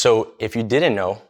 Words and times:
So 0.00 0.32
if 0.38 0.56
you 0.56 0.62
didn't 0.62 0.94
know, 0.94 1.20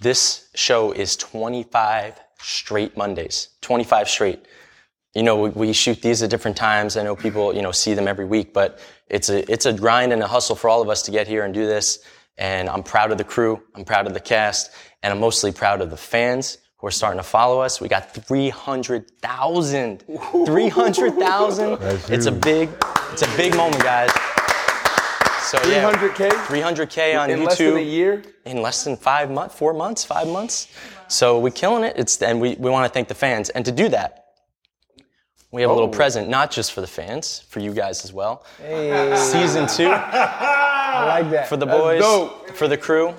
this 0.00 0.48
show 0.56 0.90
is 0.90 1.14
25 1.14 2.20
straight 2.40 2.96
Mondays. 2.96 3.50
25 3.60 4.08
straight. 4.08 4.46
You 5.14 5.22
know, 5.22 5.36
we, 5.42 5.50
we 5.50 5.72
shoot 5.72 6.02
these 6.02 6.24
at 6.24 6.30
different 6.30 6.56
times. 6.56 6.96
I 6.96 7.04
know 7.04 7.14
people, 7.14 7.54
you 7.54 7.62
know, 7.62 7.70
see 7.70 7.94
them 7.94 8.08
every 8.08 8.24
week, 8.24 8.52
but 8.52 8.80
it's 9.08 9.28
a 9.28 9.48
it's 9.48 9.64
a 9.66 9.72
grind 9.72 10.12
and 10.12 10.20
a 10.24 10.26
hustle 10.26 10.56
for 10.56 10.68
all 10.68 10.82
of 10.82 10.88
us 10.88 11.02
to 11.02 11.12
get 11.12 11.28
here 11.28 11.44
and 11.44 11.54
do 11.54 11.66
this. 11.66 12.00
And 12.36 12.68
I'm 12.68 12.82
proud 12.82 13.12
of 13.12 13.18
the 13.18 13.22
crew. 13.22 13.62
I'm 13.76 13.84
proud 13.84 14.08
of 14.08 14.12
the 14.12 14.26
cast, 14.34 14.72
and 15.04 15.12
I'm 15.12 15.20
mostly 15.20 15.52
proud 15.52 15.80
of 15.80 15.90
the 15.90 15.96
fans 15.96 16.58
who 16.78 16.88
are 16.88 16.90
starting 16.90 17.20
to 17.20 17.28
follow 17.28 17.60
us. 17.60 17.80
We 17.80 17.86
got 17.86 18.12
300,000. 18.12 20.00
300,000. 20.46 21.78
It's 22.12 22.26
a 22.26 22.32
big, 22.32 22.70
it's 23.12 23.22
a 23.22 23.36
big 23.36 23.54
moment, 23.54 23.84
guys. 23.84 24.10
So 25.46 25.58
300K? 25.58 26.28
300K 26.30 27.18
on 27.20 27.30
In 27.30 27.38
YouTube 27.40 27.46
less 27.46 27.58
than 27.58 27.76
a 27.76 27.80
year? 27.80 28.22
in 28.44 28.62
less 28.62 28.84
than 28.84 28.96
five 28.96 29.30
months, 29.30 29.54
four 29.54 29.72
months, 29.72 30.02
five 30.04 30.26
months. 30.28 30.68
So 31.08 31.38
we're 31.38 31.50
killing 31.50 31.84
it. 31.84 31.94
It's 31.96 32.20
and 32.20 32.40
we, 32.40 32.56
we 32.56 32.68
want 32.70 32.84
to 32.84 32.92
thank 32.92 33.06
the 33.08 33.14
fans. 33.14 33.50
And 33.50 33.64
to 33.64 33.70
do 33.72 33.88
that, 33.90 34.24
we 35.52 35.62
have 35.62 35.70
a 35.70 35.74
little 35.74 35.88
Oh. 35.88 35.92
present, 35.92 36.28
not 36.28 36.50
just 36.50 36.72
for 36.72 36.80
the 36.80 36.86
fans, 36.88 37.44
for 37.48 37.60
you 37.60 37.72
guys 37.72 38.04
as 38.04 38.12
well. 38.12 38.44
Hey. 38.60 39.14
Season 39.16 39.66
two 39.68 39.88
I 39.88 41.04
like 41.06 41.30
that. 41.30 41.48
for 41.48 41.56
the 41.56 41.66
boys, 41.66 42.02
for 42.54 42.66
the 42.66 42.76
crew. 42.76 43.14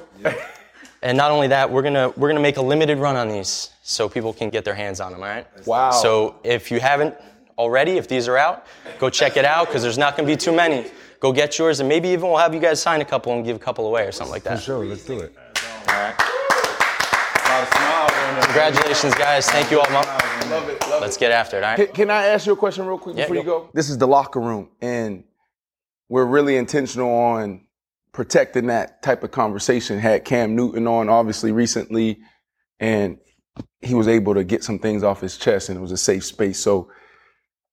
And 1.01 1.17
not 1.17 1.31
only 1.31 1.47
that, 1.47 1.71
we're 1.71 1.83
gonna 1.83 2.09
we're 2.17 2.27
gonna 2.27 2.41
make 2.41 2.57
a 2.57 2.61
limited 2.61 2.97
run 2.97 3.15
on 3.15 3.29
these 3.29 3.69
so 3.83 4.09
people 4.09 4.33
can 4.33 4.49
get 4.49 4.65
their 4.65 4.73
hands 4.75 4.99
on 4.99 5.11
them. 5.13 5.21
All 5.21 5.29
right. 5.29 5.47
Wow. 5.65 5.91
So 5.91 6.35
if 6.43 6.71
you 6.71 6.79
haven't 6.81 7.15
already, 7.57 7.97
if 7.97 8.07
these 8.07 8.27
are 8.27 8.37
out, 8.37 8.65
go 8.99 9.09
check 9.09 9.37
it 9.37 9.45
out 9.45 9.67
because 9.67 9.81
there's 9.81 9.97
not 9.97 10.17
gonna 10.17 10.27
be 10.27 10.35
too 10.35 10.51
many. 10.51 10.91
Go 11.19 11.31
get 11.31 11.57
yours, 11.57 11.79
and 11.79 11.89
maybe 11.89 12.09
even 12.09 12.27
we'll 12.29 12.37
have 12.37 12.53
you 12.53 12.59
guys 12.59 12.81
sign 12.81 13.01
a 13.01 13.05
couple 13.05 13.33
and 13.33 13.43
give 13.43 13.55
a 13.55 13.59
couple 13.59 13.87
away 13.87 14.05
or 14.05 14.11
something 14.11 14.31
like 14.31 14.43
that. 14.43 14.61
Sure, 14.61 14.85
let's 14.85 15.03
do 15.05 15.19
it. 15.19 15.35
Congratulations, 18.45 19.15
guys. 19.15 19.49
Thank 19.49 19.71
you 19.71 19.79
all. 19.79 19.89
Mo- 19.89 20.03
Love 20.49 20.69
it, 20.69 20.81
love 20.87 21.01
Let's 21.01 21.17
get 21.17 21.31
after 21.31 21.57
it, 21.57 21.63
all 21.63 21.75
Can, 21.75 21.87
can 21.87 22.09
I 22.09 22.27
ask 22.27 22.45
you 22.45 22.53
a 22.53 22.55
question 22.55 22.85
real 22.85 22.97
quick 22.97 23.17
Yeah, 23.17 23.23
before 23.23 23.35
you 23.35 23.43
go. 23.43 23.59
go? 23.61 23.69
This 23.73 23.89
is 23.89 23.97
the 23.97 24.07
locker 24.07 24.39
room, 24.39 24.69
and 24.81 25.25
we're 26.07 26.25
really 26.25 26.55
intentional 26.55 27.09
on 27.13 27.65
protecting 28.13 28.67
that 28.67 29.01
type 29.03 29.23
of 29.23 29.31
conversation. 29.31 29.99
Had 29.99 30.23
Cam 30.23 30.55
Newton 30.55 30.87
on, 30.87 31.09
obviously, 31.09 31.51
recently, 31.51 32.19
and 32.79 33.17
he 33.81 33.93
was 33.93 34.07
able 34.07 34.35
to 34.35 34.43
get 34.45 34.63
some 34.63 34.79
things 34.79 35.03
off 35.03 35.19
his 35.19 35.37
chest, 35.37 35.67
and 35.67 35.77
it 35.77 35.81
was 35.81 35.91
a 35.91 35.97
safe 35.97 36.23
space. 36.23 36.59
So, 36.59 36.89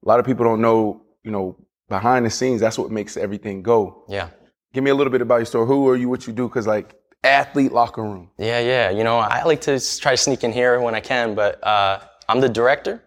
a 0.04 0.08
lot 0.08 0.18
of 0.18 0.26
people 0.26 0.44
don't 0.44 0.60
know, 0.60 1.02
you 1.22 1.30
know, 1.30 1.56
behind 1.88 2.26
the 2.26 2.30
scenes, 2.30 2.60
that's 2.60 2.78
what 2.78 2.90
makes 2.90 3.16
everything 3.16 3.62
go. 3.62 4.04
Yeah. 4.08 4.28
Give 4.72 4.82
me 4.82 4.90
a 4.90 4.94
little 4.94 5.10
bit 5.12 5.22
about 5.22 5.36
your 5.36 5.46
story. 5.46 5.66
Who 5.66 5.88
are 5.88 5.96
you? 5.96 6.08
What 6.08 6.26
you 6.26 6.32
do? 6.32 6.48
Because 6.48 6.66
like 6.66 6.96
athlete 7.22 7.72
locker 7.72 8.02
room. 8.02 8.30
Yeah, 8.38 8.60
yeah. 8.60 8.90
You 8.90 9.04
know, 9.04 9.18
I 9.18 9.44
like 9.44 9.60
to 9.62 9.80
try 10.00 10.12
to 10.12 10.16
sneak 10.16 10.44
in 10.44 10.52
here 10.52 10.80
when 10.80 10.94
I 10.94 11.00
can, 11.00 11.34
but 11.34 11.62
uh, 11.64 12.00
I'm 12.28 12.40
the 12.40 12.48
director, 12.48 13.02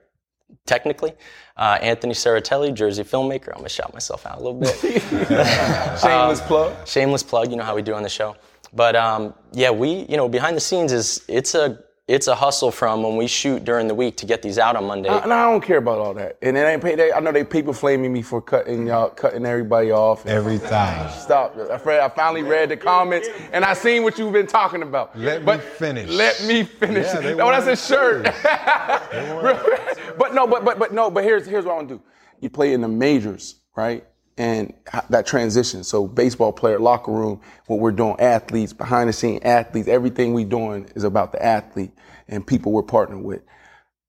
technically. 0.66 1.14
Uh, 1.58 1.78
Anthony 1.82 2.14
Saratelli, 2.14 2.72
Jersey 2.72 3.04
filmmaker. 3.04 3.50
I'm 3.50 3.58
gonna 3.58 3.70
shout 3.70 3.92
myself 3.94 4.26
out 4.26 4.40
a 4.40 4.44
little 4.44 4.60
bit. 4.60 4.76
Shameless 6.00 6.42
plug. 6.48 6.88
Shameless 6.88 7.24
plug. 7.24 7.50
You 7.50 7.58
know 7.58 7.64
how 7.64 7.76
we 7.76 7.82
do 7.82 7.96
on 7.96 8.04
the 8.04 8.10
show. 8.10 8.36
But 8.74 8.96
um, 8.96 9.34
yeah, 9.54 9.72
we, 9.72 10.06
you 10.08 10.18
know, 10.18 10.30
behind 10.30 10.56
the 10.56 10.62
scenes 10.62 10.92
is 10.92 11.24
it's 11.28 11.56
a 11.56 11.80
it's 12.08 12.28
a 12.28 12.36
hustle 12.36 12.72
from 12.72 13.04
when 13.04 13.18
we 13.18 13.28
shoot 13.28 13.66
during 13.66 13.88
the 13.90 13.94
week 13.96 14.16
to 14.18 14.26
get 14.26 14.42
these 14.42 14.58
out 14.58 14.78
on 14.78 14.86
Monday. 14.86 15.10
And 15.10 15.34
I 15.34 15.44
don't 15.52 15.60
care 15.62 15.78
about 15.80 15.98
all 16.00 16.14
that. 16.14 16.38
And 16.42 16.56
it 16.56 16.62
ain't 16.62 16.82
pay. 16.82 16.96
They, 16.96 17.12
I 17.12 17.20
know 17.20 17.34
they 17.34 17.44
people 17.44 17.74
flaming 17.74 18.14
me 18.14 18.22
for 18.22 18.42
cutting 18.42 18.88
y'all, 18.88 19.10
cutting 19.10 19.46
everybody 19.46 19.92
off. 19.92 20.22
and- 20.22 20.32
Everything. 20.32 21.10
Stop. 21.10 21.58
I 21.58 22.00
I 22.00 22.10
finally 22.10 22.44
read 22.44 22.70
the 22.70 22.78
comments 22.78 23.28
and 23.52 23.66
I 23.66 23.74
seen 23.74 24.04
what 24.04 24.18
you've 24.18 24.32
been 24.32 24.48
talking 24.48 24.84
about. 24.84 25.18
Let 25.20 25.42
me 25.42 25.46
but 25.46 25.62
finish. 25.62 26.10
Let 26.10 26.42
me 26.46 26.64
finish. 26.64 27.08
Yeah, 27.08 27.20
they 27.20 27.34
oh, 27.34 27.52
that's 27.52 27.68
a 27.68 27.76
shirt. 27.76 28.24
but 30.18 30.34
no, 30.34 30.48
but 30.48 30.64
but 30.64 30.80
but 30.80 30.94
no, 30.94 31.12
but 31.12 31.24
here's 31.26 31.46
here's 31.46 31.66
what 31.66 31.74
I 31.74 31.76
want 31.76 31.90
to 31.90 31.96
do. 31.96 32.02
You 32.40 32.50
play 32.50 32.74
in 32.74 32.82
the 32.82 32.88
majors, 32.88 33.56
right? 33.76 34.06
And 34.38 34.74
that 35.10 35.26
transition. 35.26 35.84
So 35.84 36.08
baseball 36.08 36.54
player, 36.54 36.80
locker 36.80 37.12
room, 37.12 37.42
what 37.66 37.80
we're 37.80 37.92
doing, 37.92 38.20
athletes, 38.20 38.72
behind 38.72 39.10
the 39.10 39.14
scene 39.14 39.40
athletes, 39.42 39.88
everything 39.88 40.34
we're 40.34 40.46
doing 40.46 40.88
is 40.96 41.04
about 41.04 41.32
the 41.32 41.44
athlete 41.44 41.92
and 42.28 42.46
people 42.46 42.72
we're 42.72 42.84
partnering 42.84 43.24
with. 43.24 43.42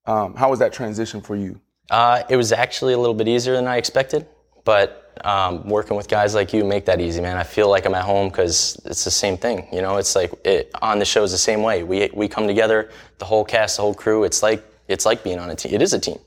Um, 0.04 0.34
how 0.34 0.50
was 0.50 0.58
that 0.58 0.72
transition 0.72 1.20
for 1.22 1.34
you? 1.34 1.60
Uh, 1.90 2.22
it 2.28 2.36
was 2.36 2.52
actually 2.52 2.92
a 2.92 2.98
little 2.98 3.14
bit 3.14 3.28
easier 3.28 3.54
than 3.54 3.66
I 3.66 3.78
expected, 3.78 4.26
but 4.64 5.08
um, 5.24 5.66
working 5.68 5.96
with 5.96 6.08
guys 6.08 6.34
like 6.34 6.52
you 6.52 6.64
make 6.64 6.84
that 6.86 7.00
easy, 7.00 7.20
man. 7.20 7.36
I 7.36 7.42
feel 7.42 7.68
like 7.68 7.86
I'm 7.86 7.94
at 7.94 8.04
home 8.04 8.28
because 8.28 8.80
it's 8.84 9.04
the 9.04 9.10
same 9.10 9.36
thing. 9.36 9.66
You 9.72 9.82
know, 9.82 9.96
it's 9.96 10.14
like 10.14 10.32
it, 10.44 10.70
on 10.82 10.98
the 10.98 11.04
show 11.04 11.22
is 11.24 11.32
the 11.32 11.38
same 11.38 11.62
way. 11.62 11.82
We 11.82 12.10
we 12.12 12.28
come 12.28 12.46
together, 12.46 12.90
the 13.18 13.24
whole 13.24 13.44
cast, 13.44 13.76
the 13.76 13.82
whole 13.82 13.94
crew. 13.94 14.24
It's 14.24 14.42
like 14.42 14.64
it's 14.86 15.06
like 15.06 15.24
being 15.24 15.38
on 15.38 15.50
a 15.50 15.54
team. 15.54 15.74
It 15.74 15.82
is 15.82 15.92
a 15.92 15.98
team, 15.98 16.18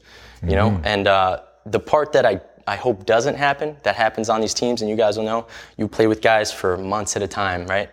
you 0.43 0.55
know. 0.55 0.79
And 0.83 1.07
uh, 1.07 1.41
the 1.65 1.79
part 1.79 2.11
that 2.13 2.25
I 2.25 2.41
I 2.67 2.75
hope 2.75 3.05
doesn't 3.05 3.35
happen, 3.35 3.77
that 3.83 3.95
happens 3.95 4.29
on 4.29 4.41
these 4.41 4.53
teams, 4.53 4.81
and 4.81 4.89
you 4.89 4.95
guys 4.95 5.17
will 5.17 5.25
know. 5.25 5.47
You 5.77 5.87
play 5.87 6.07
with 6.07 6.21
guys 6.21 6.51
for 6.51 6.77
months 6.77 7.15
at 7.15 7.21
a 7.21 7.27
time, 7.27 7.65
right? 7.67 7.89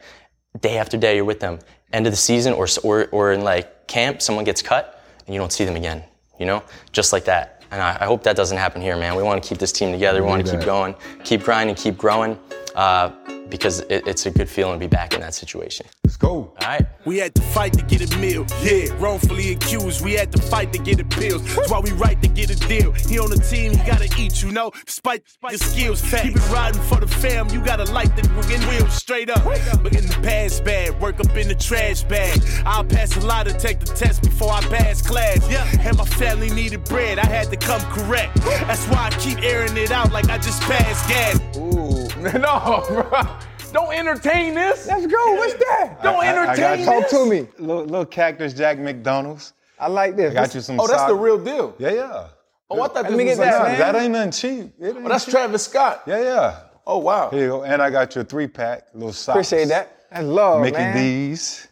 Day 0.60 0.78
after 0.78 0.96
day, 0.96 1.16
you're 1.16 1.24
with 1.24 1.40
them. 1.40 1.58
End 1.92 2.06
of 2.06 2.12
the 2.12 2.16
season, 2.16 2.52
or 2.52 2.66
or 2.84 3.06
or 3.12 3.32
in 3.32 3.42
like 3.42 3.86
camp, 3.86 4.20
someone 4.20 4.44
gets 4.44 4.62
cut, 4.62 5.02
and 5.26 5.34
you 5.34 5.40
don't 5.40 5.52
see 5.52 5.64
them 5.64 5.76
again. 5.76 6.02
You 6.38 6.46
know, 6.46 6.62
just 6.92 7.12
like 7.12 7.24
that. 7.24 7.64
And 7.70 7.82
I, 7.82 7.98
I 8.00 8.04
hope 8.06 8.22
that 8.22 8.36
doesn't 8.36 8.56
happen 8.56 8.80
here, 8.80 8.96
man. 8.96 9.14
We 9.14 9.22
want 9.22 9.42
to 9.42 9.48
keep 9.48 9.58
this 9.58 9.72
team 9.72 9.92
together. 9.92 10.22
We 10.22 10.28
want 10.28 10.44
to 10.46 10.52
keep 10.52 10.64
going, 10.64 10.94
keep 11.24 11.42
grinding, 11.42 11.76
keep 11.76 11.98
growing, 11.98 12.38
uh, 12.74 13.10
because 13.50 13.80
it, 13.80 14.06
it's 14.06 14.26
a 14.26 14.30
good 14.30 14.48
feeling 14.48 14.74
to 14.74 14.78
be 14.78 14.88
back 14.88 15.14
in 15.14 15.20
that 15.20 15.34
situation. 15.34 15.86
Let's 16.04 16.16
go. 16.16 16.28
All 16.28 16.54
right. 16.62 16.86
We 17.04 17.18
had 17.18 17.34
to 17.36 17.42
fight 17.42 17.72
to 17.74 17.82
get 17.82 18.12
a 18.12 18.18
meal. 18.18 18.46
Yeah, 18.62 18.94
wrongfully 18.98 19.52
accused. 19.52 20.04
We 20.04 20.12
had 20.12 20.32
to 20.32 20.42
fight 20.42 20.72
to 20.72 20.78
get 20.78 21.00
appeals. 21.00 21.42
That's 21.54 21.70
why 21.70 21.80
we 21.80 21.92
right 21.92 22.20
to 22.22 22.28
get 22.28 22.50
a 22.50 22.56
deal. 22.68 22.92
He 22.92 23.18
on 23.18 23.30
the 23.30 23.38
team, 23.38 23.72
he 23.72 23.86
gotta 23.86 24.08
eat, 24.18 24.42
you 24.42 24.52
know. 24.52 24.72
Despite 24.84 25.22
your 25.48 25.58
skills, 25.58 26.02
keep 26.02 26.36
it 26.36 26.50
riding 26.50 26.80
for 26.82 27.00
the 27.00 27.06
fam. 27.06 27.48
You 27.50 27.64
gotta 27.64 27.84
light 27.92 28.14
the 28.16 28.28
wiggin' 28.36 28.60
wheels 28.68 28.94
straight 28.94 29.30
up. 29.30 29.44
But 29.82 29.94
in 29.96 30.06
the 30.06 30.18
past 30.22 30.64
bad, 30.64 31.00
work 31.00 31.20
up 31.20 31.34
in 31.36 31.48
the 31.48 31.54
trash 31.54 32.02
bag. 32.04 32.40
I'll 32.64 32.84
pass 32.84 33.16
a 33.16 33.20
lot 33.20 33.46
to 33.46 33.52
take 33.52 33.80
the 33.80 33.86
test 33.86 34.22
before 34.22 34.52
I 34.52 34.60
pass 34.62 35.00
class. 35.02 35.48
Yeah, 35.50 35.66
and 35.80 35.96
my 35.96 36.04
family 36.04 36.50
needed 36.50 36.84
bread. 36.84 37.18
I 37.18 37.26
had 37.26 37.50
to 37.50 37.56
come 37.56 37.80
correct. 37.92 38.34
That's 38.42 38.86
why 38.86 39.06
I 39.06 39.10
keep 39.18 39.42
airing 39.42 39.76
it 39.76 39.90
out 39.90 40.12
like 40.12 40.28
I 40.28 40.38
just 40.38 40.60
passed 40.62 41.08
gas. 41.08 41.56
Ooh, 41.56 42.08
no, 42.38 42.84
bro. 42.88 43.37
Don't 43.72 43.92
entertain 43.92 44.54
this. 44.54 44.86
Let's 44.86 45.06
go. 45.06 45.34
What's 45.34 45.54
that? 45.54 45.98
Don't 46.02 46.16
I- 46.16 46.18
I 46.18 46.34
got 46.34 46.58
entertain 46.58 46.80
you. 46.80 46.84
Talk 46.86 47.02
this. 47.02 47.10
to 47.12 47.26
me. 47.26 47.46
Little, 47.58 47.84
little 47.84 48.06
cactus 48.06 48.54
Jack 48.54 48.78
McDonald's. 48.78 49.52
I 49.78 49.88
like 49.88 50.16
this. 50.16 50.32
I 50.32 50.34
got 50.34 50.54
you 50.54 50.60
some. 50.60 50.80
Oh, 50.80 50.86
that's 50.86 51.00
sock- 51.00 51.08
the 51.08 51.14
real 51.14 51.38
deal. 51.38 51.74
Yeah, 51.78 51.90
yeah. 51.92 52.26
Oh, 52.70 52.82
I 52.82 52.88
thought 52.88 53.04
this 53.04 53.16
me 53.16 53.24
was 53.24 53.36
get 53.36 53.44
that, 53.44 53.58
like- 53.62 53.78
man. 53.78 53.78
That 53.78 54.02
ain't 54.02 54.12
nothing 54.12 54.30
cheap. 54.32 54.74
It 54.78 54.84
oh, 54.84 54.86
ain't 54.88 55.06
Oh, 55.06 55.08
that's 55.08 55.24
cheap. 55.24 55.32
Travis 55.32 55.64
Scott. 55.64 56.02
Yeah, 56.06 56.22
yeah. 56.22 56.60
Oh 56.86 56.98
wow. 56.98 57.30
Here 57.30 57.42
you 57.42 57.48
go. 57.48 57.64
And 57.64 57.82
I 57.82 57.90
got 57.90 58.14
you 58.14 58.22
a 58.22 58.24
three 58.24 58.46
pack, 58.46 58.86
little 58.94 59.12
socks. 59.12 59.34
Appreciate 59.48 59.68
that. 59.68 60.08
That's 60.10 60.24
love, 60.24 60.62
Mickey 60.62 60.78
man. 60.78 60.96
D's. 60.96 61.68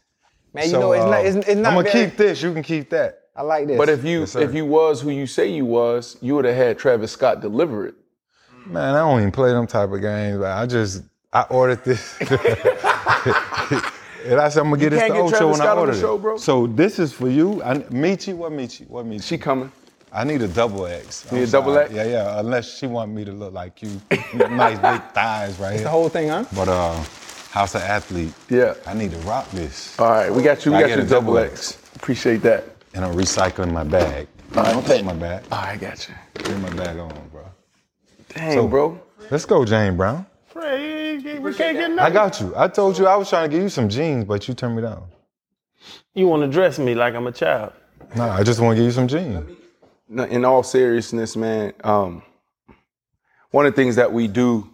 Man, 0.52 0.66
you 0.66 0.72
know 0.72 0.92
it's 0.92 1.04
not. 1.04 1.12
Uh, 1.12 1.28
it's, 1.28 1.36
it's 1.36 1.46
not. 1.56 1.72
I'm 1.72 1.78
gonna 1.78 1.90
very- 1.90 2.06
keep 2.06 2.16
this. 2.16 2.42
You 2.42 2.52
can 2.52 2.62
keep 2.62 2.90
that. 2.90 3.20
I 3.34 3.42
like 3.42 3.66
this. 3.66 3.76
But 3.76 3.88
if 3.88 4.04
you 4.04 4.20
Yes, 4.20 4.36
if 4.36 4.54
you 4.54 4.64
was 4.64 5.00
who 5.02 5.10
you 5.10 5.26
say 5.26 5.48
you 5.48 5.66
was, 5.66 6.16
you 6.22 6.34
would 6.34 6.44
have 6.46 6.56
had 6.56 6.78
Travis 6.78 7.12
Scott 7.12 7.40
deliver 7.40 7.86
it. 7.86 7.94
Man, 8.66 8.94
I 8.94 8.98
don't 8.98 9.20
even 9.20 9.32
play 9.32 9.52
them 9.52 9.66
type 9.66 9.90
of 9.90 10.00
games. 10.00 10.42
I 10.42 10.66
just 10.66 11.02
I 11.32 11.42
ordered 11.42 11.84
this. 11.84 12.16
And 14.26 14.40
I 14.40 14.48
said 14.48 14.60
I'm 14.62 14.70
gonna 14.70 14.80
get 14.80 14.90
this 14.90 15.00
can't 15.00 15.12
to 15.12 15.18
get 15.18 15.24
Ocho 15.24 15.36
Travis 15.38 15.58
when 15.58 15.60
I 15.60 15.64
Scott 15.64 15.68
on 15.68 15.76
the 15.76 15.80
ordered 15.82 16.00
show, 16.00 16.14
it. 16.16 16.22
bro? 16.22 16.36
So 16.36 16.66
this 16.66 16.98
is 16.98 17.12
for 17.12 17.28
you. 17.28 17.62
I, 17.62 17.74
Michi, 17.74 18.34
what 18.34 18.50
Michi? 18.52 18.88
What 18.88 19.06
Michi? 19.06 19.22
She 19.22 19.38
coming. 19.38 19.70
I 20.12 20.24
need 20.24 20.42
a 20.42 20.48
double 20.48 20.86
X. 20.86 21.30
need 21.30 21.42
a 21.42 21.46
double 21.46 21.74
sorry. 21.74 21.84
X? 21.86 21.94
Yeah, 21.94 22.04
yeah. 22.06 22.40
Unless 22.40 22.78
she 22.78 22.86
want 22.86 23.12
me 23.12 23.24
to 23.24 23.32
look 23.32 23.52
like 23.52 23.82
you, 23.82 24.00
nice 24.34 24.78
big 24.78 25.10
thighs 25.14 25.58
right 25.58 25.74
here. 25.74 25.82
the 25.84 25.90
whole 25.90 26.08
thing, 26.08 26.28
huh? 26.28 26.44
But 26.54 26.68
uh, 26.68 26.94
House 27.50 27.74
of 27.74 27.82
Athlete. 27.82 28.32
Yeah. 28.48 28.74
I 28.86 28.94
need 28.94 29.12
to 29.12 29.18
rock 29.18 29.48
this. 29.50 29.98
All 30.00 30.10
right, 30.10 30.32
we 30.32 30.42
got 30.42 30.64
you. 30.64 30.72
We 30.72 30.78
I 30.78 30.80
got 30.82 30.86
get 30.88 30.98
you 30.98 31.04
a 31.04 31.06
double 31.06 31.34
double 31.34 31.50
X. 31.52 31.78
Appreciate 31.94 32.42
that. 32.42 32.64
And 32.94 33.04
I'm 33.04 33.14
recycling 33.14 33.72
my 33.72 33.84
bag. 33.84 34.26
All 34.56 34.62
right. 34.62 34.72
Don't 34.72 34.86
take 34.86 35.04
my 35.04 35.12
bag. 35.14 35.44
All 35.52 35.60
right, 35.60 35.78
got 35.80 36.08
you. 36.08 36.14
Leave 36.48 36.62
my 36.62 36.70
bag 36.70 36.98
on, 36.98 37.12
bro. 37.30 37.44
Dang, 38.30 38.52
So- 38.52 38.68
bro. 38.68 39.00
Let's 39.30 39.44
go, 39.44 39.64
Jane 39.64 39.96
Brown. 39.96 40.24
We 40.56 41.54
can't 41.54 41.76
get 41.76 41.98
I 41.98 42.10
got 42.10 42.40
you. 42.40 42.54
I 42.56 42.68
told 42.68 42.98
you 42.98 43.06
I 43.06 43.16
was 43.16 43.28
trying 43.28 43.50
to 43.50 43.54
give 43.54 43.62
you 43.62 43.68
some 43.68 43.88
jeans, 43.88 44.24
but 44.24 44.48
you 44.48 44.54
turned 44.54 44.76
me 44.76 44.82
down. 44.82 45.04
You 46.14 46.28
want 46.28 46.42
to 46.42 46.48
dress 46.48 46.78
me 46.78 46.94
like 46.94 47.14
I'm 47.14 47.26
a 47.26 47.32
child. 47.32 47.72
No, 48.16 48.24
I 48.24 48.42
just 48.42 48.60
want 48.60 48.72
to 48.72 48.76
give 48.76 48.86
you 48.86 48.92
some 48.92 49.06
jeans. 49.06 49.50
No, 50.08 50.24
in 50.24 50.44
all 50.44 50.62
seriousness, 50.62 51.36
man, 51.36 51.74
um, 51.84 52.22
one 53.50 53.66
of 53.66 53.74
the 53.74 53.76
things 53.76 53.96
that 53.96 54.12
we 54.12 54.28
do 54.28 54.68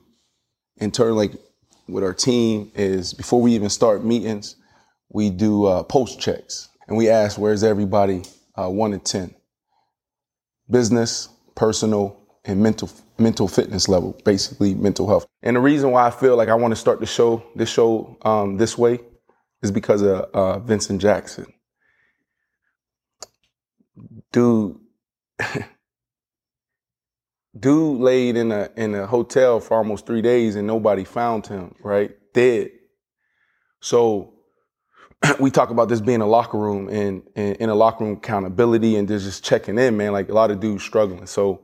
in 0.77 0.93
turn, 0.93 1.17
like 1.17 1.33
with 1.89 2.05
our 2.05 2.15
team, 2.15 2.71
is 2.75 3.13
before 3.13 3.41
we 3.41 3.53
even 3.55 3.69
start 3.69 4.05
meetings, 4.05 4.57
we 5.09 5.31
do 5.31 5.65
uh, 5.65 5.83
post 5.83 6.21
checks 6.21 6.69
and 6.87 6.97
we 6.97 7.09
ask 7.09 7.39
where's 7.39 7.65
everybody 7.65 8.23
uh, 8.55 8.69
one 8.69 8.93
to 8.93 8.99
ten, 8.99 9.35
business, 10.71 11.29
personal, 11.55 12.22
and 12.45 12.61
mental 12.63 12.91
mental 13.19 13.49
fitness 13.49 13.89
level, 13.89 14.19
basically 14.25 14.75
mental 14.75 15.09
health. 15.09 15.27
And 15.43 15.57
the 15.57 15.61
reason 15.61 15.91
why 15.91 16.07
I 16.07 16.11
feel 16.11 16.37
like 16.37 16.49
I 16.49 16.55
want 16.55 16.73
to 16.73 16.77
start 16.77 17.01
the 17.01 17.07
show 17.07 17.43
this 17.55 17.71
show 17.71 18.17
um, 18.23 18.57
this 18.57 18.77
way 18.77 19.01
is 19.63 19.71
because 19.71 20.03
of 20.03 20.23
uh, 20.35 20.59
Vincent 20.59 21.01
Jackson. 21.01 21.53
Dude, 24.33 24.77
dude 27.59 28.01
laid 28.01 28.37
in 28.37 28.51
a 28.51 28.71
in 28.77 28.95
a 28.95 29.07
hotel 29.07 29.61
for 29.61 29.77
almost 29.77 30.07
three 30.07 30.23
days 30.23 30.57
and 30.57 30.67
nobody 30.67 31.05
found 31.05 31.47
him. 31.47 31.75
Right, 31.83 32.13
dead. 32.35 32.71
So 33.81 34.33
we 35.41 35.51
talk 35.51 35.71
about 35.71 35.89
this 35.89 36.01
being 36.01 36.21
a 36.21 36.27
locker 36.27 36.59
room 36.59 36.89
and, 36.89 37.23
in 37.37 37.69
a 37.69 37.75
locker 37.75 38.05
room 38.05 38.17
accountability 38.17 38.97
and 38.97 39.07
just 39.09 39.45
checking 39.45 39.79
in, 39.79 39.97
man. 39.97 40.13
Like 40.13 40.29
a 40.29 40.35
lot 40.35 40.51
of 40.51 40.61
dudes 40.61 40.83
struggling. 40.83 41.27
So, 41.27 41.63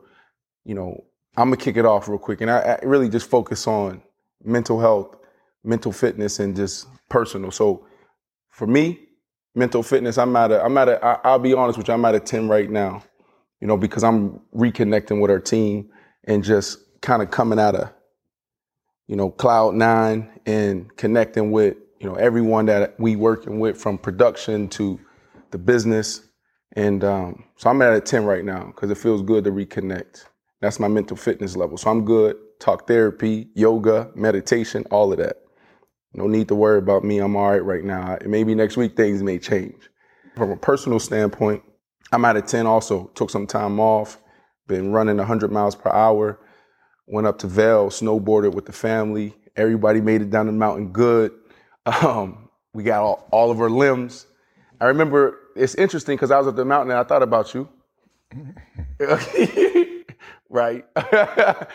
you 0.69 0.75
know, 0.75 1.05
I'm 1.37 1.49
gonna 1.49 1.57
kick 1.57 1.77
it 1.77 1.87
off 1.87 2.09
real 2.09 2.19
quick, 2.19 2.41
and 2.43 2.51
I, 2.51 2.79
I 2.83 2.85
really 2.85 3.09
just 3.09 3.29
focus 3.29 3.67
on 3.67 4.03
mental 4.45 4.79
health, 4.79 5.17
mental 5.65 5.93
fitness, 5.93 6.39
and 6.39 6.55
just 6.55 6.87
personal. 7.09 7.51
So, 7.51 7.87
for 8.51 8.67
me, 8.67 9.01
mental 9.55 9.83
fitness, 9.83 10.19
I'm 10.19 10.37
at 10.37 10.53
a, 10.53 10.63
I'm 10.63 10.77
at 10.77 10.89
a, 10.89 11.21
I'll 11.25 11.39
be 11.39 11.55
honest 11.55 11.79
with 11.79 11.89
you, 11.89 11.95
I'm 11.95 12.05
at 12.05 12.15
a 12.15 12.21
10 12.21 12.49
right 12.49 12.71
now. 12.71 13.03
You 13.61 13.67
know, 13.67 13.77
because 13.77 14.05
I'm 14.05 14.41
reconnecting 14.55 15.21
with 15.21 15.33
our 15.33 15.41
team 15.41 15.91
and 16.25 16.45
just 16.45 16.79
kind 17.01 17.23
of 17.23 17.31
coming 17.33 17.59
out 17.59 17.75
of, 17.75 17.91
you 19.09 19.17
know, 19.17 19.31
cloud 19.31 19.75
nine 19.75 20.31
and 20.47 20.95
connecting 20.97 21.51
with 21.51 21.77
you 22.01 22.09
know 22.09 22.15
everyone 22.15 22.67
that 22.67 22.95
we 22.99 23.17
working 23.17 23.59
with 23.59 23.77
from 23.81 23.99
production 23.99 24.69
to 24.69 25.01
the 25.51 25.59
business 25.59 26.23
and 26.73 27.03
um, 27.05 27.45
so 27.57 27.71
i'm 27.71 27.83
at 27.83 27.93
a 27.93 28.01
10 28.01 28.25
right 28.25 28.45
now 28.45 28.67
because 28.67 28.91
it 28.91 28.99
feels 28.99 29.23
good 29.23 29.45
to 29.45 29.51
reconnect 29.51 30.25
that's 30.61 30.81
my 30.81 30.89
mental 30.89 31.17
fitness 31.17 31.57
level. 31.57 31.77
So 31.77 31.91
i'm 31.91 32.05
good. 32.05 32.37
Talk 32.61 32.87
therapy 32.87 33.49
yoga 33.55 34.11
meditation 34.15 34.85
all 34.91 35.13
of 35.13 35.19
that. 35.19 35.37
No 36.15 36.27
need 36.27 36.49
to 36.49 36.55
worry 36.55 36.79
about 36.79 37.05
me. 37.05 37.19
I'm 37.19 37.37
all 37.37 37.51
right 37.51 37.65
right 37.65 37.85
now. 37.85 38.19
Maybe 38.27 38.55
next 38.55 38.77
week 38.77 38.97
things 38.97 39.23
may 39.23 39.39
change. 39.39 39.89
From 40.37 40.51
a 40.51 40.57
personal 40.57 41.01
standpoint 41.01 41.63
i'm 42.13 42.25
out 42.25 42.37
of 42.37 42.47
10 42.47 42.67
also. 42.67 43.11
Took 43.15 43.31
some 43.31 43.47
time 43.47 43.79
off. 43.81 44.19
Been 44.67 44.93
running 44.93 45.17
100 45.17 45.51
miles 45.53 45.75
per 45.75 45.91
hour. 45.91 46.39
Went 47.07 47.27
up 47.27 47.39
to 47.39 47.47
Vail, 47.47 47.89
snowboarded 47.89 48.53
with 48.55 48.67
the 48.67 48.73
family. 48.73 49.35
Everybody 49.57 50.01
made 50.01 50.21
it 50.23 50.31
down 50.31 50.47
the 50.47 50.53
mountain 50.53 50.93
good. 50.93 51.33
Um, 51.87 52.51
we 52.75 52.83
got 52.83 53.03
all, 53.03 53.27
all 53.33 53.51
of 53.51 53.63
our 53.63 53.71
limbs. 53.71 54.27
I 54.79 54.87
remember 54.87 55.39
it's 55.57 55.75
interesting 55.75 56.17
because 56.17 56.31
I 56.31 56.39
was 56.39 56.47
at 56.47 56.55
the 56.55 56.65
mountain 56.67 56.91
and 56.91 57.01
I 57.01 57.05
thought 57.05 57.23
about 57.23 57.55
you. 57.55 57.69
right. 60.49 60.85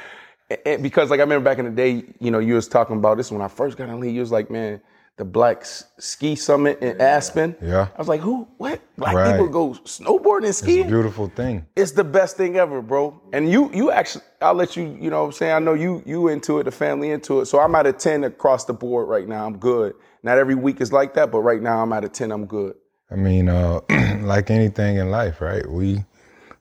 and 0.66 0.84
because 0.84 1.10
like 1.10 1.20
I 1.20 1.24
remember 1.24 1.44
back 1.50 1.60
in 1.60 1.66
the 1.66 1.72
day, 1.72 2.04
you 2.20 2.32
know, 2.32 2.40
you 2.40 2.56
was 2.56 2.68
talking 2.68 2.98
about 2.98 3.18
this 3.18 3.32
when 3.32 3.42
I 3.42 3.48
first 3.48 3.78
got 3.78 3.90
on 3.90 4.00
league. 4.00 4.14
You 4.16 4.22
was 4.22 4.32
like, 4.32 4.50
man, 4.50 4.82
the 5.18 5.26
Black 5.26 5.64
Ski 5.66 6.36
Summit 6.36 6.82
in 6.82 7.00
Aspen. 7.00 7.56
Yeah. 7.62 7.88
I 7.94 7.98
was 7.98 8.08
like, 8.08 8.22
who? 8.22 8.48
What? 8.58 8.82
Black 8.98 9.16
Right. 9.16 9.32
people 9.32 9.48
go 9.48 9.70
snowboarding 9.86 10.46
and 10.46 10.56
skiing? 10.56 10.80
It's 10.80 10.88
a 10.88 10.90
beautiful 10.90 11.28
thing. 11.28 11.66
It's 11.76 11.92
the 11.92 12.04
best 12.04 12.36
thing 12.36 12.58
ever, 12.58 12.82
bro. 12.82 13.20
And 13.32 13.50
you 13.52 13.70
you 13.74 13.92
actually 13.92 14.24
I'll 14.42 14.56
let 14.56 14.76
you, 14.76 14.98
you 15.00 15.10
know 15.10 15.22
what 15.22 15.28
I'm 15.28 15.32
saying? 15.34 15.54
I 15.54 15.60
know 15.60 15.74
you 15.74 16.02
you 16.06 16.28
into 16.30 16.60
it, 16.60 16.64
the 16.64 16.72
family 16.72 17.12
into 17.12 17.42
it. 17.42 17.46
So 17.46 17.60
I'm 17.60 17.76
at 17.76 17.86
a 17.86 17.94
10 17.94 18.24
across 18.24 18.66
the 18.66 18.74
board 18.74 19.08
right 19.08 19.28
now. 19.28 19.46
I'm 19.46 19.58
good. 19.58 19.94
Not 20.24 20.38
every 20.38 20.56
week 20.56 20.82
is 20.82 20.92
like 20.94 21.14
that, 21.16 21.32
but 21.32 21.42
right 21.42 21.62
now 21.62 21.82
I'm 21.82 21.92
at 21.94 22.06
a 22.06 22.10
10, 22.10 22.32
I'm 22.32 22.46
good. 22.46 22.76
I 23.12 23.16
mean, 23.16 23.50
uh, 23.50 23.82
like 24.22 24.50
anything 24.50 24.98
in 24.98 25.12
life, 25.12 25.42
right? 25.42 25.70
We 25.70 26.04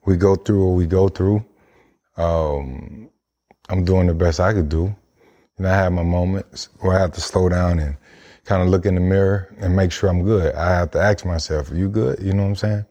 we 0.05 0.15
go 0.17 0.35
through 0.35 0.67
what 0.67 0.75
we 0.75 0.85
go 0.85 1.07
through. 1.07 1.43
Um, 2.17 3.09
I'm 3.69 3.85
doing 3.85 4.07
the 4.07 4.13
best 4.13 4.39
I 4.39 4.53
could 4.53 4.69
do, 4.69 4.95
and 5.57 5.67
I 5.67 5.75
have 5.75 5.93
my 5.93 6.03
moments 6.03 6.69
where 6.79 6.97
I 6.97 7.01
have 7.01 7.13
to 7.13 7.21
slow 7.21 7.49
down 7.49 7.79
and 7.79 7.97
kind 8.45 8.61
of 8.61 8.67
look 8.69 8.85
in 8.85 8.95
the 8.95 9.01
mirror 9.01 9.53
and 9.59 9.75
make 9.75 9.91
sure 9.91 10.09
I'm 10.09 10.23
good. 10.23 10.53
I 10.55 10.69
have 10.71 10.91
to 10.91 11.01
ask 11.01 11.25
myself, 11.25 11.71
"Are 11.71 11.75
you 11.75 11.89
good?" 11.89 12.19
You 12.21 12.33
know 12.33 12.43
what 12.43 12.49
I'm 12.49 12.55
saying? 12.55 12.85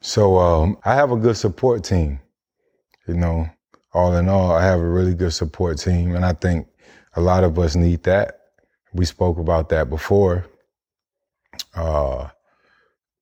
So 0.00 0.38
um, 0.38 0.78
I 0.84 0.94
have 0.94 1.12
a 1.12 1.16
good 1.16 1.36
support 1.36 1.84
team. 1.84 2.20
You 3.06 3.14
know, 3.14 3.48
all 3.92 4.16
in 4.16 4.28
all, 4.28 4.52
I 4.52 4.64
have 4.64 4.80
a 4.80 4.88
really 4.88 5.14
good 5.14 5.32
support 5.32 5.78
team, 5.78 6.14
and 6.14 6.24
I 6.24 6.32
think 6.32 6.66
a 7.14 7.20
lot 7.20 7.44
of 7.44 7.58
us 7.58 7.76
need 7.76 8.02
that. 8.04 8.40
We 8.92 9.04
spoke 9.04 9.38
about 9.38 9.68
that 9.70 9.88
before. 9.88 10.46
Uh, 11.74 12.28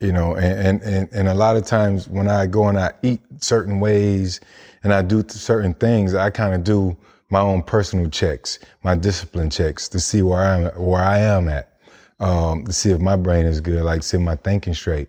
you 0.00 0.12
know, 0.12 0.36
and, 0.36 0.80
and, 0.82 1.08
and 1.12 1.28
a 1.28 1.34
lot 1.34 1.56
of 1.56 1.66
times 1.66 2.08
when 2.08 2.28
I 2.28 2.46
go 2.46 2.68
and 2.68 2.78
I 2.78 2.92
eat 3.02 3.20
certain 3.40 3.80
ways 3.80 4.40
and 4.84 4.92
I 4.94 5.02
do 5.02 5.24
certain 5.28 5.74
things, 5.74 6.14
I 6.14 6.30
kind 6.30 6.54
of 6.54 6.62
do 6.62 6.96
my 7.30 7.40
own 7.40 7.62
personal 7.62 8.08
checks, 8.08 8.58
my 8.84 8.94
discipline 8.94 9.50
checks 9.50 9.88
to 9.88 10.00
see 10.00 10.22
where 10.22 10.42
I'm, 10.42 10.64
where 10.80 11.02
I 11.02 11.18
am 11.18 11.48
at, 11.48 11.78
um, 12.20 12.64
to 12.64 12.72
see 12.72 12.90
if 12.90 13.00
my 13.00 13.16
brain 13.16 13.44
is 13.44 13.60
good, 13.60 13.82
like 13.82 14.02
see 14.02 14.18
my 14.18 14.36
thinking 14.36 14.74
straight. 14.74 15.08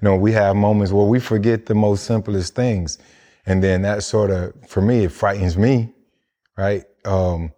You 0.00 0.08
know, 0.08 0.16
we 0.16 0.32
have 0.32 0.56
moments 0.56 0.92
where 0.92 1.06
we 1.06 1.20
forget 1.20 1.66
the 1.66 1.74
most 1.74 2.04
simplest 2.04 2.54
things. 2.54 2.98
And 3.46 3.62
then 3.62 3.82
that 3.82 4.02
sort 4.02 4.30
of, 4.30 4.54
for 4.68 4.80
me, 4.80 5.04
it 5.04 5.12
frightens 5.12 5.56
me, 5.56 5.92
right? 6.56 6.84
Um, 7.04 7.52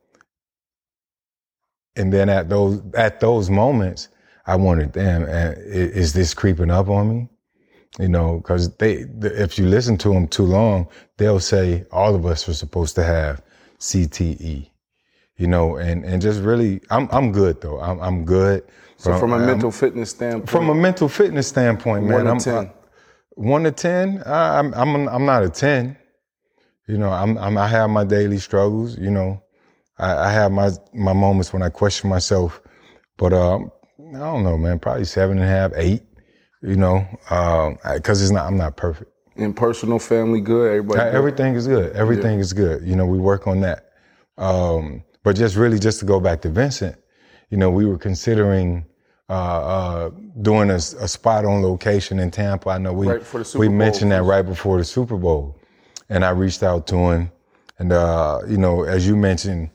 and 1.96 2.12
then 2.12 2.28
at 2.28 2.48
those, 2.48 2.82
at 2.94 3.20
those 3.20 3.50
moments, 3.50 4.08
I 4.46 4.56
wondered, 4.56 4.92
damn, 4.92 5.24
uh, 5.24 5.26
i- 5.56 5.92
is 6.00 6.12
this 6.12 6.34
creeping 6.34 6.70
up 6.70 6.88
on 6.88 7.08
me? 7.08 7.28
You 7.98 8.08
know, 8.08 8.38
because 8.38 8.74
they, 8.76 9.04
if 9.22 9.58
you 9.58 9.66
listen 9.66 9.98
to 9.98 10.08
them 10.08 10.26
too 10.26 10.44
long, 10.46 10.88
they'll 11.18 11.40
say 11.40 11.84
all 11.92 12.14
of 12.14 12.24
us 12.24 12.48
are 12.48 12.54
supposed 12.54 12.94
to 12.96 13.02
have 13.04 13.42
CTE. 13.78 14.68
You 15.36 15.46
know, 15.46 15.76
and 15.76 16.04
and 16.04 16.22
just 16.22 16.40
really, 16.40 16.80
I'm 16.90 17.08
I'm 17.10 17.32
good 17.32 17.60
though. 17.60 17.80
I'm 17.80 17.98
I'm 18.00 18.24
good. 18.24 18.62
So 18.96 19.18
from 19.18 19.32
a 19.32 19.36
I'm- 19.36 19.46
mental 19.46 19.70
fitness 19.70 20.10
standpoint, 20.10 20.48
from 20.50 20.68
a 20.68 20.74
mental 20.74 21.08
fitness 21.08 21.48
standpoint, 21.48 22.06
man, 22.06 22.26
I'm 22.26 22.38
10. 22.38 22.54
I- 22.66 22.72
one 23.34 23.64
to 23.64 23.72
ten. 23.72 24.22
I, 24.26 24.58
I'm 24.58 24.72
I'm 24.74 25.08
I'm 25.08 25.24
not 25.26 25.42
a 25.42 25.48
ten. 25.48 25.96
You 26.86 26.98
know, 26.98 27.10
I'm, 27.10 27.38
I'm 27.38 27.56
I 27.56 27.66
have 27.66 27.88
my 27.90 28.04
daily 28.04 28.38
struggles. 28.38 28.98
You 28.98 29.10
know, 29.10 29.42
I, 29.98 30.28
I 30.28 30.32
have 30.32 30.52
my 30.52 30.70
my 30.92 31.12
moments 31.12 31.52
when 31.52 31.62
I 31.62 31.70
question 31.70 32.10
myself, 32.10 32.60
but 33.16 33.32
um, 33.32 33.70
I 34.14 34.18
don't 34.18 34.42
know, 34.42 34.56
man. 34.58 34.78
Probably 34.78 35.04
seven 35.04 35.38
and 35.38 35.46
a 35.46 35.48
half, 35.48 35.72
eight. 35.76 36.02
You 36.62 36.76
know, 36.76 37.04
because 37.94 38.22
it's 38.22 38.30
not. 38.30 38.46
I'm 38.46 38.56
not 38.56 38.76
perfect. 38.76 39.10
in 39.34 39.52
personal, 39.52 39.98
family, 39.98 40.40
good, 40.40 40.68
everybody. 40.70 41.00
Good? 41.00 41.14
Everything 41.14 41.54
is 41.54 41.66
good. 41.66 41.92
Everything 41.96 42.38
is 42.38 42.52
good. 42.52 42.86
You 42.86 42.94
know, 42.94 43.04
we 43.06 43.18
work 43.18 43.48
on 43.48 43.60
that. 43.62 43.90
Um, 44.38 45.02
but 45.24 45.34
just 45.34 45.56
really, 45.56 45.78
just 45.80 45.98
to 46.00 46.06
go 46.06 46.20
back 46.20 46.40
to 46.42 46.50
Vincent, 46.50 46.96
you 47.50 47.56
know, 47.56 47.68
we 47.70 47.84
were 47.84 47.98
considering 47.98 48.86
uh, 49.28 49.32
uh, 49.32 50.10
doing 50.42 50.70
a, 50.70 50.74
a 50.76 51.08
spot 51.08 51.44
on 51.44 51.62
location 51.62 52.18
in 52.20 52.30
Tampa. 52.30 52.70
I 52.70 52.78
know 52.78 52.92
we 52.92 53.08
Right 53.08 53.18
before 53.18 53.40
the 53.40 53.44
Super 53.44 53.60
we 53.60 53.68
Bowl. 53.68 53.76
mentioned 53.76 54.12
that 54.12 54.22
right 54.22 54.42
before 54.42 54.78
the 54.78 54.84
Super 54.84 55.16
Bowl, 55.16 55.58
and 56.10 56.24
I 56.24 56.30
reached 56.30 56.62
out 56.62 56.86
to 56.88 56.96
him, 57.10 57.32
and 57.78 57.90
uh, 57.92 58.40
you 58.46 58.56
know, 58.58 58.84
as 58.84 59.06
you 59.06 59.16
mentioned, 59.16 59.70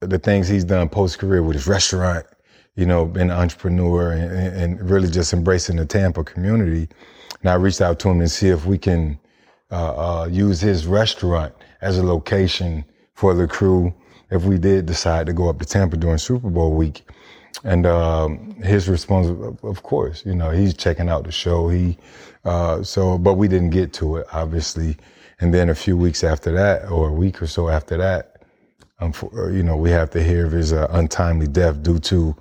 the 0.00 0.18
things 0.18 0.46
he's 0.46 0.64
done 0.64 0.88
post 0.88 1.18
career 1.18 1.42
with 1.42 1.56
his 1.56 1.66
restaurant, 1.66 2.26
you 2.76 2.86
know, 2.86 3.12
an 3.16 3.30
entrepreneur 3.30 4.12
and, 4.12 4.56
and 4.56 4.90
really 4.90 5.08
just 5.08 5.32
embracing 5.32 5.76
the 5.76 5.86
Tampa 5.86 6.22
community. 6.24 6.88
And 7.40 7.50
I 7.50 7.54
reached 7.54 7.80
out 7.80 7.98
to 8.00 8.10
him 8.10 8.20
to 8.20 8.28
see 8.28 8.48
if 8.48 8.66
we 8.66 8.78
can 8.78 9.18
uh, 9.70 10.22
uh, 10.22 10.26
use 10.26 10.60
his 10.60 10.86
restaurant 10.86 11.54
as 11.80 11.98
a 11.98 12.04
location 12.04 12.84
for 13.14 13.34
the 13.34 13.46
crew 13.46 13.92
if 14.30 14.44
we 14.44 14.58
did 14.58 14.86
decide 14.86 15.26
to 15.26 15.32
go 15.32 15.48
up 15.48 15.58
to 15.58 15.64
Tampa 15.64 15.96
during 15.96 16.18
Super 16.18 16.50
Bowl 16.50 16.72
week. 16.72 17.02
And 17.64 17.86
um, 17.86 18.54
his 18.62 18.88
response, 18.88 19.28
of- 19.28 19.82
course, 19.82 20.24
you 20.26 20.34
know, 20.34 20.50
he's 20.50 20.74
checking 20.74 21.08
out 21.08 21.24
the 21.24 21.32
show. 21.32 21.68
He 21.68 21.96
uh, 22.44 22.82
so, 22.82 23.18
but 23.18 23.34
we 23.34 23.48
didn't 23.48 23.70
get 23.70 23.92
to 23.94 24.16
it, 24.16 24.26
obviously. 24.32 24.96
And 25.40 25.52
then 25.52 25.70
a 25.70 25.74
few 25.74 25.96
weeks 25.96 26.22
after 26.22 26.52
that, 26.52 26.90
or 26.90 27.08
a 27.08 27.12
week 27.12 27.42
or 27.42 27.46
so 27.46 27.68
after 27.68 27.96
that, 27.96 28.42
unfo- 29.00 29.34
uh, 29.36 29.48
you 29.50 29.62
know, 29.62 29.76
we 29.76 29.90
have 29.90 30.10
to 30.10 30.22
hear 30.22 30.46
of 30.46 30.52
his 30.52 30.72
uh, 30.72 30.86
untimely 30.90 31.46
death 31.48 31.82
due 31.82 31.98
to 32.00 32.36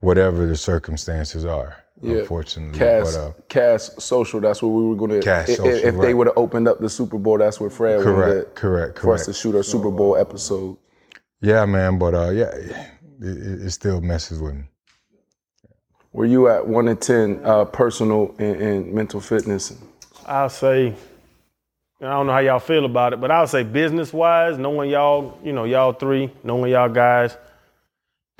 whatever 0.00 0.46
the 0.46 0.56
circumstances 0.56 1.44
are. 1.44 1.76
Unfortunately, 2.02 2.78
Cass, 2.78 3.14
but 3.14 3.20
uh, 3.22 3.32
Cask 3.50 4.00
Social, 4.00 4.40
that's 4.40 4.62
where 4.62 4.70
we 4.70 4.84
were 4.88 4.96
going 4.96 5.10
to. 5.10 5.20
Cass 5.20 5.50
If, 5.50 5.56
Social, 5.58 5.72
if 5.74 5.82
they 5.82 5.90
right. 5.98 6.16
would 6.16 6.26
have 6.28 6.38
opened 6.38 6.66
up 6.66 6.80
the 6.80 6.88
Super 6.88 7.18
Bowl, 7.18 7.36
that's 7.36 7.60
where 7.60 7.68
Fred 7.68 7.96
wanted 7.98 8.04
Correct, 8.14 8.54
to- 8.56 8.60
correct, 8.60 8.98
for 9.00 9.12
us 9.14 9.20
to 9.22 9.26
correct. 9.26 9.38
shoot 9.40 9.54
our 9.54 9.62
Super 9.62 9.90
Bowl 9.90 10.16
episode. 10.16 10.78
yeah, 11.42 11.66
man. 11.66 11.98
But 11.98 12.14
uh, 12.14 12.30
yeah, 12.30 12.48
it, 12.54 12.76
it 13.20 13.62
it 13.66 13.70
still 13.72 14.00
messes 14.00 14.40
with 14.40 14.54
me. 14.54 14.62
Were 16.12 16.24
you 16.24 16.48
at 16.48 16.66
one 16.66 16.86
to 16.86 16.94
ten, 16.94 17.40
uh, 17.44 17.66
personal 17.66 18.34
and, 18.38 18.56
and 18.56 18.92
mental 18.94 19.20
fitness? 19.20 19.72
I'll 20.26 20.48
say, 20.48 20.94
I 22.00 22.04
don't 22.04 22.26
know 22.26 22.32
how 22.32 22.38
y'all 22.38 22.58
feel 22.60 22.86
about 22.86 23.12
it, 23.12 23.20
but 23.20 23.30
I'll 23.30 23.46
say 23.46 23.62
business 23.62 24.10
wise, 24.12 24.56
knowing 24.56 24.88
y'all, 24.90 25.38
you 25.44 25.52
know, 25.52 25.64
y'all 25.64 25.92
three, 25.92 26.32
knowing 26.42 26.72
y'all 26.72 26.88
guys, 26.88 27.36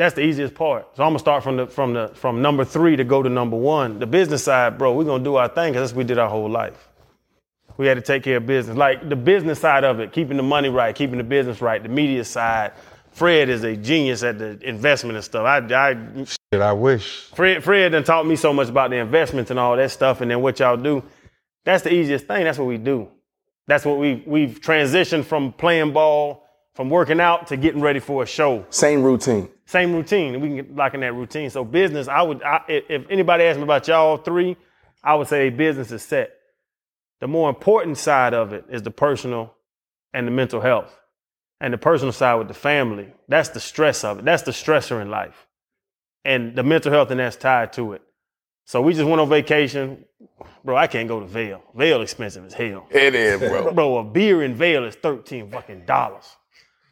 that's 0.01 0.15
the 0.15 0.23
easiest 0.23 0.55
part. 0.55 0.97
So 0.97 1.03
I'm 1.03 1.11
gonna 1.11 1.19
start 1.19 1.43
from 1.43 1.59
the 1.59 1.67
from 1.67 1.93
the 1.93 2.09
from 2.15 2.41
number 2.41 2.65
three 2.65 2.97
to 2.97 3.05
go 3.05 3.23
to 3.23 3.29
number 3.29 3.57
one. 3.57 3.99
The 3.99 4.07
business 4.07 4.43
side, 4.43 4.79
bro, 4.79 4.95
we're 4.95 5.05
gonna 5.05 5.23
do 5.23 5.35
our 5.35 5.47
thing 5.47 5.75
because 5.75 5.83
that's 5.83 5.93
what 5.93 5.99
we 5.99 6.05
did 6.05 6.17
our 6.17 6.31
whole 6.31 6.49
life. 6.49 6.89
We 7.77 7.87
had 7.87 7.97
to 7.97 8.01
take 8.01 8.23
care 8.23 8.39
of 8.39 8.47
business. 8.47 8.79
Like 8.79 9.11
the 9.11 9.17
business 9.17 9.59
side 9.59 9.85
of 9.85 10.01
it, 10.01 10.11
keeping 10.11 10.39
the 10.39 10.43
money 10.43 10.71
right, 10.71 10.95
keeping 10.95 11.19
the 11.19 11.25
business 11.25 11.61
right, 11.61 11.83
the 11.83 11.91
media 11.91 12.25
side. 12.25 12.73
Fred 13.13 13.51
is 13.51 13.63
a 13.63 13.77
genius 13.77 14.23
at 14.23 14.39
the 14.39 14.59
investment 14.67 15.17
and 15.17 15.25
stuff. 15.25 15.45
I, 15.45 15.59
I 15.59 16.25
Shit, 16.25 16.63
I 16.63 16.73
wish. 16.73 17.27
Fred, 17.35 17.63
Fred 17.63 17.93
done 17.93 18.05
taught 18.05 18.27
me 18.27 18.37
so 18.37 18.55
much 18.55 18.71
about 18.71 18.89
the 18.89 18.97
investments 18.97 19.51
and 19.51 19.61
all 19.61 19.77
that 19.77 19.91
stuff, 19.91 20.23
and 20.23 20.31
then 20.31 20.41
what 20.41 20.61
y'all 20.61 20.79
do. 20.79 21.05
That's 21.65 21.85
the 21.85 21.93
easiest 21.93 22.27
thing. 22.27 22.45
That's 22.45 22.57
what 22.59 22.69
we 22.69 22.79
do. 22.79 23.09
That's 23.67 23.85
what 23.85 23.99
we 23.99 24.23
we've 24.27 24.63
transitioned 24.63 25.27
from 25.27 25.53
playing 25.53 25.93
ball, 25.93 26.47
from 26.75 26.89
working 26.91 27.21
out 27.21 27.49
to 27.49 27.57
getting 27.57 27.81
ready 27.81 28.01
for 28.01 28.23
a 28.23 28.27
show. 28.27 28.65
Same 28.71 29.03
routine. 29.03 29.49
Same 29.67 29.95
routine. 29.95 30.35
and 30.35 30.43
We 30.43 30.49
can 30.49 30.57
get 30.57 30.75
lock 30.75 30.95
in 30.95 31.01
that 31.01 31.15
routine. 31.15 31.51
So 31.51 31.65
business, 31.65 32.09
I 32.09 32.23
would, 32.23 32.43
I, 32.43 32.63
if 32.69 32.85
if 32.91 33.11
anybody 33.11 33.45
asked 33.45 33.59
me 33.59 33.65
about 33.65 33.87
y'all 33.89 34.17
three, 34.17 34.57
I 35.03 35.15
would 35.15 35.29
say 35.29 35.51
business 35.51 35.91
is 35.93 36.03
set. 36.03 36.33
The 37.21 37.29
more 37.29 37.51
important 37.51 37.99
side 37.99 38.35
of 38.35 38.53
it 38.53 38.65
is 38.71 38.83
the 38.83 38.91
personal 38.91 39.55
and 40.13 40.27
the 40.27 40.31
mental 40.33 40.61
health, 40.61 40.99
and 41.61 41.73
the 41.73 41.79
personal 41.79 42.13
side 42.13 42.35
with 42.37 42.49
the 42.49 42.55
family. 42.55 43.13
That's 43.29 43.51
the 43.51 43.61
stress 43.61 44.03
of 44.03 44.19
it. 44.19 44.25
That's 44.25 44.43
the 44.43 44.51
stressor 44.53 45.01
in 45.01 45.11
life, 45.11 45.47
and 46.25 46.57
the 46.57 46.63
mental 46.63 46.91
health 46.93 47.11
and 47.11 47.21
that's 47.21 47.37
tied 47.37 47.73
to 47.75 47.93
it. 47.93 48.03
So 48.65 48.81
we 48.83 48.95
just 48.95 49.07
went 49.09 49.21
on 49.21 49.29
vacation, 49.29 50.05
bro. 50.65 50.77
I 50.77 50.87
can't 50.87 51.09
go 51.09 51.21
to 51.21 51.27
Vail. 51.27 51.63
Vail 51.75 52.03
expensive 52.03 52.45
as 52.47 52.55
hell. 52.55 52.87
It 52.91 53.15
is, 53.15 53.39
bro. 53.41 53.73
Bro, 53.75 53.99
a 53.99 54.05
beer 54.05 54.43
in 54.43 54.55
Vail 54.55 54.85
is 54.85 54.95
thirteen 54.95 55.51
fucking 55.51 55.85
dollars. 55.87 56.37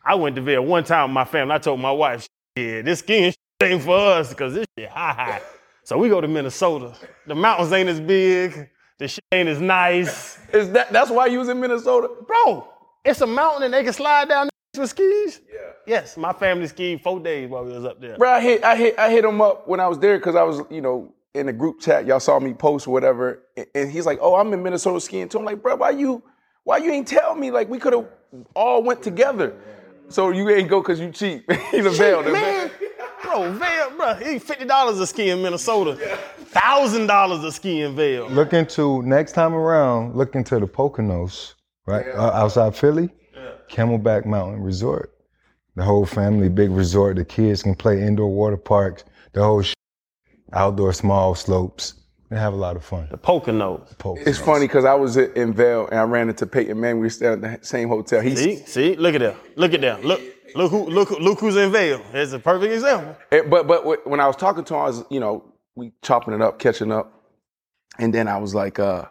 I 0.08 0.14
went 0.14 0.36
to 0.36 0.42
Vail 0.42 0.64
one 0.64 0.84
time 0.84 1.10
with 1.10 1.14
my 1.14 1.24
family. 1.24 1.54
I 1.54 1.58
told 1.58 1.80
my 1.80 1.90
wife, 1.92 2.26
"Yeah, 2.56 2.82
this 2.82 3.00
skiing 3.00 3.34
ain't 3.62 3.82
for 3.82 3.96
us 3.96 4.30
because 4.30 4.54
this 4.54 4.66
shit 4.78 4.88
high 4.88 5.12
high." 5.12 5.40
So 5.84 5.98
we 5.98 6.08
go 6.08 6.20
to 6.20 6.28
Minnesota. 6.28 6.94
The 7.26 7.34
mountains 7.34 7.72
ain't 7.72 7.88
as 7.88 8.00
big. 8.00 8.68
The 8.98 9.06
shit 9.08 9.24
ain't 9.32 9.48
as 9.48 9.60
nice, 9.60 10.38
Is 10.52 10.72
that 10.72 10.92
that's 10.92 11.10
why 11.10 11.26
you 11.26 11.38
was 11.38 11.48
in 11.48 11.60
Minnesota? 11.60 12.08
bro. 12.26 12.66
It's 13.04 13.20
a 13.20 13.26
mountain 13.26 13.62
and 13.64 13.72
they 13.74 13.84
can 13.84 13.92
slide 13.92 14.28
down 14.28 14.48
with 14.76 14.90
skis. 14.90 15.40
Yeah. 15.52 15.58
Yes, 15.86 16.16
my 16.16 16.32
family 16.32 16.66
skied 16.66 17.00
four 17.00 17.20
days 17.20 17.48
while 17.48 17.64
we 17.64 17.72
was 17.72 17.84
up 17.84 18.00
there. 18.00 18.16
Bro, 18.18 18.30
I 18.30 18.40
hit 18.40 18.64
I 18.64 18.76
hit 18.76 18.98
I 18.98 19.10
hit 19.10 19.24
him 19.24 19.40
up 19.40 19.68
when 19.68 19.78
I 19.78 19.86
was 19.88 19.98
there 19.98 20.18
because 20.18 20.34
I 20.34 20.42
was, 20.42 20.62
you 20.70 20.80
know, 20.80 21.12
in 21.34 21.46
the 21.46 21.52
group 21.52 21.80
chat. 21.80 22.06
Y'all 22.06 22.18
saw 22.18 22.40
me 22.40 22.54
post 22.54 22.88
or 22.88 22.90
whatever. 22.92 23.42
and- 23.56 23.66
And 23.74 23.90
he's 23.92 24.04
like, 24.06 24.18
Oh, 24.20 24.34
I'm 24.34 24.52
in 24.52 24.62
Minnesota 24.62 25.00
skiing 25.00 25.28
too. 25.28 25.38
I'm 25.38 25.44
like, 25.44 25.62
bro, 25.62 25.76
why 25.76 25.90
you 25.90 26.22
why 26.64 26.78
you 26.78 26.90
ain't 26.90 27.06
tell 27.06 27.34
me? 27.36 27.50
Like 27.50 27.68
we 27.68 27.78
could 27.78 27.92
have 27.92 28.06
all 28.54 28.82
went 28.82 29.02
together. 29.02 29.54
So 30.10 30.30
you 30.30 30.48
ain't 30.48 30.68
go 30.68 30.80
because 30.80 31.00
you 31.00 31.10
cheap. 31.10 31.50
he's 31.70 31.84
a 31.84 31.90
veil. 31.90 32.22
man, 32.22 32.70
bro, 33.22 33.52
Vail, 33.52 33.90
bro, 33.96 34.14
he 34.14 34.38
fifty 34.38 34.64
dollars 34.64 34.98
a 35.00 35.06
ski 35.06 35.30
in 35.30 35.42
Minnesota, 35.42 35.96
thousand 36.38 37.06
dollars 37.06 37.44
a 37.44 37.52
ski 37.52 37.82
in 37.82 37.94
Vail. 37.94 38.28
Look 38.28 38.52
into 38.52 39.02
next 39.02 39.32
time 39.32 39.54
around. 39.54 40.16
Look 40.16 40.34
into 40.34 40.58
the 40.58 40.66
Poconos, 40.66 41.54
right 41.86 42.06
uh, 42.14 42.30
outside 42.32 42.74
Philly, 42.74 43.10
Camelback 43.70 44.24
Mountain 44.24 44.62
Resort. 44.62 45.14
The 45.76 45.84
whole 45.84 46.06
family, 46.06 46.48
big 46.48 46.70
resort. 46.70 47.16
The 47.16 47.24
kids 47.24 47.62
can 47.62 47.74
play 47.74 48.02
indoor 48.02 48.28
water 48.32 48.56
parks. 48.56 49.04
The 49.32 49.44
whole 49.44 49.62
sh- 49.62 49.74
outdoor 50.52 50.92
small 50.92 51.34
slopes. 51.36 51.94
They 52.30 52.36
have 52.36 52.52
a 52.52 52.56
lot 52.56 52.76
of 52.76 52.84
fun. 52.84 53.08
The 53.10 53.16
Poconos. 53.16 53.96
Poconos. 53.96 54.26
It's 54.26 54.38
funny 54.38 54.66
because 54.66 54.84
I 54.84 54.94
was 54.94 55.16
in 55.16 55.54
Vail 55.54 55.88
and 55.88 55.98
I 55.98 56.02
ran 56.02 56.28
into 56.28 56.46
Peyton 56.46 56.78
Manning. 56.78 57.00
We 57.00 57.06
were 57.06 57.10
staying 57.10 57.44
at 57.44 57.60
the 57.60 57.66
same 57.66 57.88
hotel. 57.88 58.20
He's 58.20 58.38
See, 58.38 58.56
see, 58.56 58.96
look 58.96 59.14
at 59.14 59.20
that. 59.20 59.36
Look 59.56 59.72
at 59.72 59.80
that. 59.80 60.04
Look, 60.04 60.20
look 60.54 60.70
who, 60.70 60.86
look, 60.90 61.10
look 61.10 61.40
who's 61.40 61.56
in 61.56 61.72
Vail. 61.72 62.02
It's 62.12 62.32
a 62.32 62.38
perfect 62.38 62.72
example. 62.72 63.16
Eh, 63.32 63.42
but 63.48 63.66
but 63.66 64.06
when 64.06 64.20
I 64.20 64.26
was 64.26 64.36
talking 64.36 64.64
to 64.64 64.74
him, 64.74 64.80
I 64.80 64.84
was 64.84 65.04
you 65.10 65.20
know 65.20 65.44
we 65.74 65.92
chopping 66.02 66.34
it 66.34 66.42
up, 66.42 66.58
catching 66.58 66.92
up, 66.92 67.12
and 67.98 68.12
then 68.12 68.28
I 68.28 68.36
was 68.36 68.54
like, 68.54 68.78
uh, 68.78 69.06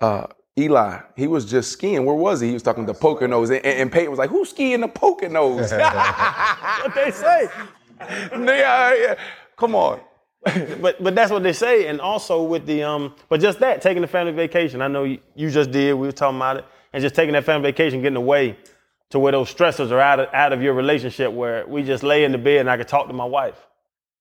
uh, 0.00 0.28
Eli, 0.58 1.00
he 1.14 1.26
was 1.26 1.44
just 1.44 1.72
skiing. 1.72 2.06
Where 2.06 2.14
was 2.16 2.40
he? 2.40 2.48
He 2.48 2.54
was 2.54 2.62
talking 2.62 2.86
to 2.86 2.94
Poconos, 2.94 3.54
and, 3.54 3.64
and 3.66 3.92
Peyton 3.92 4.10
was 4.10 4.18
like, 4.18 4.30
"Who's 4.30 4.48
skiing 4.48 4.80
the 4.80 4.88
Poconos?" 4.88 5.72
What 6.82 6.94
they 6.94 7.10
say. 7.10 7.48
yeah, 8.00 8.94
yeah. 8.94 9.14
Come 9.58 9.74
on. 9.74 10.00
But 10.80 11.02
but 11.02 11.14
that's 11.14 11.30
what 11.30 11.42
they 11.42 11.52
say. 11.52 11.86
And 11.88 12.00
also 12.00 12.42
with 12.42 12.66
the 12.66 12.82
um, 12.82 13.14
but 13.28 13.40
just 13.40 13.58
that 13.60 13.82
taking 13.82 14.02
the 14.02 14.08
family 14.08 14.32
vacation. 14.32 14.82
I 14.82 14.88
know 14.88 15.04
you, 15.04 15.18
you 15.34 15.50
just 15.50 15.70
did. 15.70 15.94
We 15.94 16.06
were 16.06 16.12
talking 16.12 16.36
about 16.36 16.58
it, 16.58 16.64
and 16.92 17.02
just 17.02 17.14
taking 17.14 17.32
that 17.32 17.44
family 17.44 17.70
vacation, 17.70 18.02
getting 18.02 18.16
away 18.16 18.56
to 19.10 19.18
where 19.18 19.32
those 19.32 19.52
stressors 19.52 19.90
are 19.90 20.00
out 20.00 20.20
of 20.20 20.28
out 20.32 20.52
of 20.52 20.62
your 20.62 20.74
relationship, 20.74 21.32
where 21.32 21.66
we 21.66 21.82
just 21.82 22.02
lay 22.02 22.24
in 22.24 22.32
the 22.32 22.38
bed 22.38 22.60
and 22.60 22.70
I 22.70 22.76
could 22.76 22.88
talk 22.88 23.08
to 23.08 23.12
my 23.12 23.24
wife, 23.24 23.66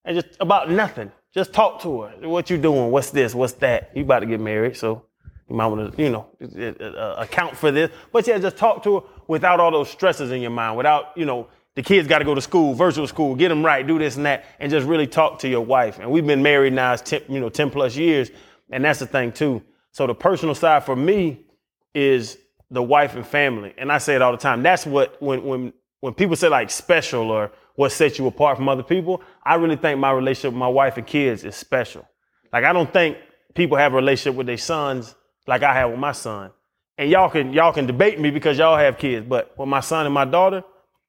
and 0.03 0.15
just 0.19 0.37
about 0.39 0.69
nothing. 0.69 1.11
Just 1.33 1.51
talk 1.51 1.81
to 1.81 2.03
her. 2.03 2.29
What 2.29 2.49
you 2.49 2.57
doing? 2.57 2.91
What's 2.91 3.09
this? 3.09 3.35
What's 3.35 3.53
that? 3.53 3.91
You 3.93 4.03
about 4.03 4.21
to 4.21 4.25
get 4.25 4.39
married, 4.39 4.77
so 4.77 5.03
you 5.49 5.55
might 5.55 5.67
want 5.67 5.95
to, 5.95 6.01
you 6.01 6.09
know, 6.09 6.27
uh, 6.41 7.15
account 7.17 7.57
for 7.57 7.71
this. 7.71 7.91
But 8.11 8.25
yeah, 8.25 8.37
just 8.39 8.57
talk 8.57 8.83
to 8.83 8.99
her 8.99 9.07
without 9.27 9.59
all 9.59 9.71
those 9.71 9.89
stresses 9.89 10.31
in 10.31 10.41
your 10.41 10.51
mind, 10.51 10.77
without, 10.77 11.11
you 11.15 11.25
know, 11.25 11.47
the 11.75 11.83
kids 11.83 12.07
got 12.07 12.19
to 12.19 12.25
go 12.25 12.33
to 12.33 12.41
school, 12.41 12.73
virtual 12.73 13.05
school, 13.07 13.35
get 13.35 13.49
them 13.49 13.63
right, 13.63 13.85
do 13.85 13.99
this 13.99 14.15
and 14.15 14.25
that, 14.25 14.45
and 14.59 14.71
just 14.71 14.87
really 14.87 15.07
talk 15.07 15.39
to 15.39 15.47
your 15.47 15.61
wife. 15.61 15.99
And 15.99 16.09
we've 16.09 16.25
been 16.25 16.41
married 16.41 16.73
now, 16.73 16.93
it's 16.93 17.01
10, 17.03 17.23
you 17.27 17.39
know, 17.39 17.49
10 17.49 17.69
plus 17.69 17.95
years, 17.95 18.31
and 18.71 18.83
that's 18.83 18.99
the 18.99 19.05
thing 19.05 19.31
too. 19.31 19.61
So 19.91 20.07
the 20.07 20.15
personal 20.15 20.55
side 20.55 20.83
for 20.83 20.95
me 20.95 21.45
is 21.93 22.37
the 22.71 22.81
wife 22.81 23.15
and 23.15 23.25
family. 23.25 23.73
And 23.77 23.91
I 23.91 23.97
say 23.97 24.15
it 24.15 24.21
all 24.21 24.31
the 24.31 24.37
time. 24.37 24.63
That's 24.63 24.85
what, 24.85 25.21
when, 25.21 25.43
when, 25.43 25.73
when 25.99 26.13
people 26.13 26.35
say 26.35 26.47
like 26.49 26.69
special 26.69 27.29
or 27.29 27.51
what 27.75 27.91
sets 27.91 28.17
you 28.17 28.27
apart 28.27 28.57
from 28.57 28.69
other 28.69 28.83
people, 28.83 29.21
I 29.43 29.55
really 29.55 29.75
think 29.75 29.99
my 29.99 30.11
relationship 30.11 30.51
with 30.51 30.59
my 30.59 30.67
wife 30.67 30.97
and 30.97 31.05
kids 31.05 31.43
is 31.43 31.55
special. 31.55 32.07
Like, 32.53 32.63
I 32.63 32.73
don't 32.73 32.91
think 32.91 33.17
people 33.53 33.77
have 33.77 33.93
a 33.93 33.95
relationship 33.97 34.37
with 34.37 34.47
their 34.47 34.57
sons 34.57 35.15
like 35.47 35.63
I 35.63 35.73
have 35.73 35.91
with 35.91 35.99
my 35.99 36.13
son. 36.13 36.51
And 36.97 37.09
y'all 37.09 37.29
can 37.29 37.51
y'all 37.51 37.73
can 37.73 37.85
debate 37.85 38.19
me 38.19 38.31
because 38.31 38.57
y'all 38.57 38.77
have 38.77 38.97
kids, 38.97 39.25
but 39.27 39.57
with 39.57 39.67
my 39.67 39.81
son 39.81 40.05
and 40.05 40.13
my 40.13 40.23
daughter, 40.23 40.63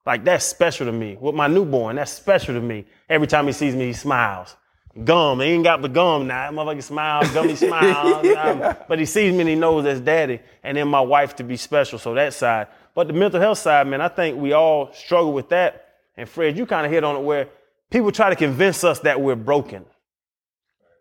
like 0.07 0.25
that's 0.25 0.45
special 0.45 0.87
to 0.87 0.93
me. 0.93 1.19
With 1.21 1.35
my 1.35 1.49
newborn, 1.49 1.97
that's 1.97 2.13
special 2.13 2.55
to 2.55 2.61
me. 2.61 2.87
Every 3.09 3.27
time 3.27 3.47
he 3.47 3.53
sees 3.53 3.75
me, 3.75 3.87
he 3.87 3.93
smiles. 3.93 4.57
Gum, 5.05 5.41
he 5.41 5.47
ain't 5.47 5.65
got 5.65 5.83
the 5.83 5.89
gum 5.89 6.27
now. 6.27 6.51
That 6.51 6.57
motherfucker 6.57 6.83
smiles, 6.83 7.31
gummy 7.33 7.57
smiles. 7.57 8.27
Um, 8.35 8.77
but 8.89 8.99
he 8.99 9.05
sees 9.05 9.33
me 9.33 9.41
and 9.41 9.49
he 9.49 9.55
knows 9.55 9.85
that's 9.85 10.01
daddy. 10.01 10.41
And 10.63 10.77
then 10.77 10.89
my 10.89 11.01
wife 11.01 11.37
to 11.37 11.45
be 11.45 11.57
special, 11.57 11.99
so 11.99 12.15
that 12.15 12.33
side. 12.33 12.69
But 12.95 13.09
the 13.09 13.13
mental 13.13 13.41
health 13.41 13.59
side, 13.59 13.87
man, 13.89 14.01
I 14.01 14.09
think 14.09 14.39
we 14.39 14.53
all 14.55 14.93
struggle 14.95 15.35
with 15.35 15.51
that. 15.51 15.89
And 16.17 16.27
Fred, 16.27 16.57
you 16.57 16.65
kind 16.65 16.87
of 16.87 16.93
hit 16.93 17.05
on 17.05 17.17
it 17.17 17.23
where 17.23 17.49
people 17.91 18.11
try 18.11 18.31
to 18.31 18.37
convince 18.37 18.85
us 18.85 19.01
that 19.01 19.21
we're 19.21 19.37
broken. 19.37 19.85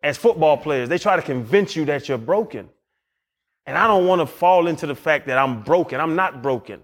As 0.04 0.18
football 0.18 0.58
players, 0.58 0.90
they 0.90 0.98
try 0.98 1.16
to 1.16 1.22
convince 1.22 1.76
you 1.76 1.86
that 1.86 2.10
you're 2.10 2.18
broken. 2.18 2.70
And 3.66 3.78
I 3.78 3.88
don't 3.88 4.06
want 4.08 4.20
to 4.20 4.26
fall 4.26 4.68
into 4.68 4.88
the 4.88 4.96
fact 4.96 5.28
that 5.28 5.38
I'm 5.38 5.64
broken. 5.64 6.02
I'm 6.02 6.16
not 6.16 6.42
broken. 6.42 6.84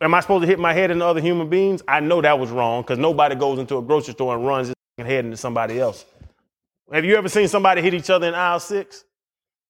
Am 0.00 0.12
I 0.14 0.20
supposed 0.20 0.42
to 0.42 0.46
hit 0.46 0.58
my 0.58 0.72
head 0.74 0.90
into 0.90 1.04
other 1.06 1.20
human 1.20 1.48
beings? 1.48 1.82
I 1.88 2.00
know 2.00 2.20
that 2.20 2.38
was 2.38 2.50
wrong 2.50 2.82
because 2.82 2.98
nobody 2.98 3.34
goes 3.34 3.58
into 3.58 3.78
a 3.78 3.82
grocery 3.82 4.12
store 4.12 4.34
and 4.36 4.46
runs 4.46 4.68
his 4.68 5.06
head 5.06 5.24
into 5.24 5.36
somebody 5.36 5.80
else. 5.80 6.04
Have 6.92 7.04
you 7.04 7.16
ever 7.16 7.28
seen 7.28 7.48
somebody 7.48 7.80
hit 7.80 7.94
each 7.94 8.10
other 8.10 8.26
in 8.28 8.34
aisle 8.34 8.60
six? 8.60 9.04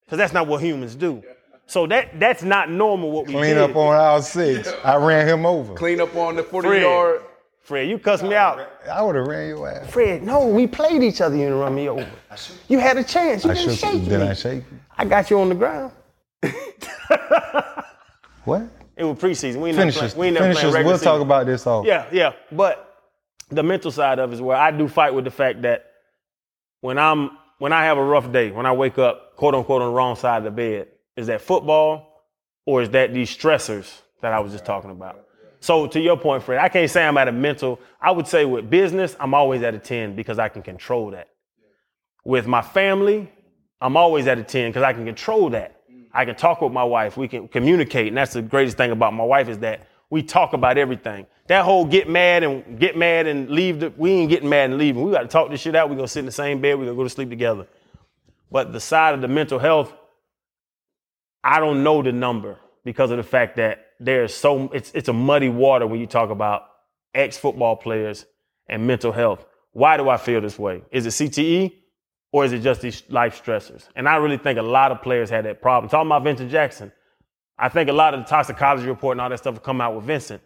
Because 0.05 0.19
that's 0.19 0.33
not 0.33 0.47
what 0.49 0.63
humans 0.63 0.95
do. 0.97 1.23
So 1.67 1.87
that 1.87 2.19
that's 2.19 2.43
not 2.43 2.69
normal 2.69 3.13
what 3.13 3.27
we 3.27 3.35
do. 3.35 3.39
Clean 3.39 3.55
did. 3.55 3.71
up 3.71 3.77
on 3.77 3.95
aisle 3.95 4.23
six. 4.23 4.73
I 4.85 4.97
ran 4.97 5.29
him 5.29 5.47
over. 5.47 5.75
Clean 5.75 6.01
up 6.01 6.17
on 6.17 6.35
the 6.35 6.43
40 6.43 6.69
Fred. 6.69 6.83
yard. 6.83 7.23
Fred, 7.63 7.89
you 7.89 7.99
cussed 7.99 8.25
me 8.25 8.35
out. 8.35 8.69
I 8.91 9.03
would 9.03 9.15
have 9.15 9.29
ran 9.29 9.49
your 9.49 9.69
ass. 9.69 9.89
Fred, 9.91 10.25
no, 10.25 10.49
we 10.49 10.67
played 10.67 11.05
each 11.05 11.21
other. 11.21 11.37
You 11.37 11.43
didn't 11.45 11.59
run 11.59 11.75
me 11.75 11.89
over. 11.89 12.11
You 12.69 12.81
had 12.81 12.97
a 12.97 13.05
chance. 13.05 13.45
You 13.45 13.51
I 13.51 13.55
didn't 13.55 13.71
shook 13.71 13.79
shake 13.79 14.03
you. 14.03 14.09
Did 14.09 14.21
me. 14.21 14.27
I 14.27 14.33
shake 14.35 14.65
you? 14.73 14.81
I 14.99 15.05
got 15.05 15.31
you 15.31 15.39
on 15.41 15.51
the 15.51 15.55
ground. 15.55 15.93
What? 18.45 18.63
It 19.01 19.05
was 19.05 19.17
preseason. 19.17 19.57
We 19.57 19.71
ain't 19.71 19.79
Finish 19.79 19.95
never 19.95 20.07
this. 20.07 20.15
play, 20.15 20.21
we 20.21 20.27
ain't 20.27 20.35
never 20.35 20.45
Finish 20.45 20.59
playing 20.59 20.67
this. 20.69 20.75
regular 20.75 20.95
We'll 20.95 21.03
talk 21.03 21.21
about 21.23 21.47
this 21.47 21.67
all. 21.67 21.87
Yeah, 21.87 22.07
yeah. 22.13 22.33
But 22.53 22.99
the 23.49 23.63
mental 23.63 23.91
side 23.91 24.19
of 24.19 24.31
it 24.31 24.35
is 24.35 24.43
where 24.43 24.59
I 24.59 24.71
do 24.71 24.89
fight 24.89 25.15
with 25.15 25.25
the 25.25 25.31
fact 25.31 25.63
that 25.63 25.87
when 26.83 26.99
I'm 26.99 27.31
when 27.59 27.73
I 27.73 27.85
have 27.85 27.97
a 27.97 28.05
rough 28.05 28.31
day, 28.31 28.51
when 28.51 28.67
I 28.67 28.73
wake 28.73 28.99
up, 28.99 29.37
quote 29.37 29.55
unquote, 29.55 29.81
on 29.81 29.89
the 29.89 29.95
wrong 29.95 30.17
side 30.17 30.39
of 30.39 30.45
the 30.45 30.51
bed, 30.51 30.89
is 31.17 31.29
that 31.29 31.41
football 31.41 32.25
or 32.67 32.83
is 32.83 32.91
that 32.91 33.15
these 33.15 33.35
stressors 33.35 33.91
that 34.21 34.35
I 34.35 34.41
was 34.41 34.53
just 34.53 34.67
talking 34.67 34.91
about? 34.91 35.27
So 35.61 35.87
to 35.87 36.01
your 36.01 36.19
point, 36.19 36.43
Fred, 36.43 36.59
I 36.59 36.69
can't 36.69 36.91
say 36.91 37.07
I'm 37.07 37.17
at 37.17 37.29
a 37.29 37.33
mental. 37.33 37.81
I 38.01 38.11
would 38.11 38.27
say 38.27 38.45
with 38.45 38.69
business, 38.69 39.17
I'm 39.19 39.33
always 39.33 39.63
at 39.63 39.75
a 39.75 39.79
10 39.79 40.15
because 40.15 40.39
I 40.39 40.49
can 40.49 40.63
control 40.63 41.11
that. 41.13 41.29
With 42.25 42.47
my 42.47 42.63
family, 42.63 43.31
I'm 43.81 43.97
always 43.97 44.27
at 44.27 44.39
a 44.39 44.43
10 44.43 44.71
because 44.71 44.83
I 44.83 44.93
can 44.93 45.07
control 45.07 45.51
that. 45.51 45.80
I 46.13 46.25
can 46.25 46.35
talk 46.35 46.61
with 46.61 46.73
my 46.73 46.85
wife. 46.85 47.17
We 47.17 47.29
can 47.29 47.49
communicate. 47.49 48.09
And 48.09 48.17
that's 48.17 48.33
the 48.33 48.43
greatest 48.43 48.77
thing 48.77 48.91
about 48.91 49.15
my 49.15 49.25
wife 49.25 49.49
is 49.49 49.59
that 49.59 49.87
we 50.11 50.23
talk 50.23 50.53
about 50.53 50.77
everything. 50.77 51.27
That 51.47 51.65
whole 51.65 51.85
get 51.85 52.09
mad 52.09 52.43
and 52.43 52.79
get 52.79 52.97
mad 52.97 53.27
and 53.27 53.49
leave, 53.49 53.81
the, 53.81 53.93
we 53.97 54.11
ain't 54.13 54.31
getting 54.31 54.49
mad 54.49 54.71
and 54.71 54.79
leaving. 54.79 55.03
We 55.03 55.13
got 55.13 55.23
to 55.23 55.29
talk 55.29 55.51
this 55.51 55.61
shit 55.61 55.77
out. 55.77 55.89
We're 55.89 55.97
going 55.97 56.07
to 56.07 56.13
sit 56.13 56.21
in 56.21 56.27
the 56.27 56.33
same 56.33 56.61
bed. 56.61 56.75
We're 56.75 56.85
going 56.85 56.97
to 56.97 57.01
go 57.01 57.05
to 57.05 57.11
sleep 57.11 57.31
together. 57.31 57.67
But 58.51 58.73
the 58.73 58.81
side 58.81 59.15
of 59.15 59.21
the 59.21 59.29
mental 59.29 59.59
health, 59.59 59.93
I 61.45 61.61
don't 61.61 61.85
know 61.85 62.03
the 62.03 62.13
number 62.13 62.59
because 62.85 63.11
of 63.13 63.17
the 63.17 63.23
fact 63.23 63.57
that 63.57 63.87
there's 64.01 64.35
so, 64.35 64.69
it's, 64.73 64.91
it's 64.95 65.09
a 65.09 65.13
muddy 65.13 65.49
water 65.49 65.87
when 65.87 66.01
you 66.01 66.07
talk 66.07 66.31
about 66.31 66.65
ex 67.15 67.37
football 67.37 67.77
players 67.77 68.27
and 68.69 68.87
mental 68.87 69.13
health. 69.13 69.45
Why 69.73 69.97
do 69.97 70.09
I 70.09 70.17
feel 70.17 70.41
this 70.41 70.59
way? 70.59 70.83
Is 70.91 71.07
it 71.07 71.11
CTE? 71.31 71.73
Or 72.33 72.45
is 72.45 72.53
it 72.53 72.61
just 72.61 72.81
these 72.81 73.03
life 73.09 73.43
stressors? 73.45 73.89
And 73.97 74.09
I 74.09 74.17
really 74.17 74.39
think 74.39 74.59
a 74.59 74.63
lot 74.63 74.93
of 74.93 75.03
players 75.03 75.31
had 75.31 75.45
that 75.45 75.61
problem. 75.61 75.91
Talking 75.91 76.09
about 76.09 76.25
Vincent 76.25 76.51
Jackson, 76.51 76.93
I 77.59 77.69
think 77.69 77.89
a 77.89 77.93
lot 77.93 78.15
of 78.15 78.21
the 78.21 78.27
toxicology 78.27 78.87
report 78.87 79.15
and 79.15 79.21
all 79.21 79.31
that 79.31 79.39
stuff 79.39 79.55
will 79.55 79.61
come 79.61 79.81
out 79.81 79.95
with 79.95 80.05
Vincent. 80.05 80.43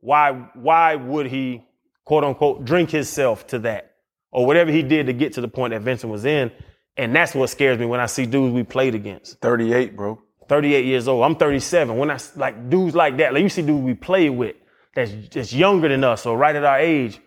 Why, 0.00 0.32
why 0.54 0.96
would 0.96 1.26
he, 1.26 1.64
quote 2.04 2.24
unquote, 2.24 2.64
drink 2.64 2.90
himself 2.90 3.46
to 3.48 3.60
that? 3.60 3.92
or 4.32 4.46
whatever 4.46 4.72
he 4.72 4.82
did 4.82 5.06
to 5.06 5.12
get 5.12 5.34
to 5.34 5.40
the 5.40 5.48
point 5.48 5.72
that 5.72 5.82
Vincent 5.82 6.10
was 6.10 6.24
in. 6.24 6.50
And 6.96 7.14
that's 7.14 7.34
what 7.34 7.48
scares 7.50 7.78
me 7.78 7.86
when 7.86 8.00
I 8.00 8.06
see 8.06 8.26
dudes 8.26 8.52
we 8.52 8.64
played 8.64 8.94
against. 8.94 9.40
38, 9.40 9.94
bro. 9.94 10.20
38 10.48 10.84
years 10.84 11.06
old. 11.06 11.24
I'm 11.24 11.36
37. 11.36 11.96
When 11.96 12.10
I 12.10 12.18
like 12.36 12.68
dudes 12.68 12.94
like 12.94 13.18
that, 13.18 13.32
like 13.32 13.42
you 13.42 13.48
see 13.48 13.62
dudes 13.62 13.84
we 13.84 13.94
play 13.94 14.28
with 14.28 14.56
that's 14.94 15.12
just 15.12 15.52
younger 15.52 15.88
than 15.88 16.04
us 16.04 16.26
or 16.26 16.36
right 16.36 16.56
at 16.56 16.64
our 16.64 16.78
age. 16.78 17.20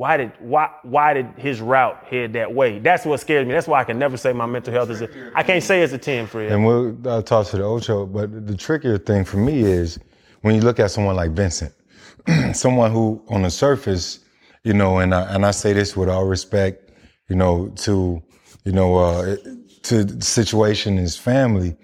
Why 0.00 0.16
did 0.16 0.32
why 0.38 0.70
why 0.82 1.12
did 1.12 1.26
his 1.36 1.60
route 1.60 2.04
head 2.04 2.32
that 2.32 2.54
way? 2.54 2.78
That's 2.78 3.04
what 3.04 3.20
scares 3.20 3.46
me. 3.46 3.52
That's 3.52 3.68
why 3.68 3.82
I 3.82 3.84
can 3.84 3.98
never 3.98 4.16
say 4.16 4.32
my 4.32 4.46
mental 4.46 4.72
health 4.72 4.88
is 4.88 5.02
a. 5.02 5.10
I 5.34 5.42
can't 5.42 5.62
say 5.62 5.82
it's 5.82 5.92
a 5.92 5.98
10, 5.98 6.26
Fred. 6.26 6.50
And 6.50 6.64
we'll 6.64 6.96
uh, 7.06 7.20
talk 7.20 7.48
to 7.48 7.58
the 7.58 7.64
Ocho, 7.64 8.06
but 8.06 8.46
the 8.46 8.56
trickier 8.56 8.96
thing 8.96 9.26
for 9.26 9.36
me 9.36 9.60
is 9.60 9.98
when 10.40 10.54
you 10.54 10.62
look 10.62 10.80
at 10.80 10.90
someone 10.90 11.16
like 11.16 11.32
Vincent, 11.32 11.74
someone 12.54 12.90
who 12.90 13.22
on 13.28 13.42
the 13.42 13.50
surface, 13.50 14.20
you 14.64 14.72
know, 14.72 15.00
and 15.00 15.14
I, 15.14 15.34
and 15.34 15.44
I 15.44 15.50
say 15.50 15.74
this 15.74 15.94
with 15.94 16.08
all 16.08 16.24
respect, 16.24 16.92
you 17.28 17.36
know, 17.36 17.68
to 17.80 18.22
you 18.64 18.72
know, 18.72 18.96
uh, 18.96 19.36
to 19.82 20.04
the 20.04 20.24
situation 20.24 20.96
his 20.96 21.18
family, 21.18 21.76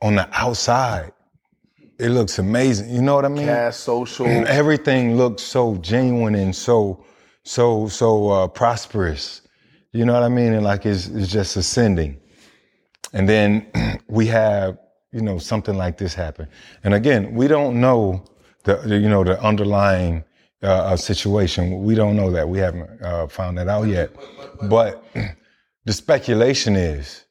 on 0.00 0.14
the 0.14 0.28
outside, 0.30 1.10
it 1.98 2.10
looks 2.10 2.38
amazing. 2.38 2.94
You 2.94 3.02
know 3.02 3.16
what 3.16 3.24
I 3.24 3.28
mean? 3.28 3.46
Cask, 3.46 3.80
social. 3.80 4.26
Everything 4.26 5.16
looks 5.16 5.42
so 5.42 5.74
genuine 5.78 6.36
and 6.36 6.54
so, 6.54 7.04
so, 7.44 7.88
so 7.88 8.30
uh, 8.30 8.48
prosperous. 8.48 9.42
You 9.92 10.04
know 10.04 10.12
what 10.14 10.22
I 10.22 10.28
mean? 10.28 10.52
And 10.52 10.64
like 10.64 10.86
it's, 10.86 11.06
it's 11.06 11.30
just 11.30 11.56
ascending. 11.56 12.20
And 13.12 13.28
then 13.28 13.66
we 14.08 14.26
have, 14.26 14.78
you 15.12 15.20
know, 15.20 15.38
something 15.38 15.76
like 15.76 15.98
this 15.98 16.14
happen. 16.14 16.48
And 16.82 16.94
again, 16.94 17.34
we 17.34 17.46
don't 17.46 17.80
know 17.80 18.24
the, 18.64 18.80
you 18.86 19.08
know, 19.08 19.22
the 19.22 19.40
underlying 19.40 20.24
uh, 20.62 20.66
uh, 20.66 20.96
situation. 20.96 21.84
We 21.84 21.94
don't 21.94 22.16
know 22.16 22.30
that. 22.30 22.48
We 22.48 22.58
haven't 22.58 23.02
uh, 23.02 23.28
found 23.28 23.58
that 23.58 23.68
out 23.68 23.86
yet. 23.86 24.10
But 24.68 25.04
the 25.84 25.92
speculation 25.92 26.74
is 26.74 27.24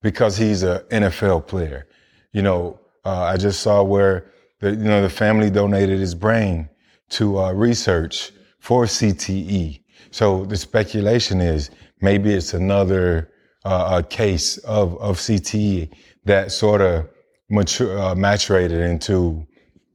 because 0.00 0.36
he's 0.36 0.62
an 0.62 0.78
NFL 0.90 1.46
player 1.46 1.88
you 2.32 2.42
know, 2.42 2.78
uh, 3.04 3.22
I 3.22 3.36
just 3.36 3.60
saw 3.60 3.82
where 3.82 4.30
the, 4.60 4.70
you 4.70 4.76
know, 4.76 5.02
the 5.02 5.10
family 5.10 5.50
donated 5.50 5.98
his 5.98 6.14
brain 6.14 6.68
to 7.10 7.38
uh, 7.40 7.52
research 7.52 8.32
for 8.68 8.84
CTE. 8.84 9.80
So 10.10 10.44
the 10.44 10.58
speculation 10.58 11.40
is 11.40 11.70
maybe 12.02 12.34
it's 12.34 12.52
another 12.52 13.32
uh, 13.64 14.02
case 14.02 14.58
of, 14.58 14.94
of 15.00 15.16
CTE 15.16 15.90
that 16.26 16.52
sort 16.52 16.82
of 16.82 17.08
mature, 17.48 17.98
uh, 17.98 18.14
maturated 18.14 18.86
into 18.86 19.46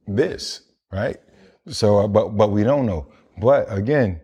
this, 0.08 0.62
right? 0.90 1.18
So, 1.68 1.98
uh, 1.98 2.08
but, 2.08 2.36
but 2.36 2.50
we 2.50 2.64
don't 2.64 2.84
know. 2.84 3.06
But 3.40 3.72
again, 3.72 4.20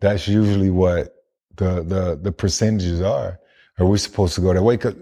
that's 0.00 0.26
usually 0.26 0.70
what 0.70 1.14
the, 1.56 1.82
the, 1.82 2.18
the 2.22 2.32
percentages 2.32 3.02
are. 3.02 3.38
Are 3.78 3.84
we 3.84 3.98
supposed 3.98 4.34
to 4.36 4.40
go 4.40 4.54
that 4.54 4.62
way? 4.62 4.78
Cause 4.78 4.94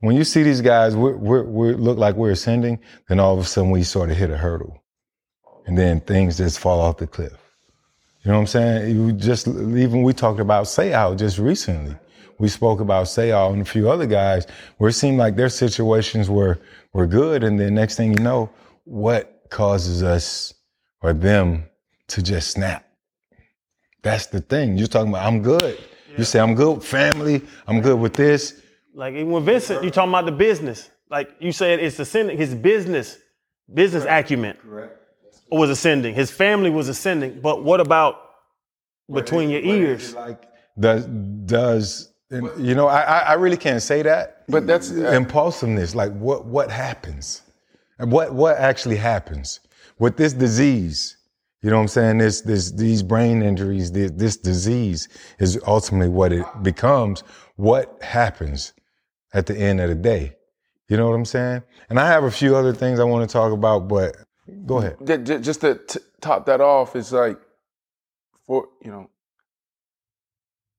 when 0.00 0.14
you 0.14 0.24
see 0.24 0.42
these 0.42 0.60
guys, 0.60 0.94
we 0.94 1.12
we 1.14 1.72
look 1.72 1.96
like 1.96 2.16
we're 2.16 2.32
ascending, 2.32 2.80
then 3.08 3.18
all 3.18 3.32
of 3.32 3.40
a 3.40 3.44
sudden 3.44 3.70
we 3.70 3.82
sort 3.82 4.10
of 4.10 4.18
hit 4.18 4.30
a 4.30 4.36
hurdle, 4.36 4.82
and 5.66 5.76
then 5.76 6.00
things 6.00 6.36
just 6.36 6.58
fall 6.58 6.80
off 6.80 6.98
the 6.98 7.06
cliff. 7.06 7.49
You 8.22 8.30
know 8.30 8.34
what 8.34 8.40
I'm 8.40 8.46
saying? 8.46 8.96
You 8.96 9.12
just 9.12 9.48
even 9.48 10.02
we 10.02 10.12
talked 10.12 10.40
about 10.40 10.66
Seau 10.66 11.16
just 11.16 11.38
recently. 11.38 11.96
We 12.38 12.48
spoke 12.48 12.80
about 12.80 13.06
Seau 13.06 13.52
and 13.52 13.62
a 13.62 13.64
few 13.64 13.90
other 13.90 14.06
guys 14.06 14.46
where 14.78 14.90
it 14.90 14.94
seemed 14.94 15.18
like 15.18 15.36
their 15.36 15.48
situations 15.48 16.28
were 16.28 16.58
were 16.92 17.06
good, 17.06 17.42
and 17.44 17.58
then 17.58 17.74
next 17.74 17.96
thing 17.96 18.12
you 18.12 18.22
know, 18.22 18.50
what 18.84 19.44
causes 19.50 20.02
us 20.02 20.54
or 21.02 21.12
them 21.12 21.64
to 22.08 22.22
just 22.22 22.50
snap? 22.50 22.86
That's 24.02 24.26
the 24.26 24.40
thing. 24.40 24.76
You're 24.76 24.86
talking 24.86 25.10
about 25.10 25.26
I'm 25.26 25.42
good. 25.42 25.78
Yeah. 26.10 26.18
You 26.18 26.24
say 26.24 26.40
I'm 26.40 26.54
good, 26.54 26.82
family. 26.82 27.42
I'm 27.66 27.80
good 27.80 27.98
with 27.98 28.14
this 28.14 28.60
like 28.94 29.14
even 29.14 29.30
with 29.30 29.44
Vincent, 29.44 29.84
you 29.84 29.90
talking 29.90 30.10
about 30.10 30.26
the 30.26 30.32
business. 30.32 30.90
Like 31.10 31.30
you 31.40 31.52
said, 31.52 31.80
it's 31.80 31.98
ascending. 31.98 32.36
His 32.36 32.54
business, 32.54 33.18
business 33.72 34.04
Correct. 34.04 34.26
acumen, 34.26 34.56
Correct. 34.62 34.99
Was 35.50 35.70
ascending. 35.70 36.14
His 36.14 36.30
family 36.30 36.70
was 36.70 36.88
ascending. 36.88 37.40
But 37.40 37.64
what 37.64 37.80
about 37.80 38.16
between 39.12 39.50
your 39.50 39.60
ears? 39.60 40.14
Like 40.14 40.42
does 40.78 41.06
does 41.06 42.12
you 42.30 42.74
know? 42.74 42.86
I 42.86 43.00
I 43.18 43.32
really 43.34 43.56
can't 43.56 43.82
say 43.82 44.02
that. 44.02 44.44
But 44.48 44.66
that's 44.66 44.90
uh, 44.90 45.10
impulsiveness. 45.10 45.94
Like 45.94 46.12
what 46.12 46.46
what 46.46 46.70
happens? 46.70 47.42
And 47.98 48.10
what 48.10 48.32
what 48.32 48.56
actually 48.56 48.96
happens 48.96 49.60
with 49.98 50.16
this 50.16 50.32
disease? 50.32 51.16
You 51.62 51.68
know 51.68 51.76
what 51.76 51.82
I'm 51.82 51.88
saying? 51.88 52.18
This, 52.18 52.40
this, 52.40 52.70
these 52.70 53.02
brain 53.02 53.42
injuries, 53.42 53.92
this, 53.92 54.10
this 54.12 54.38
disease 54.38 55.10
is 55.38 55.60
ultimately 55.66 56.08
what 56.08 56.32
it 56.32 56.46
becomes. 56.62 57.22
What 57.56 58.02
happens 58.02 58.72
at 59.34 59.46
the 59.46 59.56
end 59.56 59.80
of 59.80 59.88
the 59.88 59.94
day. 59.94 60.36
You 60.88 60.96
know 60.96 61.08
what 61.08 61.14
I'm 61.14 61.24
saying? 61.24 61.62
And 61.88 62.00
I 62.00 62.06
have 62.06 62.24
a 62.24 62.30
few 62.30 62.56
other 62.56 62.72
things 62.72 62.98
I 62.98 63.04
want 63.04 63.28
to 63.28 63.32
talk 63.32 63.52
about, 63.52 63.88
but 63.88 64.16
go 64.66 64.78
ahead. 64.78 65.24
Just 65.42 65.62
to 65.62 65.74
t- 65.76 66.00
top 66.20 66.46
that 66.46 66.60
off, 66.60 66.96
it's 66.96 67.12
like, 67.12 67.38
for 68.46 68.68
you 68.82 68.90
know, 68.90 69.10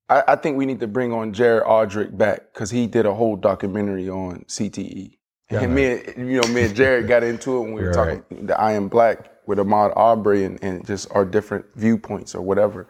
I, 0.08 0.22
I 0.28 0.36
think 0.36 0.56
we 0.56 0.66
need 0.66 0.80
to 0.80 0.86
bring 0.86 1.12
on 1.12 1.32
Jared 1.32 1.64
Odrick 1.64 2.16
back 2.16 2.52
because 2.52 2.70
he 2.70 2.86
did 2.86 3.06
a 3.06 3.14
whole 3.14 3.36
documentary 3.36 4.08
on 4.08 4.44
CTE. 4.48 5.18
Yeah, 5.50 5.60
and 5.60 5.74
me, 5.74 6.02
and, 6.16 6.30
you 6.30 6.40
know, 6.40 6.48
me 6.48 6.62
and 6.64 6.74
Jared 6.74 7.08
got 7.08 7.22
into 7.22 7.58
it 7.58 7.60
when 7.60 7.72
we 7.74 7.82
were 7.82 7.92
talking 7.92 8.24
the 8.46 8.58
I 8.58 8.72
Am 8.72 8.88
Black 8.88 9.30
with 9.46 9.58
Ahmaud 9.58 9.92
Arbery 9.96 10.44
and, 10.44 10.62
and 10.62 10.86
just 10.86 11.10
our 11.10 11.24
different 11.24 11.66
viewpoints 11.74 12.34
or 12.34 12.42
whatever. 12.42 12.86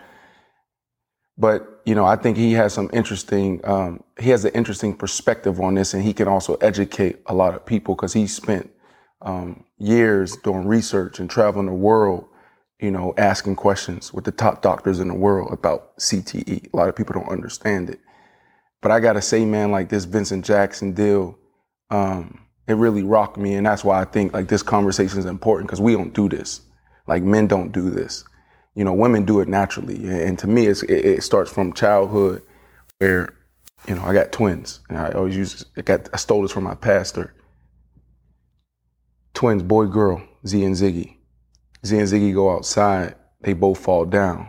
But 1.38 1.80
you 1.84 1.94
know, 1.94 2.04
I 2.04 2.16
think 2.16 2.36
he 2.36 2.52
has 2.52 2.72
some 2.72 2.90
interesting. 2.92 3.60
Um, 3.64 4.04
he 4.20 4.30
has 4.30 4.44
an 4.44 4.52
interesting 4.52 4.94
perspective 4.94 5.60
on 5.60 5.74
this, 5.74 5.94
and 5.94 6.02
he 6.02 6.12
can 6.12 6.28
also 6.28 6.54
educate 6.56 7.20
a 7.26 7.34
lot 7.34 7.54
of 7.54 7.64
people 7.66 7.94
because 7.94 8.12
he 8.12 8.26
spent 8.26 8.70
um, 9.22 9.64
years 9.78 10.36
doing 10.36 10.66
research 10.66 11.18
and 11.20 11.28
traveling 11.28 11.66
the 11.66 11.72
world. 11.72 12.26
You 12.80 12.90
know, 12.90 13.14
asking 13.16 13.54
questions 13.56 14.12
with 14.12 14.24
the 14.24 14.32
top 14.32 14.60
doctors 14.60 14.98
in 14.98 15.06
the 15.06 15.14
world 15.14 15.52
about 15.52 15.96
CTE. 15.98 16.72
A 16.72 16.76
lot 16.76 16.88
of 16.88 16.96
people 16.96 17.12
don't 17.12 17.30
understand 17.30 17.90
it, 17.90 18.00
but 18.80 18.90
I 18.90 18.98
gotta 18.98 19.22
say, 19.22 19.44
man, 19.44 19.70
like 19.70 19.88
this 19.88 20.04
Vincent 20.04 20.44
Jackson 20.44 20.92
deal, 20.92 21.38
um, 21.90 22.40
it 22.66 22.74
really 22.74 23.04
rocked 23.04 23.36
me, 23.36 23.54
and 23.54 23.64
that's 23.64 23.84
why 23.84 24.00
I 24.00 24.04
think 24.04 24.32
like 24.32 24.48
this 24.48 24.64
conversation 24.64 25.20
is 25.20 25.26
important 25.26 25.68
because 25.68 25.80
we 25.80 25.92
don't 25.92 26.12
do 26.12 26.28
this. 26.28 26.60
Like 27.06 27.22
men 27.22 27.46
don't 27.46 27.70
do 27.70 27.88
this 27.88 28.24
you 28.74 28.84
know, 28.84 28.92
women 28.92 29.24
do 29.24 29.40
it 29.40 29.48
naturally. 29.48 30.08
And 30.08 30.38
to 30.38 30.46
me, 30.46 30.66
it, 30.66 30.82
it, 30.82 31.22
starts 31.22 31.50
from 31.50 31.72
childhood 31.72 32.42
where, 32.98 33.34
you 33.86 33.94
know, 33.94 34.02
I 34.02 34.14
got 34.14 34.32
twins. 34.32 34.80
And 34.88 34.98
I 34.98 35.10
always 35.10 35.36
use, 35.36 35.64
I, 35.76 35.82
got, 35.82 36.08
I 36.12 36.16
stole 36.16 36.42
this 36.42 36.52
from 36.52 36.64
my 36.64 36.74
pastor. 36.74 37.34
Twins, 39.42 39.64
boy, 39.64 39.86
girl, 39.86 40.22
Z 40.46 40.62
and 40.62 40.76
Ziggy. 40.76 41.16
Z 41.84 41.98
and 41.98 42.06
Ziggy 42.06 42.32
go 42.32 42.54
outside, 42.54 43.16
they 43.40 43.54
both 43.54 43.80
fall 43.80 44.04
down. 44.04 44.48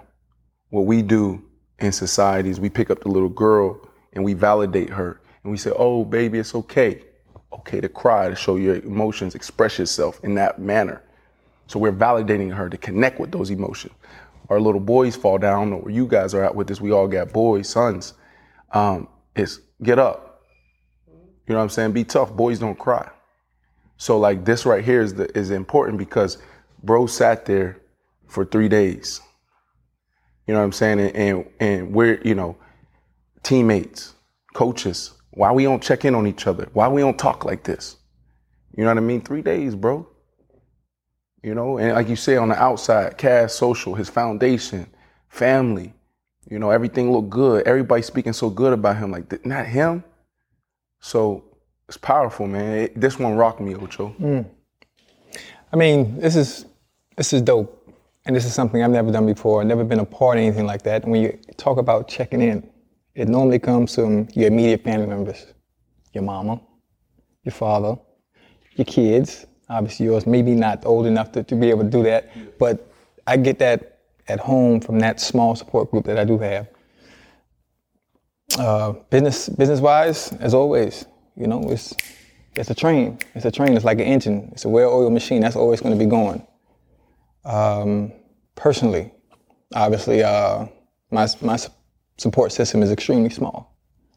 What 0.70 0.86
we 0.86 1.02
do 1.02 1.44
in 1.80 1.92
society 1.92 2.52
is 2.52 2.60
we 2.60 2.70
pick 2.70 2.92
up 2.92 3.00
the 3.00 3.10
little 3.10 3.28
girl 3.28 3.90
and 4.12 4.24
we 4.24 4.36
validate 4.36 4.92
her. 4.92 5.20
And 5.42 5.52
we 5.52 5.58
say, 5.58 5.72
oh, 5.76 6.06
baby, 6.06 6.38
it's 6.38 6.54
okay. 6.54 7.02
Okay 7.52 7.82
to 7.82 7.90
cry, 7.90 8.30
to 8.30 8.36
show 8.36 8.58
your 8.58 8.76
emotions, 8.76 9.34
express 9.34 9.80
yourself 9.80 10.24
in 10.24 10.36
that 10.36 10.60
manner. 10.60 11.02
So 11.66 11.80
we're 11.80 11.92
validating 11.92 12.54
her 12.54 12.70
to 12.70 12.78
connect 12.78 13.20
with 13.20 13.32
those 13.32 13.50
emotions. 13.50 13.96
Our 14.50 14.62
little 14.62 14.80
boys 14.80 15.16
fall 15.16 15.40
down, 15.40 15.74
or 15.74 15.90
you 15.90 16.06
guys 16.06 16.36
are 16.36 16.44
out 16.44 16.54
with 16.54 16.68
this. 16.68 16.80
We 16.80 16.92
all 16.92 17.08
got 17.08 17.34
boys, 17.34 17.68
sons. 17.68 18.14
Um, 18.74 19.08
it's 19.36 19.60
get 19.82 19.98
up. 19.98 20.44
You 21.08 21.54
know 21.54 21.56
what 21.56 21.64
I'm 21.64 21.70
saying? 21.70 21.94
Be 21.94 22.04
tough. 22.04 22.32
Boys 22.32 22.60
don't 22.60 22.78
cry. 22.78 23.10
So 23.98 24.18
like 24.18 24.46
this 24.46 24.66
right 24.66 24.84
here 24.84 25.02
is 25.02 25.14
the, 25.14 25.36
is 25.38 25.52
important 25.52 25.98
because 25.98 26.38
bro 26.84 27.06
sat 27.06 27.46
there 27.46 27.80
for 28.28 28.46
three 28.46 28.68
days. 28.68 29.22
You 30.48 30.54
know 30.54 30.60
what 30.60 30.66
I'm 30.66 30.72
saying? 30.74 31.00
And, 31.00 31.16
and, 31.16 31.50
and 31.60 31.94
we're, 31.94 32.20
you 32.24 32.36
know, 32.36 32.58
teammates, 33.44 34.14
coaches. 34.54 35.12
Why 35.32 35.52
we 35.52 35.64
don't 35.64 35.82
check 35.82 36.06
in 36.06 36.16
on 36.16 36.28
each 36.28 36.48
other? 36.48 36.68
Why 36.74 36.88
we 36.88 37.02
don't 37.02 37.18
talk 37.18 37.46
like 37.46 37.64
this? 37.64 37.98
You 38.76 38.84
know 38.84 38.90
what 38.90 38.98
I 38.98 39.02
mean? 39.02 39.22
Three 39.22 39.42
days, 39.42 39.76
bro. 39.76 40.08
You 41.44 41.54
know, 41.56 41.78
and 41.78 41.94
like 41.94 42.10
you 42.10 42.16
say 42.16 42.38
on 42.38 42.50
the 42.50 42.56
outside, 42.56 43.18
cask 43.18 43.58
social, 43.58 43.96
his 43.96 44.10
foundation, 44.10 44.88
family, 45.30 45.94
you 46.50 46.60
know, 46.60 46.72
everything 46.72 47.12
looked 47.12 47.30
good. 47.30 47.66
Everybody 47.68 48.02
speaking 48.02 48.34
so 48.34 48.50
good 48.50 48.74
about 48.74 48.98
him, 48.98 49.12
like 49.12 49.46
not 49.46 49.66
him. 49.66 50.04
So 51.00 51.44
it's 51.88 51.98
powerful, 51.98 52.48
man. 52.48 52.78
It, 52.78 53.00
this 53.00 53.20
one 53.20 53.36
rocked 53.36 53.60
me, 53.62 53.76
Ocho. 53.76 54.16
Mm. 54.20 54.46
I 55.72 55.76
mean, 55.76 56.20
this 56.20 56.36
is 56.36 56.66
this 57.18 57.34
is 57.34 57.42
dope, 57.42 57.92
and 58.26 58.36
this 58.36 58.46
is 58.46 58.54
something 58.54 58.84
I've 58.84 58.92
never 58.92 59.12
done 59.12 59.26
before. 59.26 59.62
I've 59.62 59.68
never 59.68 59.84
been 59.84 60.00
a 60.00 60.06
part 60.06 60.38
of 60.38 60.44
anything 60.44 60.66
like 60.66 60.84
that. 60.84 61.04
And 61.04 61.12
when 61.12 61.22
you 61.22 61.38
talk 61.58 61.78
about 61.78 62.08
checking 62.08 62.42
in, 62.42 62.70
it 63.16 63.28
normally 63.28 63.60
comes 63.60 63.96
from 63.96 64.28
your 64.34 64.48
immediate 64.48 64.84
family 64.84 65.08
members, 65.08 65.46
your 66.14 66.24
mama, 66.24 66.62
your 67.44 67.54
father, 67.54 67.98
your 68.76 68.86
kids, 68.86 69.46
obviously 69.70 70.06
yours 70.06 70.26
maybe 70.26 70.54
not 70.54 70.86
old 70.86 71.06
enough 71.06 71.32
to, 71.34 71.44
to 71.44 71.56
be 71.56 71.70
able 71.70 71.84
to 71.84 71.90
do 71.90 72.04
that, 72.04 72.32
but 72.58 72.92
I 73.28 73.38
get 73.38 73.60
that 73.60 74.00
at 74.28 74.40
home 74.40 74.80
from 74.80 75.00
that 75.00 75.20
small 75.20 75.56
support 75.56 75.92
group 75.92 76.06
that 76.06 76.18
I 76.18 76.24
do 76.24 76.38
have. 76.40 76.68
Uh, 78.58 78.94
business 79.10 79.50
business 79.50 79.80
wise, 79.80 80.32
as 80.34 80.54
always, 80.54 81.06
you 81.36 81.48
know, 81.48 81.70
it's 81.72 81.96
it's 82.56 82.70
a 82.70 82.76
train. 82.76 83.18
It's 83.34 83.46
a 83.46 83.52
train. 83.52 83.76
It's 83.76 83.86
like 83.86 84.00
an 84.00 84.06
engine. 84.06 84.50
It's 84.52 84.66
a 84.66 84.70
well-oiled 84.70 85.12
machine. 85.12 85.42
That's 85.42 85.56
always 85.56 85.82
going 85.82 85.98
to 85.98 86.04
be 86.04 86.10
going. 86.10 86.46
Um, 87.46 88.12
personally, 88.56 89.12
obviously, 89.74 90.24
uh, 90.24 90.68
my 91.12 91.28
my 91.42 91.58
support 92.18 92.52
system 92.52 92.84
is 92.84 92.92
extremely 92.92 93.30
small. 93.30 93.76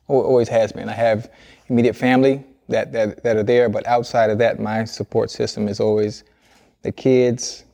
Always 0.09 0.49
has 0.49 0.73
been. 0.73 0.89
I 0.89 0.93
have 0.93 1.33
immediate 1.69 1.97
family 1.97 2.45
that, 2.69 2.93
that 2.93 3.25
that 3.25 3.37
are 3.37 3.43
there, 3.43 3.69
but 3.69 3.87
outside 3.87 4.31
of 4.31 4.39
that, 4.39 4.61
my 4.61 4.85
support 4.85 5.31
system 5.31 5.67
is 5.67 5.81
always 5.81 6.23
the 6.83 6.93
kids, 6.93 7.65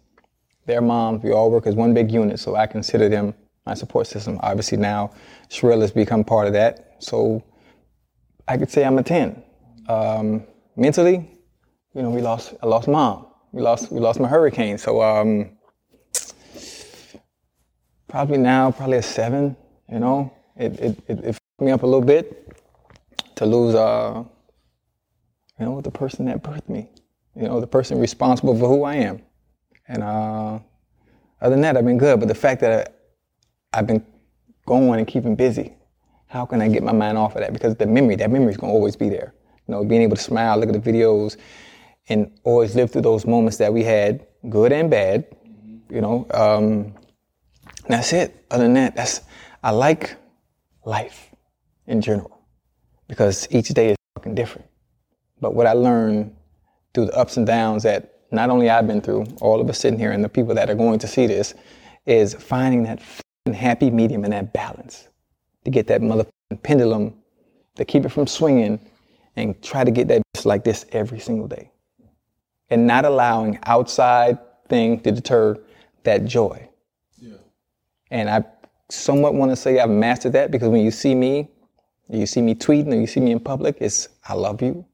their 0.66 0.81
moms. 0.81 1.22
We 1.22 1.33
all 1.33 1.50
work 1.50 1.66
as 1.66 1.74
one 1.74 1.92
big 1.92 2.11
unit, 2.11 2.38
so 2.38 2.57
I 2.57 2.66
consider 2.66 3.09
them 3.09 3.35
my 3.66 3.74
support 3.74 4.07
system. 4.07 4.38
Obviously, 4.42 4.78
now 4.78 5.12
Shril 5.50 5.81
has 5.83 5.92
become 5.92 6.24
part 6.24 6.46
of 6.46 6.55
that, 6.55 6.96
so 7.00 7.42
I 8.48 8.57
could 8.57 8.70
say 8.70 8.85
I'm 8.85 8.98
a 8.98 9.02
ten. 9.02 9.42
Um, 9.88 10.44
mentally, 10.76 11.28
you 11.94 12.02
know, 12.02 12.11
we 12.11 12.20
lost. 12.20 12.55
I 12.62 12.66
lost 12.66 12.88
mom. 12.88 13.26
We 13.52 13.62
lost. 13.62 13.92
We 13.92 14.00
lost 14.00 14.20
my 14.20 14.28
hurricane. 14.28 14.78
So 14.78 15.02
um, 15.02 15.57
probably 18.09 18.38
now, 18.38 18.70
probably 18.70 18.98
a 18.98 19.02
seven. 19.02 19.57
You 19.90 20.00
know, 20.00 20.33
it 20.57 20.78
it 20.81 20.98
it, 21.09 21.24
it 21.24 21.38
me 21.61 21.70
up 21.70 21.83
a 21.83 21.87
little 21.87 22.05
bit 22.05 22.57
to 23.37 23.46
lose. 23.46 23.74
Uh, 23.74 24.24
you 25.59 25.66
know, 25.66 25.81
the 25.81 25.90
person 25.90 26.26
that 26.26 26.42
birthed 26.42 26.68
me. 26.68 26.90
You 27.37 27.42
know, 27.42 27.61
the 27.61 27.66
person 27.66 27.98
responsible 27.98 28.59
for 28.59 28.68
who 28.68 28.85
I 28.85 28.96
am. 28.96 29.22
And 29.87 30.02
uh, 30.02 30.59
other 31.40 31.50
than 31.50 31.61
that, 31.62 31.76
I've 31.76 31.85
been 31.85 31.98
good. 31.98 32.18
But 32.18 32.28
the 32.28 32.35
fact 32.35 32.61
that 32.62 32.98
I've 33.72 33.87
been 33.87 34.05
going 34.66 34.98
and 34.98 35.07
keeping 35.07 35.37
busy, 35.37 35.74
how 36.33 36.47
can 36.47 36.62
I 36.62 36.68
get 36.68 36.83
my 36.83 36.92
mind 36.92 37.18
off 37.18 37.35
of 37.37 37.42
that? 37.42 37.53
Because 37.53 37.77
the 37.77 37.87
memory, 37.87 38.16
that 38.16 38.31
memory 38.31 38.53
is 38.53 38.57
gonna 38.57 38.73
always 38.73 38.97
be 38.97 39.11
there. 39.11 39.35
You 39.68 39.73
know, 39.73 39.85
being 39.85 40.01
able 40.01 40.16
to 40.16 40.23
smile, 40.23 40.59
look 40.59 40.71
at 40.71 40.83
the 40.83 40.92
videos, 40.92 41.37
and 42.09 42.31
always 42.42 42.75
live 42.75 42.90
through 42.90 43.03
those 43.03 43.27
moments 43.27 43.59
that 43.59 43.71
we 43.71 43.85
had, 43.85 44.27
good 44.49 44.73
and 44.73 44.90
bad. 44.90 45.27
You 45.90 46.01
know, 46.01 46.27
um, 46.33 46.95
that's 47.87 48.14
it. 48.14 48.47
Other 48.51 48.64
than 48.64 48.73
that, 48.75 48.97
that's 48.97 49.21
I 49.62 49.73
like 49.73 50.16
life 50.87 51.29
in 51.87 52.01
general 52.01 52.40
because 53.09 53.47
each 53.51 53.68
day 53.68 53.90
is 53.90 53.97
fucking 54.16 54.35
different. 54.35 54.66
But 55.38 55.55
what 55.55 55.66
I 55.66 55.75
learned 55.75 56.35
through 56.95 57.07
the 57.07 57.14
ups 57.14 57.37
and 57.37 57.47
downs 57.47 57.83
that 57.83 58.21
not 58.31 58.49
only 58.49 58.71
I've 58.71 58.87
been 58.87 59.03
through, 59.03 59.27
all 59.42 59.61
of 59.61 59.68
us 59.68 59.79
sitting 59.79 59.99
here, 59.99 60.12
and 60.12 60.25
the 60.25 60.31
people 60.31 60.55
that 60.55 60.71
are 60.71 60.75
going 60.75 60.99
to 61.01 61.07
see 61.07 61.27
this, 61.27 61.53
is 62.07 62.33
finding 62.33 62.85
that 62.85 63.03
happy 63.55 63.90
medium 63.90 64.25
and 64.25 64.33
that 64.33 64.55
balance 64.55 65.09
to 65.64 65.70
get 65.70 65.87
that 65.87 66.01
motherfucking 66.01 66.62
pendulum 66.62 67.14
to 67.77 67.85
keep 67.85 68.05
it 68.05 68.11
from 68.11 68.27
swinging 68.27 68.79
and 69.37 69.61
try 69.62 69.85
to 69.85 69.90
get 69.90 70.09
that 70.09 70.22
bitch 70.35 70.44
like 70.44 70.64
this 70.64 70.85
every 70.92 71.18
single 71.18 71.48
day. 71.48 71.70
And 72.70 72.87
not 72.87 73.05
allowing 73.05 73.59
outside 73.64 74.38
thing 74.68 75.01
to 75.01 75.12
deter 75.12 75.59
that 76.05 76.25
joy. 76.25 76.68
Yeah. 77.18 77.37
And 78.11 78.29
I 78.29 78.44
somewhat 78.90 79.35
want 79.35 79.51
to 79.53 79.57
say 79.57 79.79
I've 79.79 79.90
mastered 79.90 80.33
that 80.33 80.51
because 80.51 80.68
when 80.68 80.83
you 80.83 80.90
see 80.90 81.14
me, 81.14 81.48
you 82.09 82.27
see 82.27 82.42
me 82.42 82.55
tweeting 82.55 82.92
or 82.92 83.01
you 83.01 83.07
see 83.07 83.20
me 83.20 83.33
in 83.33 83.40
public, 83.40 83.77
it's 83.81 84.09
I 84.29 84.35
love 84.35 84.61
you. 84.61 84.85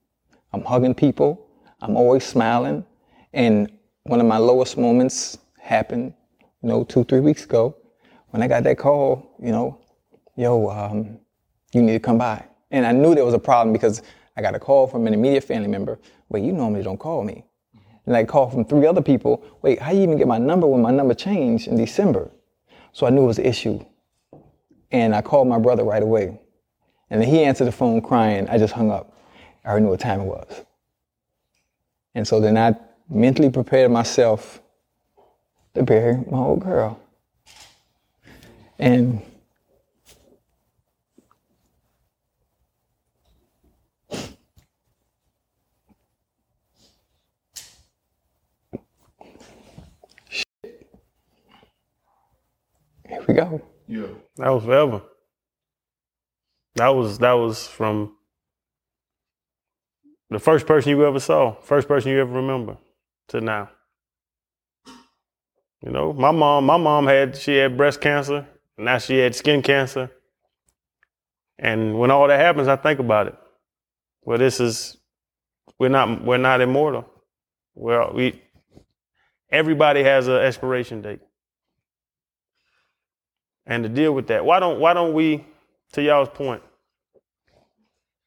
I'm 0.52 0.64
hugging 0.64 0.94
people. 0.94 1.46
I'm 1.80 1.96
always 1.96 2.24
smiling. 2.24 2.84
And 3.32 3.70
one 4.04 4.20
of 4.20 4.26
my 4.26 4.38
lowest 4.38 4.78
moments 4.78 5.38
happened, 5.60 6.14
you 6.62 6.68
know, 6.68 6.84
two, 6.84 7.04
three 7.04 7.20
weeks 7.20 7.44
ago 7.44 7.76
when 8.30 8.42
I 8.42 8.48
got 8.48 8.62
that 8.64 8.78
call, 8.78 9.34
you 9.40 9.50
know, 9.50 9.78
yo, 10.38 10.70
um, 10.70 11.18
you 11.72 11.82
need 11.82 11.92
to 11.92 12.00
come 12.00 12.16
by. 12.16 12.44
And 12.70 12.86
I 12.86 12.92
knew 12.92 13.14
there 13.14 13.24
was 13.24 13.34
a 13.34 13.38
problem 13.38 13.72
because 13.72 14.02
I 14.36 14.40
got 14.42 14.54
a 14.54 14.58
call 14.60 14.86
from 14.86 15.06
an 15.06 15.12
immediate 15.12 15.42
family 15.42 15.68
member. 15.68 15.98
Wait, 16.28 16.44
you 16.44 16.52
normally 16.52 16.82
don't 16.82 16.98
call 16.98 17.24
me. 17.24 17.44
And 18.06 18.16
I 18.16 18.24
called 18.24 18.52
from 18.52 18.64
three 18.64 18.86
other 18.86 19.02
people. 19.02 19.44
Wait, 19.62 19.80
how 19.80 19.90
do 19.90 19.96
you 19.96 20.04
even 20.04 20.16
get 20.16 20.28
my 20.28 20.38
number 20.38 20.66
when 20.66 20.80
my 20.80 20.92
number 20.92 21.12
changed 21.12 21.66
in 21.66 21.76
December? 21.76 22.30
So 22.92 23.06
I 23.06 23.10
knew 23.10 23.24
it 23.24 23.26
was 23.26 23.38
an 23.38 23.46
issue. 23.46 23.84
And 24.92 25.14
I 25.14 25.22
called 25.22 25.48
my 25.48 25.58
brother 25.58 25.84
right 25.84 26.02
away. 26.02 26.40
And 27.10 27.20
then 27.20 27.28
he 27.28 27.42
answered 27.42 27.66
the 27.66 27.72
phone 27.72 28.00
crying. 28.00 28.48
I 28.48 28.58
just 28.58 28.72
hung 28.72 28.90
up. 28.90 29.18
I 29.64 29.70
already 29.70 29.84
knew 29.84 29.90
what 29.90 30.00
time 30.00 30.20
it 30.20 30.24
was. 30.24 30.64
And 32.14 32.26
so 32.26 32.40
then 32.40 32.56
I 32.56 32.76
mentally 33.10 33.50
prepared 33.50 33.90
myself 33.90 34.62
to 35.74 35.82
bury 35.82 36.16
my 36.30 36.38
old 36.38 36.60
girl. 36.60 37.00
And 38.78 39.20
here 53.08 53.24
we 53.26 53.34
go. 53.34 53.62
That 54.38 54.50
was 54.50 54.64
forever. 54.64 55.02
That 56.76 56.88
was 56.88 57.18
that 57.18 57.32
was 57.32 57.66
from 57.66 58.14
the 60.30 60.38
first 60.38 60.66
person 60.66 60.90
you 60.90 61.04
ever 61.04 61.18
saw, 61.18 61.54
first 61.60 61.88
person 61.88 62.12
you 62.12 62.20
ever 62.20 62.32
remember, 62.32 62.76
to 63.28 63.40
now. 63.40 63.70
You 65.82 65.90
know, 65.90 66.12
my 66.12 66.30
mom, 66.30 66.66
my 66.66 66.76
mom 66.76 67.06
had 67.06 67.36
she 67.36 67.56
had 67.56 67.76
breast 67.76 68.00
cancer, 68.00 68.46
now 68.76 68.98
she 68.98 69.18
had 69.18 69.34
skin 69.34 69.60
cancer. 69.62 70.10
And 71.58 71.98
when 71.98 72.12
all 72.12 72.28
that 72.28 72.38
happens, 72.38 72.68
I 72.68 72.76
think 72.76 73.00
about 73.00 73.26
it. 73.26 73.34
Well, 74.22 74.38
this 74.38 74.60
is 74.60 74.96
we're 75.80 75.88
not 75.88 76.24
we're 76.24 76.36
not 76.38 76.60
immortal. 76.60 77.08
Well, 77.74 78.12
we 78.14 78.40
everybody 79.50 80.04
has 80.04 80.28
an 80.28 80.36
expiration 80.36 81.02
date. 81.02 81.20
And 83.68 83.84
to 83.84 83.88
deal 83.88 84.12
with 84.12 84.26
that, 84.28 84.44
why 84.44 84.58
don't 84.58 84.80
why 84.80 84.94
don't 84.94 85.12
we, 85.12 85.46
to 85.92 86.02
y'all's 86.02 86.30
point, 86.30 86.62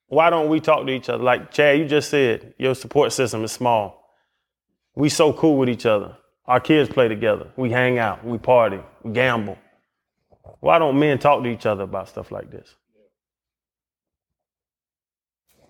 why 0.08 0.30
don't 0.30 0.48
we 0.48 0.62
talk 0.62 0.86
to 0.86 0.92
each 0.94 1.10
other? 1.10 1.24
Like 1.24 1.52
Chad, 1.52 1.80
you 1.80 1.86
just 1.86 2.10
said, 2.10 2.54
your 2.58 2.76
support 2.76 3.12
system 3.12 3.44
is 3.44 3.52
small. 3.52 4.10
We 4.96 5.10
so 5.10 5.34
cool 5.34 5.58
with 5.58 5.68
each 5.68 5.86
other. 5.86 6.16
Our 6.46 6.60
kids 6.60 6.90
play 6.90 7.08
together. 7.08 7.48
We 7.58 7.72
hang 7.72 7.98
out. 7.98 8.26
We 8.26 8.38
party. 8.38 8.80
We 9.04 9.12
gamble. 9.12 9.58
Why 10.60 10.80
don't 10.80 11.00
men 11.00 11.20
talk 11.20 11.44
to 11.44 11.50
each 11.50 11.66
other 11.66 11.84
about 11.84 12.08
stuff 12.08 12.32
like 12.32 12.52
this? 12.52 12.76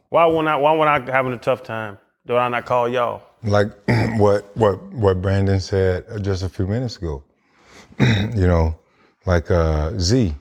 Why 0.10 0.26
when 0.26 0.48
I 0.48 0.58
why 0.58 0.74
when 0.74 0.88
I 0.88 1.00
having 1.10 1.34
a 1.34 1.38
tough 1.38 1.64
time? 1.64 1.98
Do 2.28 2.36
I 2.36 2.50
not 2.50 2.66
call 2.66 2.88
y'all? 2.88 3.24
like 3.44 3.72
what 4.18 4.56
what 4.56 4.82
what 4.94 5.22
Brandon 5.22 5.60
said 5.60 6.06
just 6.24 6.44
a 6.44 6.50
few 6.50 6.68
minutes 6.68 6.98
ago. 6.98 7.24
you 8.00 8.48
know, 8.48 8.78
like 9.26 9.52
uh, 9.52 9.92
Z, 10.00 10.34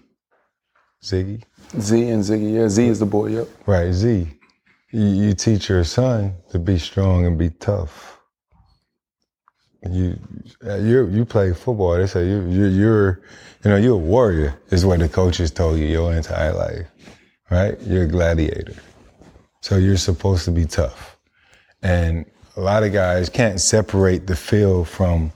Ziggy, 1.03 1.43
Z 1.79 2.09
and 2.09 2.23
Ziggy, 2.23 2.55
yeah, 2.55 2.69
Z 2.69 2.87
is 2.87 2.99
the 2.99 3.07
boy, 3.07 3.27
yep. 3.29 3.49
right? 3.67 3.93
Z, 3.93 4.29
you, 4.93 5.07
you 5.07 5.35
teach 5.35 5.69
your 5.69 5.85
son 5.85 6.35
to 6.51 6.59
be 6.59 6.79
strong 6.79 7.27
and 7.27 7.39
be 7.39 7.51
tough. 7.51 8.19
You 9.91 10.19
uh, 10.67 10.77
you 10.77 11.09
you 11.09 11.25
play 11.25 11.55
football. 11.55 11.97
They 11.97 12.07
say 12.07 12.27
you 12.29 12.47
you 12.49 12.67
you're 12.67 13.23
you 13.65 13.71
know 13.71 13.77
you're 13.77 13.95
a 13.95 13.99
warrior. 13.99 14.59
Is 14.71 14.85
what 14.85 14.99
the 15.01 15.09
coaches 15.09 15.51
told 15.51 15.79
you 15.79 15.87
your 15.87 16.13
entire 16.13 16.53
life, 16.53 16.87
right? 17.51 17.81
You're 17.83 18.05
a 18.05 18.07
gladiator. 18.07 18.75
So 19.63 19.77
you're 19.77 19.97
supposed 19.97 20.45
to 20.47 20.51
be 20.51 20.67
tough. 20.67 21.17
And 21.83 22.27
a 22.57 22.61
lot 22.61 22.83
of 22.83 22.93
guys 22.93 23.31
can't 23.31 23.61
separate 23.61 24.27
the 24.27 24.37
field 24.37 24.89
from 24.89 25.33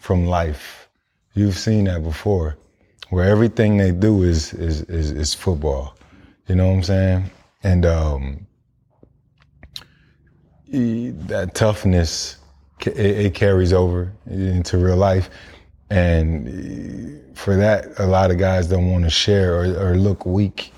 from 0.00 0.26
life. 0.26 0.88
You've 1.34 1.58
seen 1.58 1.84
that 1.84 2.02
before, 2.02 2.56
where 3.12 3.28
everything 3.28 3.76
they 3.76 3.92
do 3.92 4.22
is 4.22 4.54
is 4.54 4.80
is, 4.84 5.10
is 5.10 5.34
football. 5.34 5.94
You 6.48 6.54
know 6.54 6.66
what 6.68 6.76
I'm 6.76 6.82
saying? 6.82 7.30
And 7.62 7.84
um, 7.84 8.46
that 10.72 11.54
toughness 11.54 12.38
it, 12.80 12.96
it 12.96 13.34
carries 13.34 13.74
over 13.74 14.10
into 14.30 14.78
real 14.78 14.96
life, 14.96 15.28
and 15.90 17.20
for 17.36 17.54
that, 17.54 18.00
a 18.00 18.06
lot 18.06 18.30
of 18.30 18.38
guys 18.38 18.66
don't 18.68 18.90
want 18.90 19.04
to 19.04 19.10
share 19.10 19.56
or, 19.56 19.90
or 19.90 19.94
look 19.94 20.24
weak. 20.24 20.72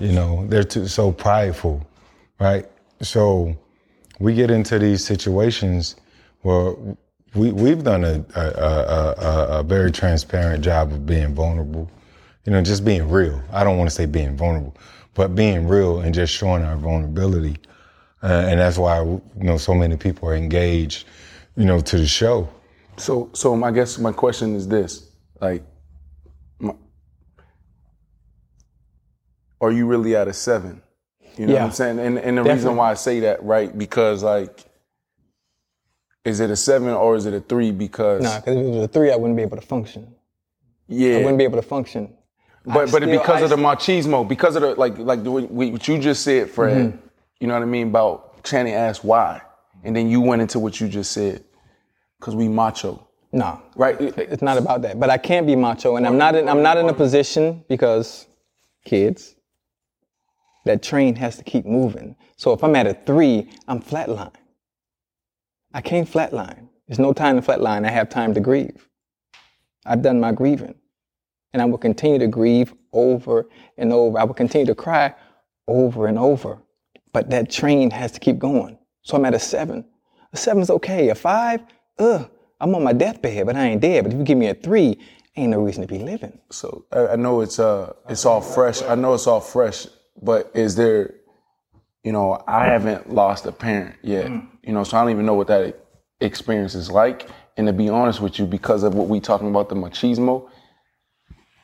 You 0.00 0.10
know, 0.10 0.48
they're 0.48 0.64
too 0.64 0.88
so 0.88 1.12
prideful, 1.12 1.86
right? 2.40 2.68
So 3.00 3.56
we 4.18 4.34
get 4.34 4.50
into 4.50 4.80
these 4.80 5.04
situations 5.04 5.94
where 6.42 6.74
we 7.34 7.52
we've 7.52 7.82
done 7.82 8.04
a 8.04 8.24
a, 8.34 8.40
a, 8.40 9.14
a, 9.18 9.60
a 9.60 9.62
very 9.62 9.92
transparent 9.92 10.64
job 10.64 10.92
of 10.92 11.06
being 11.06 11.34
vulnerable. 11.34 11.90
You 12.44 12.52
know, 12.52 12.62
just 12.62 12.84
being 12.84 13.08
real. 13.08 13.42
I 13.52 13.64
don't 13.64 13.76
want 13.78 13.90
to 13.90 13.94
say 13.94 14.06
being 14.06 14.36
vulnerable, 14.36 14.76
but 15.14 15.34
being 15.34 15.68
real 15.68 16.00
and 16.00 16.14
just 16.14 16.34
showing 16.34 16.64
our 16.64 16.76
vulnerability. 16.76 17.58
Uh, 18.22 18.46
and 18.48 18.60
that's 18.60 18.78
why 18.78 19.02
you 19.02 19.22
know 19.36 19.56
so 19.56 19.74
many 19.74 19.96
people 19.96 20.28
are 20.28 20.34
engaged. 20.34 21.06
You 21.56 21.66
know, 21.66 21.80
to 21.80 21.98
the 21.98 22.06
show. 22.06 22.48
So, 22.96 23.30
so 23.32 23.56
my 23.56 23.70
guess, 23.70 23.98
my 23.98 24.12
question 24.12 24.54
is 24.54 24.68
this: 24.68 25.10
like, 25.40 25.62
my, 26.58 26.74
are 29.60 29.72
you 29.72 29.86
really 29.86 30.16
at 30.16 30.28
a 30.28 30.32
seven? 30.32 30.82
You 31.36 31.46
know 31.46 31.54
what 31.54 31.62
I'm 31.62 31.72
saying? 31.72 31.98
And 31.98 32.18
and 32.18 32.38
the 32.38 32.42
Definitely. 32.42 32.52
reason 32.52 32.76
why 32.76 32.90
I 32.90 32.94
say 32.94 33.20
that, 33.20 33.42
right? 33.42 33.76
Because 33.76 34.22
like, 34.22 34.64
is 36.24 36.40
it 36.40 36.50
a 36.50 36.56
seven 36.56 36.90
or 36.90 37.16
is 37.16 37.26
it 37.26 37.34
a 37.34 37.40
three? 37.40 37.70
Because 37.70 38.22
Nah, 38.22 38.40
because 38.40 38.56
if 38.56 38.64
it 38.64 38.68
was 38.70 38.84
a 38.84 38.88
three, 38.88 39.10
I 39.12 39.16
wouldn't 39.16 39.36
be 39.36 39.42
able 39.42 39.56
to 39.56 39.66
function. 39.66 40.14
Yeah, 40.88 41.16
I 41.16 41.18
wouldn't 41.18 41.38
be 41.38 41.44
able 41.44 41.56
to 41.60 41.66
function. 41.66 42.12
but 42.64 42.72
I 42.72 42.74
but 42.78 42.88
still- 42.88 43.00
because 43.18 43.40
I 43.40 43.44
of 43.44 43.50
the 43.50 43.56
machismo, 43.56 44.26
because 44.28 44.56
of 44.56 44.62
the 44.62 44.74
like 44.74 44.98
like 44.98 45.22
the, 45.22 45.30
what 45.30 45.88
you 45.88 45.98
just 45.98 46.22
said, 46.22 46.50
Fred. 46.50 46.76
Mm-hmm. 46.92 47.06
You 47.40 47.46
know 47.46 47.54
what 47.54 47.62
I 47.62 47.66
mean 47.66 47.88
about 47.88 48.44
Channing 48.44 48.74
asked 48.74 49.02
why, 49.02 49.40
and 49.82 49.96
then 49.96 50.10
you 50.10 50.20
went 50.20 50.42
into 50.42 50.58
what 50.58 50.78
you 50.78 50.88
just 50.88 51.12
said, 51.12 51.42
because 52.18 52.34
we 52.36 52.48
macho, 52.48 53.08
No, 53.32 53.62
right? 53.76 53.98
it's 53.98 54.42
not 54.42 54.58
about 54.58 54.82
that. 54.82 55.00
But 55.00 55.08
I 55.08 55.16
can't 55.16 55.46
be 55.46 55.56
macho, 55.56 55.96
and 55.96 56.06
I'm 56.06 56.18
not. 56.18 56.34
In, 56.34 56.48
I'm 56.50 56.62
not 56.62 56.76
in 56.76 56.86
a 56.88 56.92
position 56.94 57.64
because 57.68 58.26
kids. 58.84 59.36
That 60.66 60.82
train 60.82 61.16
has 61.16 61.36
to 61.38 61.42
keep 61.42 61.64
moving. 61.64 62.14
So 62.36 62.52
if 62.52 62.62
I'm 62.62 62.76
at 62.76 62.86
a 62.86 62.92
three, 62.92 63.48
I'm 63.66 63.80
flatline. 63.80 64.34
I 65.72 65.80
can't 65.80 66.10
flatline. 66.10 66.68
There's 66.88 66.98
no 66.98 67.12
time 67.12 67.40
to 67.40 67.46
flatline. 67.46 67.86
I 67.86 67.90
have 67.90 68.08
time 68.08 68.34
to 68.34 68.40
grieve. 68.40 68.88
I've 69.86 70.02
done 70.02 70.20
my 70.20 70.32
grieving, 70.32 70.74
and 71.52 71.62
I 71.62 71.64
will 71.64 71.78
continue 71.78 72.18
to 72.18 72.26
grieve 72.26 72.74
over 72.92 73.48
and 73.78 73.92
over. 73.92 74.18
I 74.18 74.24
will 74.24 74.34
continue 74.34 74.66
to 74.66 74.74
cry 74.74 75.14
over 75.68 76.06
and 76.06 76.18
over. 76.18 76.58
But 77.12 77.30
that 77.30 77.50
train 77.50 77.90
has 77.90 78.12
to 78.12 78.20
keep 78.20 78.38
going. 78.38 78.78
So 79.02 79.16
I'm 79.16 79.24
at 79.24 79.34
a 79.34 79.38
seven. 79.38 79.84
A 80.32 80.36
seven's 80.36 80.70
okay. 80.70 81.08
A 81.08 81.14
five, 81.14 81.60
ugh, 81.98 82.30
I'm 82.60 82.74
on 82.74 82.84
my 82.84 82.92
deathbed, 82.92 83.46
but 83.46 83.56
I 83.56 83.66
ain't 83.66 83.80
dead. 83.80 84.04
But 84.04 84.12
if 84.12 84.18
you 84.18 84.24
give 84.24 84.38
me 84.38 84.48
a 84.48 84.54
three, 84.54 84.98
ain't 85.36 85.50
no 85.50 85.60
reason 85.60 85.82
to 85.82 85.88
be 85.88 85.98
living. 85.98 86.38
So 86.50 86.84
I, 86.92 87.16
know 87.16 87.40
it's 87.40 87.58
uh 87.58 87.92
it's 88.08 88.24
all 88.26 88.40
fresh. 88.40 88.82
I 88.82 88.94
know 88.94 89.14
it's 89.14 89.26
all 89.26 89.40
fresh, 89.40 89.86
but 90.22 90.50
is 90.54 90.76
there, 90.76 91.14
you 92.04 92.12
know, 92.12 92.42
I 92.46 92.66
haven't 92.66 93.12
lost 93.12 93.46
a 93.46 93.52
parent 93.52 93.96
yet. 94.02 94.26
Mm. 94.26 94.48
You 94.62 94.72
know, 94.72 94.84
so 94.84 94.96
I 94.96 95.02
don't 95.02 95.10
even 95.10 95.26
know 95.26 95.34
what 95.34 95.48
that 95.48 95.78
experience 96.20 96.74
is 96.74 96.90
like. 96.90 97.28
And 97.56 97.66
to 97.66 97.72
be 97.72 97.88
honest 97.88 98.20
with 98.20 98.38
you, 98.38 98.46
because 98.46 98.82
of 98.82 98.94
what 98.94 99.08
we 99.08 99.20
talking 99.20 99.48
about 99.48 99.68
the 99.68 99.74
machismo, 99.74 100.48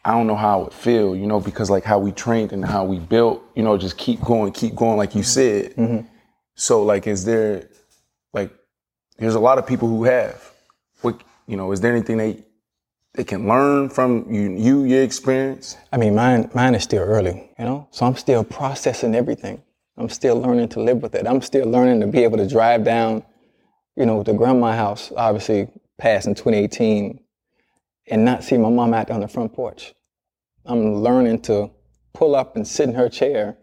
I 0.05 0.13
don't 0.13 0.27
know 0.27 0.37
how 0.37 0.61
it 0.61 0.65
would 0.65 0.75
feel. 0.75 1.17
You 1.17 1.27
know, 1.27 1.41
because 1.41 1.71
like 1.71 1.85
how 1.85 1.99
we 1.99 2.13
trained 2.13 2.53
and 2.53 2.65
how 2.65 2.85
we 2.85 2.99
built. 2.99 3.43
You 3.55 3.63
know, 3.63 3.79
just 3.79 3.97
keep 3.97 4.21
going, 4.21 4.53
keep 4.53 4.75
going, 4.75 4.97
like 4.97 5.15
you 5.15 5.23
mm-hmm. 5.23 5.29
said. 5.29 5.77
Mm-hmm. 5.77 6.07
So 6.55 6.83
like, 6.83 7.07
is 7.07 7.25
there 7.25 7.69
like, 8.33 8.51
there's 9.19 9.35
a 9.35 9.41
lot 9.41 9.59
of 9.59 9.67
people 9.67 9.89
who 9.89 10.05
have. 10.05 10.53
What 11.03 11.21
you 11.47 11.57
know, 11.57 11.73
is 11.73 11.81
there 11.81 11.93
anything 11.93 12.17
they 12.17 12.45
they 13.17 13.25
can 13.25 13.49
learn 13.49 13.89
from 13.89 14.33
you, 14.33 14.51
you 14.53 14.85
your 14.85 15.03
experience? 15.03 15.77
I 15.93 15.97
mean, 15.97 16.15
mine, 16.15 16.51
mine 16.55 16.75
is 16.75 16.85
still 16.85 17.03
early, 17.03 17.51
you 17.59 17.65
know? 17.65 17.89
So 17.91 18.07
I'm 18.07 18.15
still 18.15 18.45
processing 18.45 19.15
everything. 19.15 19.63
I'm 19.99 20.09
still 20.09 20.41
learning 20.41 20.69
to 20.71 20.81
live 20.83 21.03
with 21.03 21.15
it. 21.15 21.27
I'm 21.27 21.41
still 21.41 21.67
learning 21.67 22.01
to 22.01 22.07
be 22.07 22.23
able 22.23 22.37
to 22.39 22.49
drive 22.49 22.85
down, 22.85 23.25
you 23.97 24.05
know, 24.05 24.23
to 24.23 24.33
grandma 24.35 24.73
house, 24.73 25.11
obviously 25.17 25.69
passed 25.99 26.27
in 26.27 26.35
2018, 26.35 27.19
and 28.09 28.25
not 28.25 28.45
see 28.45 28.59
my 28.59 28.69
mom 28.69 28.93
out 28.93 29.07
there 29.07 29.15
on 29.15 29.23
the 29.23 29.29
front 29.29 29.55
porch. 29.55 29.95
I'm 30.67 30.97
learning 30.97 31.41
to 31.43 31.71
pull 32.13 32.35
up 32.37 32.57
and 32.57 32.67
sit 32.67 32.89
in 32.89 32.95
her 32.95 33.09
chair 33.09 33.57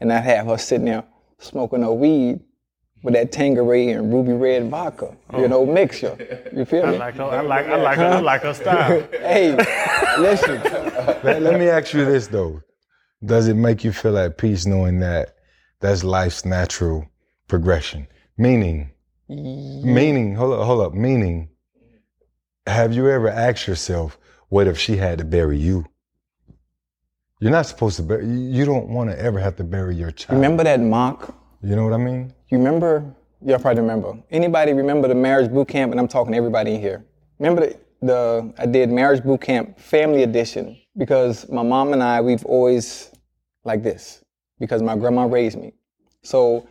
and 0.00 0.08
not 0.08 0.22
have 0.24 0.46
her 0.46 0.58
sitting 0.58 0.86
there 0.86 1.04
smoking 1.38 1.82
her 1.82 1.92
weed 1.92 2.40
with 3.02 3.14
that 3.14 3.32
Tanqueray 3.32 3.90
and 3.90 4.12
ruby 4.12 4.32
red 4.32 4.70
vodka, 4.70 5.16
you 5.32 5.44
oh. 5.44 5.46
know, 5.46 5.66
mixture. 5.66 6.16
You 6.54 6.64
feel 6.64 6.86
I 6.86 6.90
me? 6.92 6.98
like 6.98 7.14
her. 7.16 7.24
I 7.24 7.40
like. 7.42 7.66
I 7.66 7.76
like 7.76 7.98
her. 7.98 8.04
I 8.04 8.20
like 8.20 8.42
her 8.42 8.54
style. 8.54 9.08
Hey, 9.12 9.54
listen. 10.18 10.60
Let, 11.22 11.42
let 11.42 11.58
me 11.58 11.68
ask 11.68 11.92
you 11.92 12.04
this 12.04 12.28
though: 12.28 12.62
Does 13.24 13.48
it 13.48 13.54
make 13.54 13.84
you 13.84 13.92
feel 13.92 14.16
at 14.16 14.38
peace 14.38 14.64
knowing 14.64 15.00
that 15.00 15.33
that's 15.84 16.02
life's 16.04 16.44
natural 16.44 17.06
progression? 17.48 18.06
Meaning, 18.36 18.90
meaning, 19.28 20.34
hold 20.34 20.54
up, 20.54 20.66
hold 20.66 20.80
up. 20.80 20.94
Meaning, 20.94 21.50
have 22.66 22.92
you 22.94 23.08
ever 23.08 23.28
asked 23.28 23.66
yourself, 23.68 24.18
what 24.48 24.66
if 24.66 24.78
she 24.78 24.96
had 24.96 25.18
to 25.18 25.24
bury 25.24 25.58
you? 25.58 25.84
You're 27.40 27.50
not 27.52 27.66
supposed 27.66 27.96
to 27.96 28.02
bury. 28.02 28.24
you- 28.26 28.50
You 28.58 28.64
don't 28.64 28.88
want 28.88 29.10
to 29.10 29.18
ever 29.20 29.38
have 29.38 29.56
to 29.56 29.64
bury 29.64 29.94
your 29.96 30.10
child. 30.10 30.36
Remember 30.40 30.64
that 30.64 30.80
mock 30.80 31.34
You 31.62 31.76
know 31.76 31.84
what 31.84 31.92
I 31.92 31.98
mean? 31.98 32.32
You 32.48 32.58
remember? 32.58 33.04
Y'all 33.44 33.58
probably 33.58 33.82
remember. 33.82 34.18
Anybody 34.30 34.72
remember 34.72 35.08
the 35.08 35.14
marriage 35.14 35.50
boot 35.50 35.68
camp? 35.68 35.92
And 35.92 36.00
I'm 36.00 36.08
talking 36.08 36.32
to 36.32 36.38
everybody 36.38 36.74
in 36.74 36.80
here. 36.80 37.04
Remember 37.38 37.66
the, 37.66 37.78
the 38.02 38.54
I 38.58 38.66
did 38.66 38.90
marriage 38.90 39.22
boot 39.22 39.40
camp 39.42 39.78
family 39.78 40.22
edition 40.22 40.76
because 40.96 41.48
my 41.50 41.62
mom 41.62 41.92
and 41.92 42.02
I 42.02 42.20
we've 42.22 42.44
always 42.46 43.10
like 43.64 43.82
this 43.82 44.23
because 44.58 44.82
my 44.82 44.96
grandma 44.96 45.24
raised 45.24 45.58
me. 45.58 45.72
So 46.22 46.68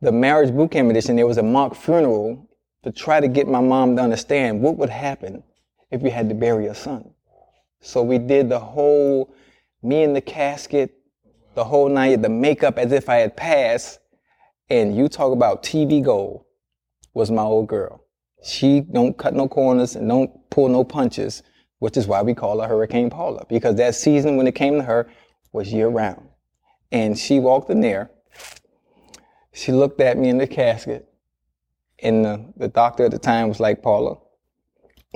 the 0.00 0.12
marriage 0.12 0.54
boot 0.54 0.70
camp 0.70 0.90
edition 0.90 1.16
there 1.16 1.26
was 1.26 1.38
a 1.38 1.42
mock 1.42 1.74
funeral 1.74 2.48
to 2.84 2.92
try 2.92 3.20
to 3.20 3.28
get 3.28 3.48
my 3.48 3.60
mom 3.60 3.96
to 3.96 4.02
understand 4.02 4.60
what 4.60 4.76
would 4.76 4.90
happen 4.90 5.42
if 5.90 6.02
you 6.02 6.10
had 6.10 6.28
to 6.28 6.34
bury 6.34 6.66
a 6.66 6.74
son. 6.74 7.10
So 7.80 8.02
we 8.02 8.18
did 8.18 8.48
the 8.48 8.58
whole 8.58 9.34
me 9.82 10.02
in 10.02 10.12
the 10.12 10.20
casket, 10.20 10.94
the 11.54 11.64
whole 11.64 11.88
night, 11.88 12.22
the 12.22 12.28
makeup 12.28 12.78
as 12.78 12.92
if 12.92 13.08
I 13.08 13.16
had 13.16 13.36
passed. 13.36 14.00
And 14.68 14.96
you 14.96 15.08
talk 15.08 15.32
about 15.32 15.62
TV 15.62 16.04
gold 16.04 16.44
was 17.14 17.30
my 17.30 17.42
old 17.42 17.68
girl. 17.68 18.04
She 18.44 18.80
don't 18.80 19.16
cut 19.16 19.34
no 19.34 19.48
corners 19.48 19.96
and 19.96 20.08
don't 20.08 20.30
pull 20.50 20.68
no 20.68 20.84
punches, 20.84 21.42
which 21.78 21.96
is 21.96 22.06
why 22.06 22.22
we 22.22 22.34
call 22.34 22.60
her 22.60 22.68
Hurricane 22.68 23.10
Paula, 23.10 23.44
because 23.48 23.76
that 23.76 23.94
season 23.94 24.36
when 24.36 24.46
it 24.46 24.54
came 24.54 24.74
to 24.74 24.82
her 24.82 25.08
was 25.52 25.72
year 25.72 25.88
round. 25.88 26.25
And 26.96 27.18
she 27.18 27.40
walked 27.40 27.68
in 27.68 27.82
there. 27.82 28.10
She 29.52 29.70
looked 29.70 30.00
at 30.00 30.16
me 30.16 30.30
in 30.30 30.38
the 30.38 30.46
casket, 30.46 31.06
and 31.98 32.24
the, 32.24 32.52
the 32.56 32.68
doctor 32.68 33.04
at 33.04 33.10
the 33.10 33.18
time 33.18 33.48
was 33.48 33.60
like, 33.60 33.82
Paula, 33.82 34.16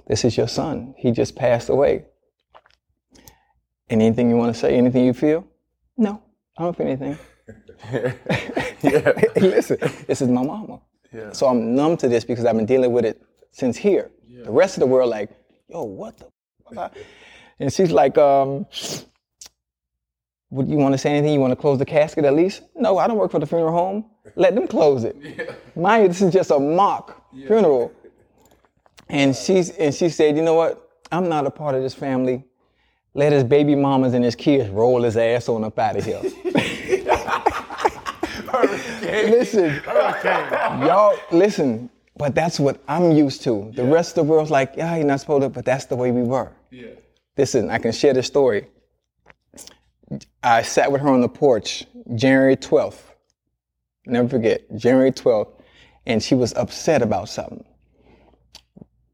this 0.07 0.27
is 0.27 0.37
your 0.37 0.47
son. 0.47 0.95
He 0.99 1.11
just 1.11 1.37
passed 1.37 1.71
away. 1.71 2.05
Anything 3.89 4.29
you 4.29 4.37
want 4.37 4.55
to 4.55 4.61
say? 4.61 4.77
Anything 4.77 5.07
you 5.07 5.15
feel? 5.15 5.47
No, 5.97 6.23
I 6.59 6.65
don't 6.65 6.77
feel 6.77 6.87
anything. 6.87 7.19
Listen, 9.41 9.79
this 10.07 10.21
is 10.21 10.29
my 10.29 10.43
mama. 10.43 10.81
So 11.33 11.47
I'm 11.47 11.75
numb 11.75 11.97
to 11.97 12.09
this 12.09 12.25
because 12.27 12.45
I've 12.45 12.57
been 12.57 12.67
dealing 12.67 12.93
with 12.93 13.07
it 13.07 13.23
since 13.53 13.79
here. 13.79 14.11
The 14.45 14.51
rest 14.51 14.77
of 14.77 14.81
the 14.81 14.87
world, 14.87 15.09
like, 15.09 15.31
yo, 15.69 15.85
what 15.85 16.19
the? 16.19 16.91
And 17.59 17.73
she's 17.73 17.91
like, 17.91 18.19
um, 18.19 18.67
would 20.51 20.69
you 20.69 20.77
want 20.77 20.93
to 20.93 20.99
say 20.99 21.11
anything? 21.11 21.35
You 21.35 21.41
want 21.41 21.53
to 21.53 21.57
close 21.57 21.79
the 21.79 21.87
casket 21.87 22.25
at 22.25 22.35
least? 22.35 22.63
No, 22.75 22.99
I 22.99 23.07
don't 23.07 23.17
work 23.17 23.31
for 23.31 23.39
the 23.39 23.47
funeral 23.47 23.73
home. 23.73 24.05
Let 24.35 24.55
them 24.55 24.67
close 24.67 25.05
it. 25.05 25.17
Mind 25.77 26.03
you, 26.03 26.09
this 26.09 26.21
is 26.23 26.33
just 26.33 26.51
a 26.51 26.59
mock 26.59 27.25
funeral. 27.47 27.93
And 29.13 29.35
she's 29.35 29.71
and 29.71 29.93
she 29.93 30.09
said, 30.09 30.37
you 30.37 30.43
know 30.43 30.55
what? 30.55 30.89
I'm 31.11 31.29
not 31.29 31.45
a 31.45 31.51
part 31.51 31.75
of 31.75 31.83
this 31.83 31.95
family. 31.95 32.45
Let 33.13 33.33
his 33.33 33.43
baby 33.43 33.75
mamas 33.75 34.15
and 34.15 34.25
his 34.25 34.37
kids 34.37 34.71
roll 34.71 35.03
his 35.03 35.17
ass 35.17 35.49
on 35.49 35.65
up 35.65 35.77
out 35.81 35.97
of 35.97 36.05
here. 36.05 36.21
listen, 39.03 39.83
y'all, 39.85 41.19
listen. 41.33 41.91
But 42.17 42.35
that's 42.37 42.61
what 42.61 42.81
I'm 42.87 43.11
used 43.13 43.43
to. 43.43 43.73
The 43.75 43.83
rest 43.83 44.11
of 44.11 44.27
the 44.27 44.33
world's 44.33 44.51
like, 44.51 44.75
yeah, 44.77 44.95
you're 44.95 45.07
not 45.07 45.21
supposed 45.21 45.43
to, 45.43 45.49
but 45.49 45.65
that's 45.65 45.87
the 45.87 45.97
way 45.97 46.13
we 46.13 46.23
were. 46.23 46.53
Yeah. 46.71 46.91
Listen, 47.37 47.71
I 47.71 47.79
can 47.79 47.93
share 47.93 48.13
this 48.13 48.27
story. 48.27 48.69
I 50.43 50.63
sat 50.63 50.91
with 50.91 51.01
her 51.03 51.09
on 51.09 51.21
the 51.21 51.29
porch 51.29 51.85
January 52.15 52.57
12th. 52.57 53.01
Never 54.07 54.29
forget, 54.29 54.63
January 54.77 55.13
12th, 55.13 55.53
and 56.07 56.23
she 56.23 56.35
was 56.35 56.53
upset 56.55 57.03
about 57.03 57.29
something. 57.29 57.65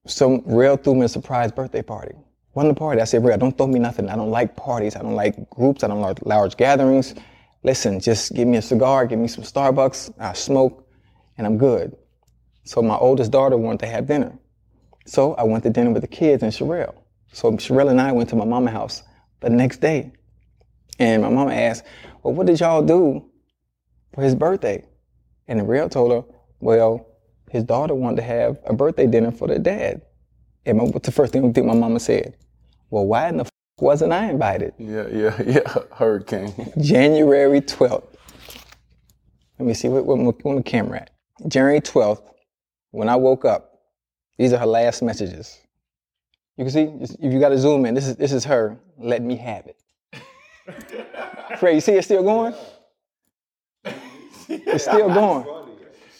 Some 0.07 0.43
Rail 0.47 0.77
threw 0.77 0.95
me 0.95 1.05
a 1.05 1.09
surprise 1.09 1.53
birthday 1.53 1.83
party. 1.83 2.15
Wasn't 2.55 2.73
a 2.73 2.75
party. 2.75 3.03
I 3.03 3.05
said, 3.05 3.25
Rail, 3.25 3.37
don't 3.37 3.59
throw 3.59 3.67
me 3.67 3.79
nothing. 3.79 4.09
I 4.09 4.17
don't 4.17 4.31
like 4.31 4.57
parties. 4.57 4.97
I 4.97 5.03
don't 5.03 5.15
like 5.15 5.51
groups. 5.51 5.85
I 5.85 5.89
don't 5.89 6.01
like 6.01 6.25
large 6.25 6.57
gatherings. 6.57 7.15
Listen, 7.65 8.01
just 8.01 8.33
give 8.33 8.49
me 8.49 8.57
a 8.57 8.63
cigar, 8.63 9.07
give 9.07 9.19
me 9.19 9.29
some 9.29 9.45
Starbucks. 9.45 10.15
I 10.19 10.33
smoke, 10.33 10.89
and 11.37 11.47
I'm 11.47 11.59
good. 11.59 11.97
So 12.65 12.81
my 12.81 12.97
oldest 12.97 13.33
daughter 13.33 13.57
wanted 13.57 13.81
to 13.81 13.87
have 13.87 14.07
dinner. 14.07 14.39
So 15.05 15.35
I 15.35 15.43
went 15.43 15.65
to 15.65 15.71
dinner 15.71 15.91
with 15.91 16.03
the 16.03 16.09
kids 16.09 16.43
and 16.43 16.53
Sharelle. 16.53 16.95
So 17.33 17.53
Sharelle 17.53 17.91
and 17.91 18.01
I 18.01 18.13
went 18.13 18.31
to 18.31 18.37
my 18.37 18.45
mama's 18.45 18.73
house 18.73 19.03
the 19.41 19.51
next 19.51 19.81
day. 19.81 20.13
And 20.99 21.23
my 21.23 21.29
mom 21.29 21.49
asked, 21.51 21.85
Well, 22.23 22.35
what 22.35 22.47
did 22.47 22.61
y'all 22.61 22.83
do 22.83 23.25
for 24.15 24.23
his 24.23 24.35
birthday? 24.35 24.85
And 25.49 25.61
the 25.61 25.65
real 25.65 25.89
told 25.89 26.13
her, 26.13 26.25
Well, 26.61 27.07
his 27.51 27.65
daughter 27.65 27.95
wanted 27.95 28.17
to 28.17 28.23
have 28.23 28.59
a 28.67 28.73
birthday 28.75 29.07
dinner 29.07 29.31
for 29.31 29.49
their 29.49 29.59
dad. 29.59 30.03
And 30.65 30.79
my, 30.79 30.85
what's 30.85 31.07
the 31.07 31.13
first 31.13 31.33
thing 31.33 31.43
my 31.67 31.75
mama 31.75 32.01
said? 32.01 32.37
Well, 32.91 33.07
why 33.07 33.29
in 33.29 33.37
the 33.37 33.45
f- 33.45 33.51
wasn't 33.79 34.13
I 34.13 34.31
invited? 34.31 34.75
Yeah, 34.79 35.07
yeah, 35.09 35.43
yeah. 35.47 35.75
Hurricane. 35.93 36.73
January 36.81 37.61
12th. 37.61 38.05
Let 39.59 39.67
me 39.67 39.75
see, 39.75 39.89
what, 39.89 40.05
what, 40.05 40.19
what, 40.19 40.45
what 40.45 40.57
the 40.57 40.63
camera 40.63 41.01
at? 41.03 41.11
January 41.49 41.81
12th, 41.81 42.23
when 42.91 43.09
I 43.09 43.17
woke 43.17 43.45
up, 43.45 43.81
these 44.39 44.53
are 44.53 44.59
her 44.59 44.67
last 44.67 45.03
messages. 45.03 45.59
You 46.57 46.65
can 46.65 46.73
see, 46.73 47.15
if 47.21 47.33
you 47.33 47.39
got 47.41 47.51
to 47.51 47.59
zoom 47.59 47.87
in, 47.87 47.95
this 47.95 48.07
is, 48.07 48.17
this 48.17 48.33
is 48.33 48.45
her, 48.45 48.79
let 48.99 49.23
me 49.23 49.37
have 49.37 49.67
it. 49.67 49.77
Fred, 51.59 51.74
you 51.74 51.81
see 51.81 51.92
it's 51.92 52.07
still 52.07 52.22
going? 52.35 52.55
It's 54.48 54.85
still 54.85 55.09
going. 55.09 55.46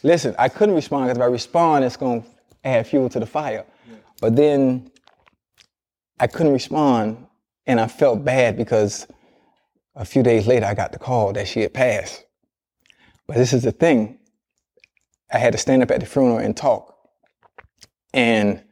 Listen, 0.03 0.35
I 0.39 0.49
couldn't 0.49 0.75
respond 0.75 1.07
because 1.07 1.19
if 1.19 1.23
I 1.23 1.27
respond, 1.27 1.85
it's 1.85 1.97
going 1.97 2.23
to 2.23 2.29
add 2.65 2.87
fuel 2.87 3.09
to 3.09 3.21
the 3.21 3.27
fire. 3.27 3.65
But 4.21 4.37
then 4.37 4.91
I 6.19 6.27
couldn't 6.27 6.53
respond, 6.53 7.27
and 7.67 7.81
I 7.81 7.89
felt 7.89 8.25
bad 8.25 8.57
because 8.57 9.07
a 9.95 10.05
few 10.05 10.23
days 10.23 10.47
later 10.47 10.67
I 10.67 10.75
got 10.75 10.93
the 10.93 10.99
call 10.99 11.33
that 11.35 11.49
she 11.49 11.61
had 11.61 11.75
passed. 11.75 12.25
But 13.27 13.37
this 13.37 13.53
is 13.53 13.65
the 13.65 13.73
thing 13.73 14.19
I 15.33 15.39
had 15.39 15.53
to 15.53 15.59
stand 15.59 15.83
up 15.83 15.91
at 15.91 16.01
the 16.01 16.07
funeral 16.07 16.39
and 16.39 16.57
talk. 16.57 16.97
And 18.15 18.63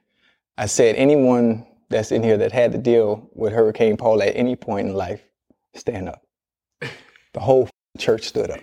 I 0.57 0.67
said, 0.67 0.97
anyone 0.97 1.67
that's 1.91 2.13
in 2.13 2.23
here 2.23 2.37
that 2.39 2.53
had 2.53 2.73
to 2.73 2.79
deal 2.79 3.29
with 3.35 3.53
Hurricane 3.53 3.97
Paul 3.97 4.23
at 4.23 4.37
any 4.37 4.57
point 4.57 4.89
in 4.89 4.95
life, 4.95 5.23
stand 5.75 6.09
up. 6.09 6.23
The 7.33 7.41
whole 7.41 7.69
church 7.99 8.25
stood 8.25 8.51
up. 8.51 8.61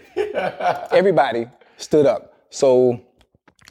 Everybody 0.92 1.48
stood 1.78 2.06
up. 2.06 2.34
So 2.50 3.02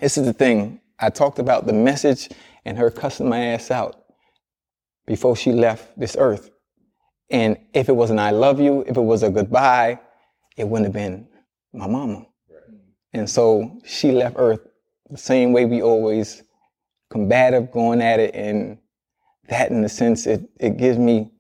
this 0.00 0.16
is 0.18 0.26
the 0.26 0.32
thing. 0.32 0.80
I 0.98 1.10
talked 1.10 1.38
about 1.38 1.66
the 1.66 1.72
message 1.72 2.28
and 2.64 2.76
her 2.78 2.90
cussing 2.90 3.28
my 3.28 3.40
ass 3.40 3.70
out 3.70 3.96
before 5.06 5.36
she 5.36 5.52
left 5.52 5.98
this 5.98 6.16
earth. 6.18 6.50
And 7.30 7.56
if 7.72 7.88
it 7.88 7.92
wasn't 7.92 8.20
I 8.20 8.30
love 8.30 8.60
you, 8.60 8.84
if 8.86 8.96
it 8.96 9.02
was 9.02 9.22
a 9.22 9.30
goodbye, 9.30 10.00
it 10.56 10.68
wouldn't 10.68 10.86
have 10.86 10.92
been 10.92 11.28
my 11.72 11.86
mama. 11.86 12.26
And 13.12 13.28
so 13.28 13.80
she 13.84 14.12
left 14.12 14.36
earth 14.38 14.60
the 15.08 15.18
same 15.18 15.52
way 15.52 15.64
we 15.64 15.82
always 15.82 16.42
combative 17.10 17.72
going 17.72 18.02
at 18.02 18.20
it. 18.20 18.34
And 18.34 18.78
that 19.48 19.70
in 19.70 19.82
a 19.84 19.88
sense, 19.88 20.26
it, 20.26 20.48
it 20.58 20.76
gives 20.76 20.98
me 20.98 21.32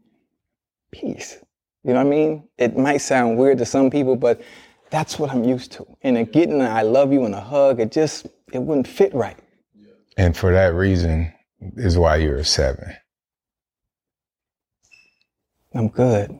peace. 0.90 1.38
You 1.84 1.92
know 1.92 2.04
what 2.04 2.06
I 2.06 2.10
mean? 2.10 2.48
It 2.58 2.76
might 2.76 2.98
sound 2.98 3.38
weird 3.38 3.58
to 3.58 3.66
some 3.66 3.90
people, 3.90 4.16
but 4.16 4.42
that's 4.90 5.18
what 5.18 5.30
I'm 5.30 5.44
used 5.44 5.72
to. 5.72 5.86
And 6.02 6.18
it 6.18 6.32
getting 6.32 6.60
an 6.60 6.66
I 6.66 6.82
love 6.82 7.12
you 7.12 7.24
and 7.24 7.34
a 7.34 7.40
hug, 7.40 7.80
it 7.80 7.92
just, 7.92 8.26
it 8.52 8.58
wouldn't 8.58 8.86
fit 8.86 9.14
right. 9.14 9.38
And 10.16 10.36
for 10.36 10.52
that 10.52 10.74
reason 10.74 11.32
is 11.76 11.96
why 11.96 12.16
you're 12.16 12.38
a 12.38 12.44
seven. 12.44 12.94
I'm 15.74 15.88
good. 15.88 16.38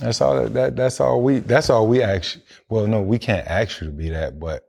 That's 0.00 0.20
all 0.20 0.34
that, 0.36 0.54
that 0.54 0.76
that's 0.76 1.00
all 1.00 1.22
we 1.22 1.38
that's 1.38 1.70
all 1.70 1.86
we 1.86 2.02
actually 2.02 2.44
well 2.68 2.86
no 2.86 3.02
we 3.02 3.18
can't 3.18 3.46
ask 3.46 3.80
you 3.80 3.88
to 3.88 3.92
be 3.92 4.08
that 4.08 4.40
but 4.40 4.66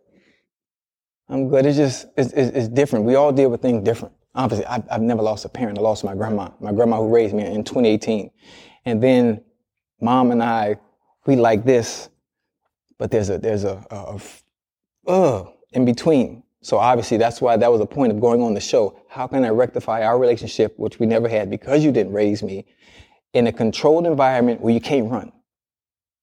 I'm 1.29 1.49
good. 1.49 1.65
It's 1.65 1.77
just, 1.77 2.07
it's, 2.17 2.31
it's, 2.33 2.55
it's 2.55 2.67
different. 2.67 3.05
We 3.05 3.15
all 3.15 3.31
deal 3.31 3.49
with 3.49 3.61
things 3.61 3.83
different. 3.83 4.13
Obviously, 4.35 4.65
I've, 4.65 4.83
I've 4.91 5.01
never 5.01 5.21
lost 5.21 5.45
a 5.45 5.49
parent. 5.49 5.77
I 5.77 5.81
lost 5.81 6.03
my 6.03 6.13
grandma, 6.13 6.49
my 6.59 6.71
grandma 6.71 6.97
who 6.97 7.13
raised 7.13 7.33
me 7.33 7.43
in 7.43 7.63
2018. 7.63 8.29
And 8.85 9.01
then 9.01 9.41
mom 10.03 10.31
and 10.31 10.43
I, 10.43 10.77
we 11.25 11.35
like 11.35 11.63
this, 11.63 12.09
but 12.99 13.09
there's 13.09 13.29
a, 13.29 13.37
there's 13.37 13.63
a 13.63 14.19
uh, 15.07 15.45
in 15.71 15.85
between. 15.85 16.43
So 16.61 16.77
obviously 16.77 17.17
that's 17.17 17.41
why 17.41 17.57
that 17.57 17.71
was 17.71 17.79
the 17.79 17.85
point 17.85 18.11
of 18.11 18.21
going 18.21 18.41
on 18.41 18.53
the 18.53 18.59
show. 18.59 18.99
How 19.09 19.27
can 19.27 19.43
I 19.43 19.49
rectify 19.49 20.03
our 20.03 20.17
relationship, 20.17 20.77
which 20.77 20.99
we 20.99 21.05
never 21.05 21.27
had 21.27 21.49
because 21.49 21.83
you 21.83 21.91
didn't 21.91 22.13
raise 22.13 22.43
me, 22.43 22.65
in 23.33 23.47
a 23.47 23.51
controlled 23.51 24.05
environment 24.05 24.61
where 24.61 24.73
you 24.73 24.79
can't 24.79 25.11
run? 25.11 25.31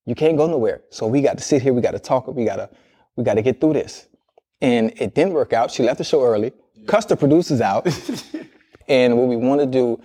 You 0.06 0.14
can't 0.14 0.36
go 0.36 0.46
nowhere. 0.46 0.82
So 0.90 1.06
we 1.06 1.20
got 1.20 1.38
to 1.38 1.44
sit 1.44 1.62
here, 1.62 1.72
we 1.72 1.82
got 1.82 1.90
to 1.92 1.98
talk, 1.98 2.26
we 2.28 2.44
got 2.44 2.56
to, 2.56 2.70
we 3.16 3.24
got 3.24 3.34
to 3.34 3.42
get 3.42 3.60
through 3.60 3.74
this. 3.74 4.08
And 4.60 4.92
it 5.00 5.14
didn't 5.14 5.32
work 5.32 5.52
out. 5.52 5.70
She 5.70 5.82
left 5.82 5.98
the 5.98 6.04
show 6.04 6.22
early, 6.22 6.52
cussed 6.86 7.08
the 7.08 7.16
producers 7.16 7.60
out. 7.60 7.86
and 8.88 9.16
what 9.16 9.28
we 9.28 9.36
wanted 9.36 9.66
to 9.66 9.78
do 9.78 10.02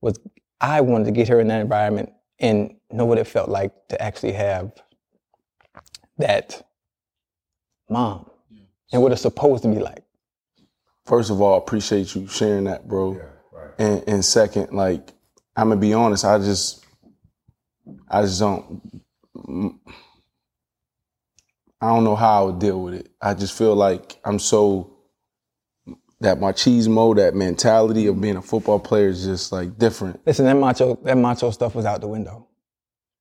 was, 0.00 0.18
I 0.60 0.82
wanted 0.82 1.06
to 1.06 1.10
get 1.12 1.28
her 1.28 1.40
in 1.40 1.48
that 1.48 1.60
environment 1.60 2.12
and 2.40 2.74
know 2.90 3.04
what 3.04 3.18
it 3.18 3.26
felt 3.26 3.48
like 3.48 3.72
to 3.88 4.02
actually 4.02 4.32
have 4.32 4.72
that 6.18 6.66
mom 7.88 8.30
and 8.92 9.02
what 9.02 9.12
it's 9.12 9.22
supposed 9.22 9.62
to 9.62 9.68
be 9.68 9.78
like. 9.78 10.02
First 11.06 11.30
of 11.30 11.40
all, 11.40 11.58
appreciate 11.58 12.14
you 12.14 12.26
sharing 12.28 12.64
that, 12.64 12.88
bro. 12.88 13.20
And, 13.78 14.04
and 14.06 14.24
second, 14.24 14.72
like 14.72 15.12
I'm 15.56 15.68
gonna 15.68 15.80
be 15.80 15.92
honest, 15.94 16.24
I 16.24 16.38
just, 16.38 16.84
I 18.08 18.22
just 18.22 18.40
don't, 18.40 18.80
I 21.80 21.88
don't 21.88 22.04
know 22.04 22.16
how 22.16 22.42
I 22.42 22.46
would 22.46 22.58
deal 22.58 22.82
with 22.82 22.94
it. 22.94 23.10
I 23.20 23.34
just 23.34 23.56
feel 23.56 23.74
like 23.74 24.18
I'm 24.24 24.38
so 24.38 24.98
that 26.20 26.38
machismo, 26.38 27.16
that 27.16 27.34
mentality 27.34 28.06
of 28.06 28.20
being 28.20 28.36
a 28.36 28.42
football 28.42 28.78
player 28.78 29.08
is 29.08 29.24
just 29.24 29.52
like 29.52 29.78
different. 29.78 30.20
Listen, 30.26 30.44
that 30.44 30.54
macho, 30.54 30.96
that 31.04 31.16
macho 31.16 31.50
stuff 31.50 31.74
was 31.74 31.84
out 31.86 32.00
the 32.00 32.08
window. 32.08 32.46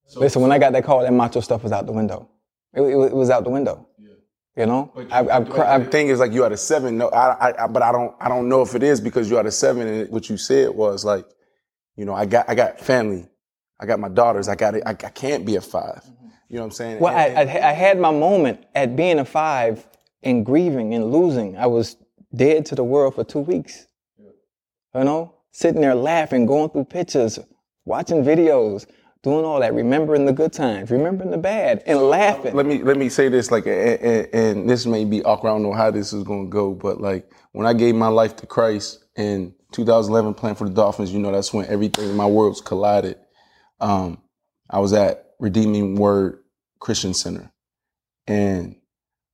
So, 0.07 0.19
Listen, 0.19 0.41
when 0.41 0.51
I 0.51 0.57
got 0.57 0.73
that 0.73 0.83
call, 0.83 1.01
that 1.01 1.13
macho 1.13 1.39
stuff 1.39 1.63
was 1.63 1.71
out 1.71 1.85
the 1.85 1.91
window. 1.91 2.29
It, 2.73 2.81
it, 2.81 2.95
it 3.11 3.13
was 3.13 3.29
out 3.29 3.43
the 3.43 3.49
window. 3.49 3.87
Yeah. 3.97 4.09
You 4.57 4.65
know, 4.65 4.91
I've, 5.11 5.29
I've, 5.29 5.59
I've 5.59 5.91
thing 5.91 6.09
is 6.09 6.19
like 6.19 6.33
you 6.33 6.43
had 6.43 6.51
a 6.51 6.57
seven. 6.57 6.97
No, 6.97 7.09
I, 7.09 7.51
I, 7.51 7.63
I, 7.63 7.67
but 7.67 7.81
I 7.83 7.91
don't, 7.91 8.15
I 8.19 8.27
don't 8.27 8.49
know 8.49 8.61
if 8.61 8.75
it 8.75 8.83
is 8.83 8.99
because 8.99 9.29
you 9.29 9.37
had 9.37 9.45
a 9.45 9.51
seven. 9.51 9.87
And 9.87 10.09
what 10.09 10.29
you 10.29 10.35
said 10.37 10.71
was 10.71 11.05
like, 11.05 11.25
you 11.95 12.05
know, 12.05 12.13
I 12.13 12.25
got, 12.25 12.49
I 12.49 12.55
got 12.55 12.79
family, 12.79 13.27
I 13.79 13.85
got 13.85 13.99
my 13.99 14.09
daughters. 14.09 14.47
I 14.49 14.55
got 14.55 14.75
it. 14.75 14.83
I, 14.85 14.91
I 14.91 14.93
can't 14.93 15.45
be 15.45 15.55
a 15.55 15.61
five. 15.61 16.03
You 16.49 16.55
know 16.55 16.61
what 16.61 16.65
I'm 16.65 16.71
saying? 16.71 16.99
Well, 16.99 17.15
I, 17.15 17.25
And- 17.27 17.49
I, 17.49 17.69
I 17.69 17.71
had 17.73 17.99
my 17.99 18.11
moment 18.11 18.65
at 18.75 18.95
being 18.95 19.19
a 19.19 19.25
five 19.25 19.87
and 20.23 20.45
grieving 20.45 20.93
and 20.95 21.11
losing. 21.13 21.55
I 21.55 21.67
was 21.67 21.95
dead 22.33 22.65
to 22.67 22.75
the 22.75 22.83
world 22.83 23.15
for 23.15 23.23
two 23.23 23.39
weeks. 23.39 23.87
You 24.95 25.03
know, 25.03 25.35
sitting 25.51 25.81
there 25.81 25.95
laughing, 25.95 26.45
going 26.45 26.69
through 26.69 26.85
pictures, 26.85 27.39
watching 27.85 28.23
videos, 28.23 28.87
doing 29.21 29.43
all 29.43 29.59
that, 29.59 29.73
remembering 29.73 30.25
the 30.25 30.33
good 30.33 30.53
times, 30.53 30.89
remembering 30.89 31.31
the 31.31 31.37
bad, 31.37 31.83
and 31.85 31.99
laughing. 31.99 32.55
let 32.55 32.65
me 32.65 32.81
let 32.81 32.97
me 32.97 33.09
say 33.09 33.29
this 33.29 33.51
like 33.51 33.65
and, 33.65 33.99
and, 34.01 34.27
and 34.33 34.69
this 34.69 34.85
may 34.85 35.05
be 35.05 35.23
awkward. 35.23 35.49
I 35.49 35.53
don't 35.53 35.63
know 35.63 35.73
how 35.73 35.91
this 35.91 36.13
is 36.13 36.23
gonna 36.23 36.47
go, 36.47 36.73
but 36.73 37.01
like 37.01 37.31
when 37.51 37.67
I 37.67 37.73
gave 37.73 37.95
my 37.95 38.07
life 38.07 38.35
to 38.37 38.47
Christ 38.47 39.03
in 39.15 39.53
2011, 39.73 40.33
playing 40.33 40.55
for 40.55 40.67
the 40.67 40.73
Dolphins, 40.73 41.11
you 41.11 41.19
know 41.19 41.31
that's 41.31 41.53
when 41.53 41.65
everything 41.67 42.09
in 42.09 42.15
my 42.15 42.25
worlds 42.25 42.61
collided. 42.61 43.17
Um, 43.79 44.21
I 44.69 44.79
was 44.79 44.93
at 44.93 45.31
Redeeming 45.39 45.95
Word 45.95 46.39
Christian 46.79 47.13
Center, 47.13 47.51
and 48.27 48.75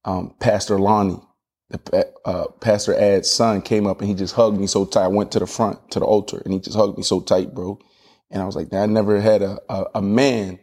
um, 0.03 0.36
Pastor 0.39 0.79
Lonnie, 0.79 1.21
the 1.69 2.13
uh, 2.25 2.47
Pastor 2.60 2.95
Ad's 2.95 3.30
son, 3.30 3.62
came 3.62 3.88
up 3.88 3.99
and 3.99 4.10
he 4.10 4.15
just 4.15 4.36
hugged 4.36 4.60
me 4.60 4.67
so 4.67 4.86
tight. 4.86 5.06
I 5.06 5.08
went 5.08 5.32
to 5.34 5.39
the 5.39 5.47
front 5.47 5.91
to 5.91 5.99
the 5.99 6.06
altar 6.06 6.41
and 6.43 6.54
he 6.54 6.60
just 6.60 6.75
hugged 6.78 6.97
me 6.97 7.04
so 7.04 7.21
tight, 7.21 7.54
bro. 7.54 7.80
And 8.30 8.41
I 8.41 8.45
was 8.45 8.56
like, 8.56 8.73
I 8.73 8.86
never 8.86 9.19
had 9.19 9.41
a, 9.41 9.60
a, 9.69 9.86
a 9.95 10.01
man 10.01 10.60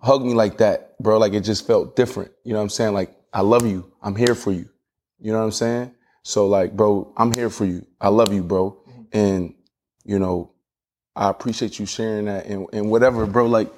hug 0.00 0.24
me 0.24 0.34
like 0.34 0.58
that, 0.58 0.98
bro. 0.98 1.18
Like 1.18 1.32
it 1.32 1.40
just 1.40 1.66
felt 1.66 1.96
different. 1.96 2.32
You 2.44 2.52
know 2.52 2.58
what 2.58 2.64
I'm 2.64 2.70
saying? 2.70 2.94
Like, 2.94 3.14
I 3.32 3.40
love 3.40 3.66
you. 3.66 3.92
I'm 4.02 4.16
here 4.16 4.34
for 4.34 4.52
you. 4.52 4.68
You 5.20 5.32
know 5.32 5.38
what 5.38 5.44
I'm 5.44 5.52
saying? 5.52 5.94
So 6.22 6.46
like, 6.48 6.76
bro, 6.76 7.12
I'm 7.16 7.32
here 7.32 7.50
for 7.50 7.64
you. 7.64 7.86
I 8.00 8.08
love 8.08 8.32
you, 8.32 8.42
bro. 8.42 8.78
And, 9.12 9.54
you 10.04 10.18
know, 10.18 10.52
I 11.14 11.28
appreciate 11.28 11.78
you 11.78 11.86
sharing 11.86 12.24
that 12.24 12.46
and, 12.46 12.66
and 12.72 12.90
whatever, 12.90 13.26
bro. 13.26 13.46
Like, 13.46 13.70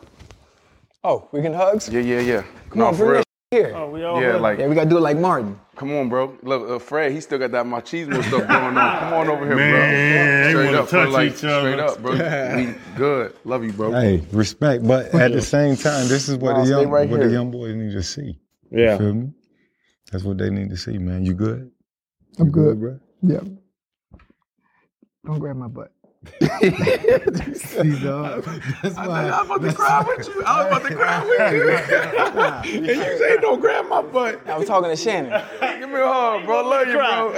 oh, 1.02 1.28
we 1.32 1.42
can 1.42 1.52
hugs? 1.52 1.88
yeah, 1.88 2.00
yeah, 2.00 2.20
yeah. 2.20 2.44
Come 2.70 2.82
on, 2.82 2.96
bring 2.96 3.12
that 3.14 3.24
here. 3.54 3.72
Oh, 3.76 3.88
we 3.90 4.02
all 4.04 4.20
Yeah, 4.20 4.32
good? 4.32 4.40
like, 4.40 4.58
Yeah, 4.58 4.66
we 4.68 4.74
gotta 4.74 4.90
do 4.90 4.96
it 4.98 5.00
like 5.00 5.16
Martin. 5.18 5.58
come 5.76 5.92
on, 5.92 6.08
bro. 6.08 6.36
Look, 6.42 6.68
uh, 6.68 6.78
Fred, 6.78 7.12
he 7.12 7.20
still 7.20 7.38
got 7.38 7.50
that 7.52 7.66
machismo 7.66 8.22
stuff 8.22 8.46
going 8.48 8.76
on. 8.76 8.98
Come 9.00 9.12
on 9.14 9.28
over 9.28 9.46
here, 9.46 9.56
Man, 9.56 9.72
bro. 9.72 10.50
Straight 10.50 10.66
wanna 10.66 10.82
up, 10.82 10.90
bro. 10.90 11.08
Like, 11.10 11.32
each 11.32 11.44
other. 11.44 11.72
straight 11.72 11.80
up, 11.80 12.02
bro. 12.02 12.12
we 12.56 12.74
good. 12.96 13.36
Love 13.44 13.64
you, 13.64 13.72
bro. 13.72 13.92
hey 13.92 14.22
respect 14.32 14.86
but 14.86 15.14
at 15.14 15.32
the 15.32 15.42
same 15.42 15.76
time 15.76 16.08
this 16.08 16.28
is 16.28 16.36
what 16.36 16.56
Nah, 16.56 16.64
the 16.64 16.70
young 16.70 16.88
right 16.90 17.08
what 17.08 17.20
the 17.20 17.28
young 17.30 17.50
boys 17.50 17.74
need 17.74 17.92
to 17.92 18.02
see 18.02 18.38
yeah. 18.70 18.92
you 18.92 18.98
feel 18.98 19.14
me 19.14 19.32
that's 20.12 20.24
what 20.24 20.38
they 20.38 20.50
need 20.50 20.70
to 20.70 20.76
see 20.76 20.98
man 20.98 21.24
you 21.24 21.34
good 21.34 21.70
I'm 22.38 22.46
You 22.46 22.52
good 22.52 22.80
bro 22.80 23.00
Yeah. 23.22 23.40
Don't 25.24 25.38
grab 25.38 25.56
my 25.56 25.68
butt. 25.68 25.90
See 27.54 27.98
dog 28.04 28.44
that's 28.82 28.96
why 28.96 29.30
I'm 29.30 29.46
about 29.50 29.62
to 29.62 29.72
cry 29.74 30.04
with 30.06 30.26
you. 30.28 30.42
I 30.44 30.64
was 30.64 30.66
about 30.78 30.88
to 30.88 30.94
cry 30.94 31.24
with 31.24 31.52
you. 31.52 31.70
and 32.78 32.86
you 32.86 33.18
say 33.18 33.36
don't 33.38 33.60
grab 33.60 33.86
my 33.88 34.02
butt. 34.02 34.46
I 34.46 34.56
was 34.58 34.66
talking 34.66 34.90
to 34.90 34.96
Shannon. 34.96 35.42
Give 35.80 35.88
me 35.88 36.00
a 36.00 36.06
hug, 36.06 36.44
bro. 36.44 36.62
Love 36.68 36.86
you, 36.88 36.94
bro. 36.94 37.32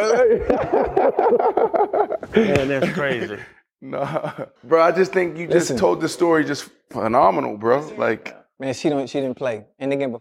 Man, 2.35 2.69
that's 2.69 2.93
crazy. 2.93 3.39
nah, 3.81 4.33
bro. 4.65 4.83
I 4.83 4.93
just 4.93 5.13
think 5.13 5.37
you 5.37 5.47
just 5.47 5.55
Listen. 5.71 5.77
told 5.79 6.01
the 6.01 6.09
story 6.09 6.45
just 6.45 6.71
phenomenal, 6.91 7.57
bro. 7.57 7.81
Like, 7.97 8.35
Man, 8.59 8.73
she 8.75 8.89
don't 8.89 9.09
she 9.09 9.21
didn't 9.21 9.37
play. 9.37 9.67
And 9.79 9.93
again, 9.93 10.17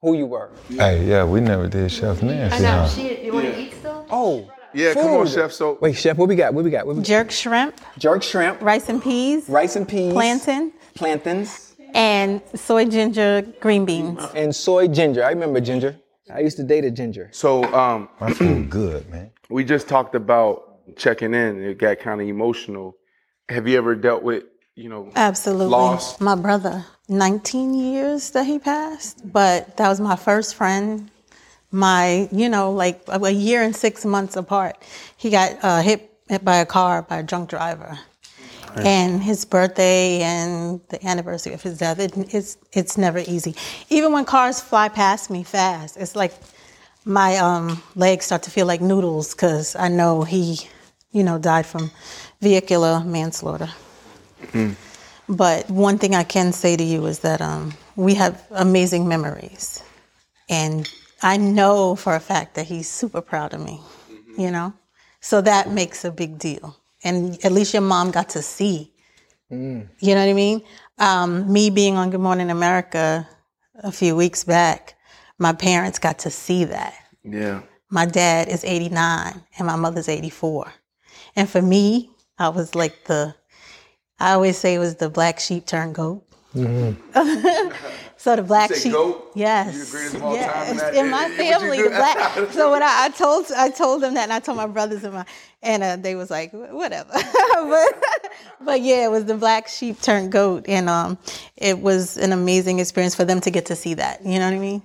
who 0.00 0.14
you 0.16 0.26
were. 0.26 0.50
hey 0.68 1.04
yeah 1.06 1.24
we 1.24 1.40
never 1.40 1.66
did 1.66 1.90
chef 1.90 2.22
I 2.22 2.26
nancy 2.26 2.62
know. 2.62 2.68
huh? 2.70 2.88
She, 2.88 3.24
you 3.24 3.32
want 3.32 3.46
to 3.46 3.58
eat 3.58 3.72
still? 3.74 4.06
Oh. 4.10 4.50
Yeah, 4.74 4.94
come 4.94 5.10
on, 5.14 5.26
chef. 5.26 5.52
So, 5.52 5.78
Wait, 5.80 5.96
Chef, 5.96 6.16
what 6.16 6.28
we 6.28 6.36
got? 6.36 6.52
What 6.54 6.64
we 6.64 6.70
got? 6.70 6.86
What 6.86 6.96
we 6.96 7.02
got? 7.02 7.06
jerk 7.06 7.30
shrimp, 7.30 7.80
Jerk 7.98 8.22
shrimp, 8.22 8.60
rice 8.60 8.88
and 8.88 9.02
peas, 9.02 9.48
rice 9.48 9.76
and 9.76 9.88
peas, 9.88 10.12
plantain, 10.12 10.72
plantains, 10.94 11.76
and 11.94 12.42
soy 12.54 12.84
ginger 12.86 13.42
green 13.60 13.84
beans. 13.84 14.20
and 14.34 14.54
soy 14.54 14.88
ginger. 14.88 15.24
I 15.24 15.30
remember 15.30 15.60
ginger. 15.60 15.96
I 16.32 16.40
used 16.40 16.56
to 16.56 16.64
date 16.64 16.84
a 16.84 16.90
ginger. 16.90 17.28
so 17.32 17.64
um, 17.74 18.08
my 18.20 18.32
food 18.32 18.70
good 18.70 19.08
man 19.10 19.30
we 19.48 19.64
just 19.64 19.88
talked 19.88 20.14
about 20.14 20.96
checking 20.96 21.34
in. 21.34 21.62
It 21.62 21.78
got 21.78 21.98
kind 21.98 22.20
of 22.20 22.28
emotional. 22.28 22.96
Have 23.48 23.68
you 23.68 23.76
ever 23.78 23.94
dealt 23.94 24.22
with, 24.22 24.44
you 24.74 24.88
know, 24.88 25.10
Absolutely. 25.14 25.66
Loss. 25.66 26.20
My 26.20 26.34
brother 26.34 26.84
19 27.08 27.74
years 27.74 28.30
that 28.30 28.46
he 28.46 28.58
passed, 28.58 29.32
but 29.32 29.76
that 29.76 29.88
was 29.88 30.00
my 30.00 30.16
first 30.16 30.54
friend. 30.54 31.10
My, 31.74 32.28
you 32.30 32.48
know, 32.48 32.70
like 32.70 33.02
a 33.08 33.30
year 33.32 33.62
and 33.62 33.74
six 33.74 34.04
months 34.04 34.36
apart, 34.36 34.76
he 35.16 35.30
got 35.30 35.58
uh, 35.62 35.82
hit, 35.82 36.08
hit 36.28 36.44
by 36.44 36.58
a 36.58 36.66
car 36.66 37.02
by 37.02 37.18
a 37.18 37.22
drunk 37.24 37.50
driver. 37.50 37.98
And 38.76 39.22
his 39.22 39.44
birthday 39.44 40.20
and 40.22 40.80
the 40.88 41.04
anniversary 41.06 41.52
of 41.52 41.62
his 41.62 41.78
death, 41.78 41.98
it, 41.98 42.12
it's, 42.34 42.56
it's 42.72 42.96
never 42.96 43.18
easy. 43.18 43.54
Even 43.88 44.12
when 44.12 44.24
cars 44.24 44.60
fly 44.60 44.88
past 44.88 45.30
me 45.30 45.42
fast, 45.42 45.96
it's 45.96 46.16
like 46.16 46.32
my 47.04 47.36
um, 47.36 47.82
legs 47.94 48.26
start 48.26 48.42
to 48.44 48.50
feel 48.50 48.66
like 48.66 48.80
noodles 48.80 49.34
because 49.34 49.76
I 49.76 49.88
know 49.88 50.22
he, 50.22 50.58
you 51.12 51.22
know, 51.22 51.38
died 51.38 51.66
from 51.66 51.90
vehicular 52.40 53.00
manslaughter. 53.04 53.70
But 55.28 55.70
one 55.70 55.98
thing 55.98 56.14
I 56.14 56.24
can 56.24 56.52
say 56.52 56.76
to 56.76 56.84
you 56.84 57.06
is 57.06 57.20
that 57.20 57.40
um, 57.40 57.74
we 57.96 58.14
have 58.14 58.42
amazing 58.50 59.08
memories. 59.08 59.82
And 60.48 60.88
I 61.24 61.38
know 61.38 61.96
for 61.96 62.14
a 62.14 62.20
fact 62.20 62.54
that 62.56 62.66
he's 62.66 62.86
super 62.86 63.22
proud 63.22 63.54
of 63.54 63.60
me, 63.64 63.80
you 64.36 64.50
know? 64.50 64.74
So 65.20 65.40
that 65.40 65.70
makes 65.70 66.04
a 66.04 66.10
big 66.10 66.38
deal. 66.38 66.76
And 67.02 67.42
at 67.42 67.50
least 67.50 67.72
your 67.72 67.80
mom 67.80 68.10
got 68.10 68.28
to 68.30 68.42
see. 68.42 68.92
You 70.00 70.14
know 70.14 70.20
what 70.20 70.28
I 70.28 70.34
mean? 70.34 70.62
Um, 70.98 71.50
me 71.50 71.70
being 71.70 71.96
on 71.96 72.10
Good 72.10 72.20
Morning 72.20 72.50
America 72.50 73.26
a 73.82 73.90
few 73.90 74.14
weeks 74.14 74.44
back, 74.44 74.96
my 75.38 75.54
parents 75.54 75.98
got 75.98 76.18
to 76.20 76.30
see 76.30 76.64
that. 76.64 76.94
Yeah. 77.22 77.62
My 77.88 78.04
dad 78.04 78.48
is 78.48 78.62
89 78.62 79.42
and 79.58 79.66
my 79.66 79.76
mother's 79.76 80.10
84. 80.10 80.74
And 81.36 81.48
for 81.48 81.62
me, 81.62 82.10
I 82.38 82.50
was 82.50 82.74
like 82.74 83.04
the, 83.04 83.34
I 84.18 84.32
always 84.32 84.58
say 84.58 84.74
it 84.74 84.78
was 84.78 84.96
the 84.96 85.08
black 85.08 85.40
sheep 85.40 85.64
turned 85.64 85.94
goat. 85.94 86.26
So 86.54 88.36
the 88.36 88.44
black 88.46 88.72
sheep, 88.74 88.92
goat? 88.92 89.32
yes, 89.34 89.74
You 89.74 89.84
the 89.84 89.90
greatest 89.90 90.22
all 90.22 90.34
yes. 90.34 90.94
in 90.94 91.06
in 91.06 91.10
my 91.10 91.28
family, 91.30 91.82
the 91.82 91.88
black. 91.90 92.52
So 92.52 92.70
when 92.70 92.82
I, 92.82 93.06
I 93.06 93.08
told, 93.10 93.46
I 93.56 93.70
told 93.70 94.02
them 94.02 94.14
that, 94.14 94.22
and 94.24 94.32
I 94.32 94.38
told 94.38 94.56
my 94.56 94.68
brothers 94.68 95.02
and 95.02 95.14
my, 95.14 95.24
and 95.62 95.82
uh, 95.82 95.96
they 95.96 96.14
was 96.14 96.30
like, 96.30 96.52
whatever. 96.52 97.10
but, 97.54 98.04
but 98.60 98.80
yeah, 98.82 99.04
it 99.04 99.10
was 99.10 99.24
the 99.24 99.34
black 99.34 99.66
sheep 99.66 100.00
turned 100.00 100.30
goat, 100.30 100.66
and 100.68 100.88
um, 100.88 101.18
it 101.56 101.80
was 101.80 102.16
an 102.18 102.30
amazing 102.32 102.78
experience 102.78 103.16
for 103.16 103.24
them 103.24 103.40
to 103.40 103.50
get 103.50 103.66
to 103.66 103.74
see 103.76 103.94
that. 103.94 104.24
You 104.24 104.38
know 104.38 104.46
what 104.46 104.54
I 104.54 104.58
mean? 104.60 104.82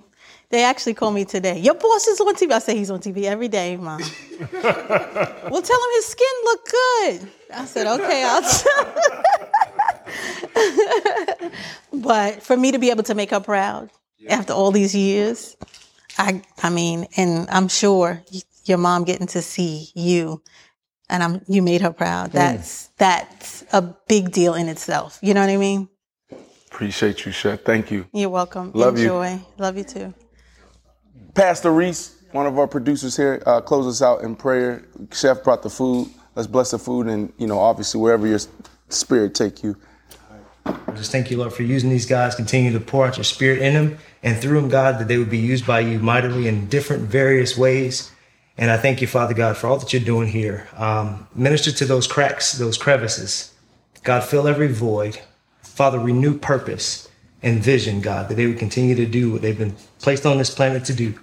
They 0.50 0.64
actually 0.64 0.94
called 0.94 1.14
me 1.14 1.24
today. 1.24 1.60
Your 1.60 1.74
boss 1.74 2.08
is 2.08 2.20
on 2.20 2.34
TV. 2.34 2.50
I 2.50 2.58
say 2.58 2.76
he's 2.76 2.90
on 2.90 2.98
TV 2.98 3.22
every 3.24 3.46
day, 3.46 3.76
mom. 3.76 4.00
well, 4.40 5.62
tell 5.62 5.78
him 5.78 5.90
his 5.94 6.06
skin 6.06 6.26
look 6.42 6.68
good. 6.68 7.30
I 7.54 7.64
said, 7.66 7.86
okay, 7.86 8.24
I'll 8.24 8.42
tell. 8.42 9.22
but 11.92 12.42
for 12.42 12.56
me 12.56 12.72
to 12.72 12.78
be 12.78 12.90
able 12.90 13.02
to 13.04 13.14
make 13.14 13.30
her 13.30 13.40
proud 13.40 13.90
after 14.28 14.52
all 14.52 14.70
these 14.70 14.94
years, 14.94 15.56
I, 16.18 16.42
I 16.62 16.70
mean, 16.70 17.06
and 17.16 17.48
I'm 17.50 17.68
sure 17.68 18.22
your 18.64 18.78
mom 18.78 19.04
getting 19.04 19.26
to 19.28 19.42
see 19.42 19.88
you, 19.94 20.42
and 21.08 21.22
I'm, 21.22 21.42
you 21.48 21.62
made 21.62 21.80
her 21.80 21.92
proud. 21.92 22.32
That's 22.32 22.88
that's 22.98 23.64
a 23.72 23.82
big 23.82 24.32
deal 24.32 24.54
in 24.54 24.68
itself. 24.68 25.18
You 25.22 25.34
know 25.34 25.40
what 25.40 25.50
I 25.50 25.56
mean? 25.56 25.88
Appreciate 26.66 27.24
you, 27.24 27.32
Chef. 27.32 27.62
Thank 27.62 27.90
you. 27.90 28.06
You're 28.12 28.30
welcome. 28.30 28.70
Love 28.74 28.98
you. 28.98 29.04
Enjoy. 29.04 29.40
Love 29.58 29.76
you 29.76 29.84
too. 29.84 30.14
Pastor 31.34 31.72
Reese, 31.72 32.16
one 32.32 32.46
of 32.46 32.58
our 32.58 32.66
producers 32.66 33.16
here, 33.16 33.42
uh, 33.46 33.60
close 33.60 33.86
us 33.86 34.02
out 34.02 34.22
in 34.22 34.36
prayer. 34.36 34.84
Chef 35.12 35.42
brought 35.42 35.62
the 35.62 35.70
food. 35.70 36.08
Let's 36.34 36.46
bless 36.46 36.70
the 36.70 36.78
food, 36.78 37.08
and 37.08 37.32
you 37.38 37.46
know, 37.46 37.58
obviously, 37.58 38.00
wherever 38.00 38.26
your 38.26 38.38
spirit 38.88 39.34
take 39.34 39.62
you. 39.62 39.76
I 40.86 40.92
just 40.92 41.12
thank 41.12 41.30
you, 41.30 41.38
Lord, 41.38 41.52
for 41.52 41.62
using 41.62 41.90
these 41.90 42.06
guys. 42.06 42.34
Continue 42.34 42.72
to 42.72 42.80
pour 42.80 43.06
out 43.06 43.16
your 43.16 43.24
spirit 43.24 43.62
in 43.62 43.74
them 43.74 43.98
and 44.22 44.38
through 44.38 44.60
them, 44.60 44.68
God, 44.68 44.98
that 44.98 45.08
they 45.08 45.18
would 45.18 45.30
be 45.30 45.38
used 45.38 45.66
by 45.66 45.80
you 45.80 45.98
mightily 45.98 46.48
in 46.48 46.68
different, 46.68 47.04
various 47.04 47.56
ways. 47.56 48.12
And 48.58 48.70
I 48.70 48.76
thank 48.76 49.00
you, 49.00 49.06
Father 49.06 49.34
God, 49.34 49.56
for 49.56 49.68
all 49.68 49.78
that 49.78 49.92
you're 49.92 50.02
doing 50.02 50.28
here. 50.28 50.68
Um, 50.76 51.26
minister 51.34 51.72
to 51.72 51.84
those 51.84 52.06
cracks, 52.06 52.52
those 52.52 52.76
crevices. 52.76 53.54
God, 54.02 54.24
fill 54.24 54.46
every 54.46 54.68
void. 54.68 55.18
Father, 55.62 55.98
renew 55.98 56.38
purpose 56.38 57.08
and 57.42 57.62
vision, 57.62 58.00
God, 58.00 58.28
that 58.28 58.34
they 58.34 58.46
would 58.46 58.58
continue 58.58 58.94
to 58.96 59.06
do 59.06 59.32
what 59.32 59.40
they've 59.40 59.56
been 59.56 59.76
placed 59.98 60.26
on 60.26 60.38
this 60.38 60.54
planet 60.54 60.84
to 60.86 60.94
do. 60.94 61.18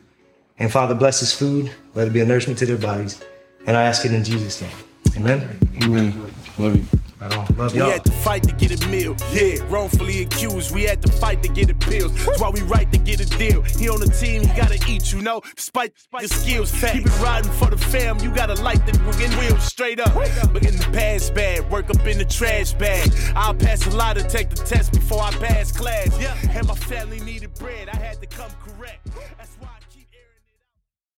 And 0.57 0.71
Father, 0.71 0.95
bless 0.95 1.19
this 1.19 1.33
food. 1.33 1.71
Let 1.93 2.07
it 2.07 2.13
be 2.13 2.21
a 2.21 2.25
nourishment 2.25 2.57
to 2.59 2.65
their 2.65 2.77
bodies. 2.77 3.21
And 3.67 3.77
I 3.77 3.83
ask 3.83 4.05
it 4.05 4.13
in 4.13 4.23
Jesus' 4.23 4.61
name. 4.61 4.71
Amen. 5.15 5.59
Amen. 5.83 6.33
Love 6.57 6.75
you. 6.75 6.99
I 7.19 7.27
love 7.27 7.73
We 7.73 7.79
y'all. 7.79 7.89
had 7.89 8.05
to 8.05 8.11
fight 8.11 8.43
to 8.43 8.53
get 8.53 8.83
a 8.83 8.87
meal. 8.89 9.15
Yeah, 9.31 9.55
wrongfully 9.69 10.21
accused. 10.21 10.73
We 10.73 10.83
had 10.83 11.01
to 11.01 11.11
fight 11.11 11.41
to 11.43 11.49
get 11.49 11.69
appeals. 11.69 12.13
That's 12.25 12.39
why 12.39 12.49
we 12.49 12.61
right 12.61 12.91
to 12.91 12.97
get 12.99 13.19
a 13.19 13.25
deal. 13.37 13.63
He 13.63 13.89
on 13.89 13.99
the 13.99 14.07
team, 14.07 14.41
he 14.43 14.47
gotta 14.55 14.79
eat, 14.87 15.11
you 15.11 15.21
know. 15.21 15.41
Despite 15.55 15.93
your 16.19 16.27
skills, 16.27 16.71
fat. 16.71 16.93
keep 16.93 17.05
it 17.07 17.19
riding 17.19 17.51
for 17.53 17.69
the 17.71 17.77
fam. 17.77 18.19
You 18.19 18.29
gotta 18.33 18.53
light 18.61 18.85
the 18.85 18.91
wing 19.17 19.31
wheels 19.39 19.63
straight 19.63 19.99
up. 19.99 20.13
But 20.53 20.65
in 20.65 20.77
the 20.77 20.89
past 20.93 21.33
bag, 21.33 21.69
work 21.71 21.89
up 21.89 22.05
in 22.05 22.19
the 22.19 22.25
trash 22.25 22.73
bag. 22.73 23.11
I'll 23.35 23.55
pass 23.55 23.85
a 23.87 23.89
lot 23.95 24.15
to 24.17 24.23
take 24.23 24.49
the 24.51 24.57
test 24.57 24.93
before 24.93 25.21
I 25.23 25.31
pass 25.31 25.71
class. 25.71 26.15
Yeah, 26.21 26.35
and 26.51 26.67
my 26.67 26.75
family 26.75 27.19
needed 27.21 27.53
bread. 27.55 27.89
I 27.89 27.95
had 27.97 28.21
to 28.21 28.27
come 28.27 28.51
correct. 28.63 29.07
That's 29.37 29.56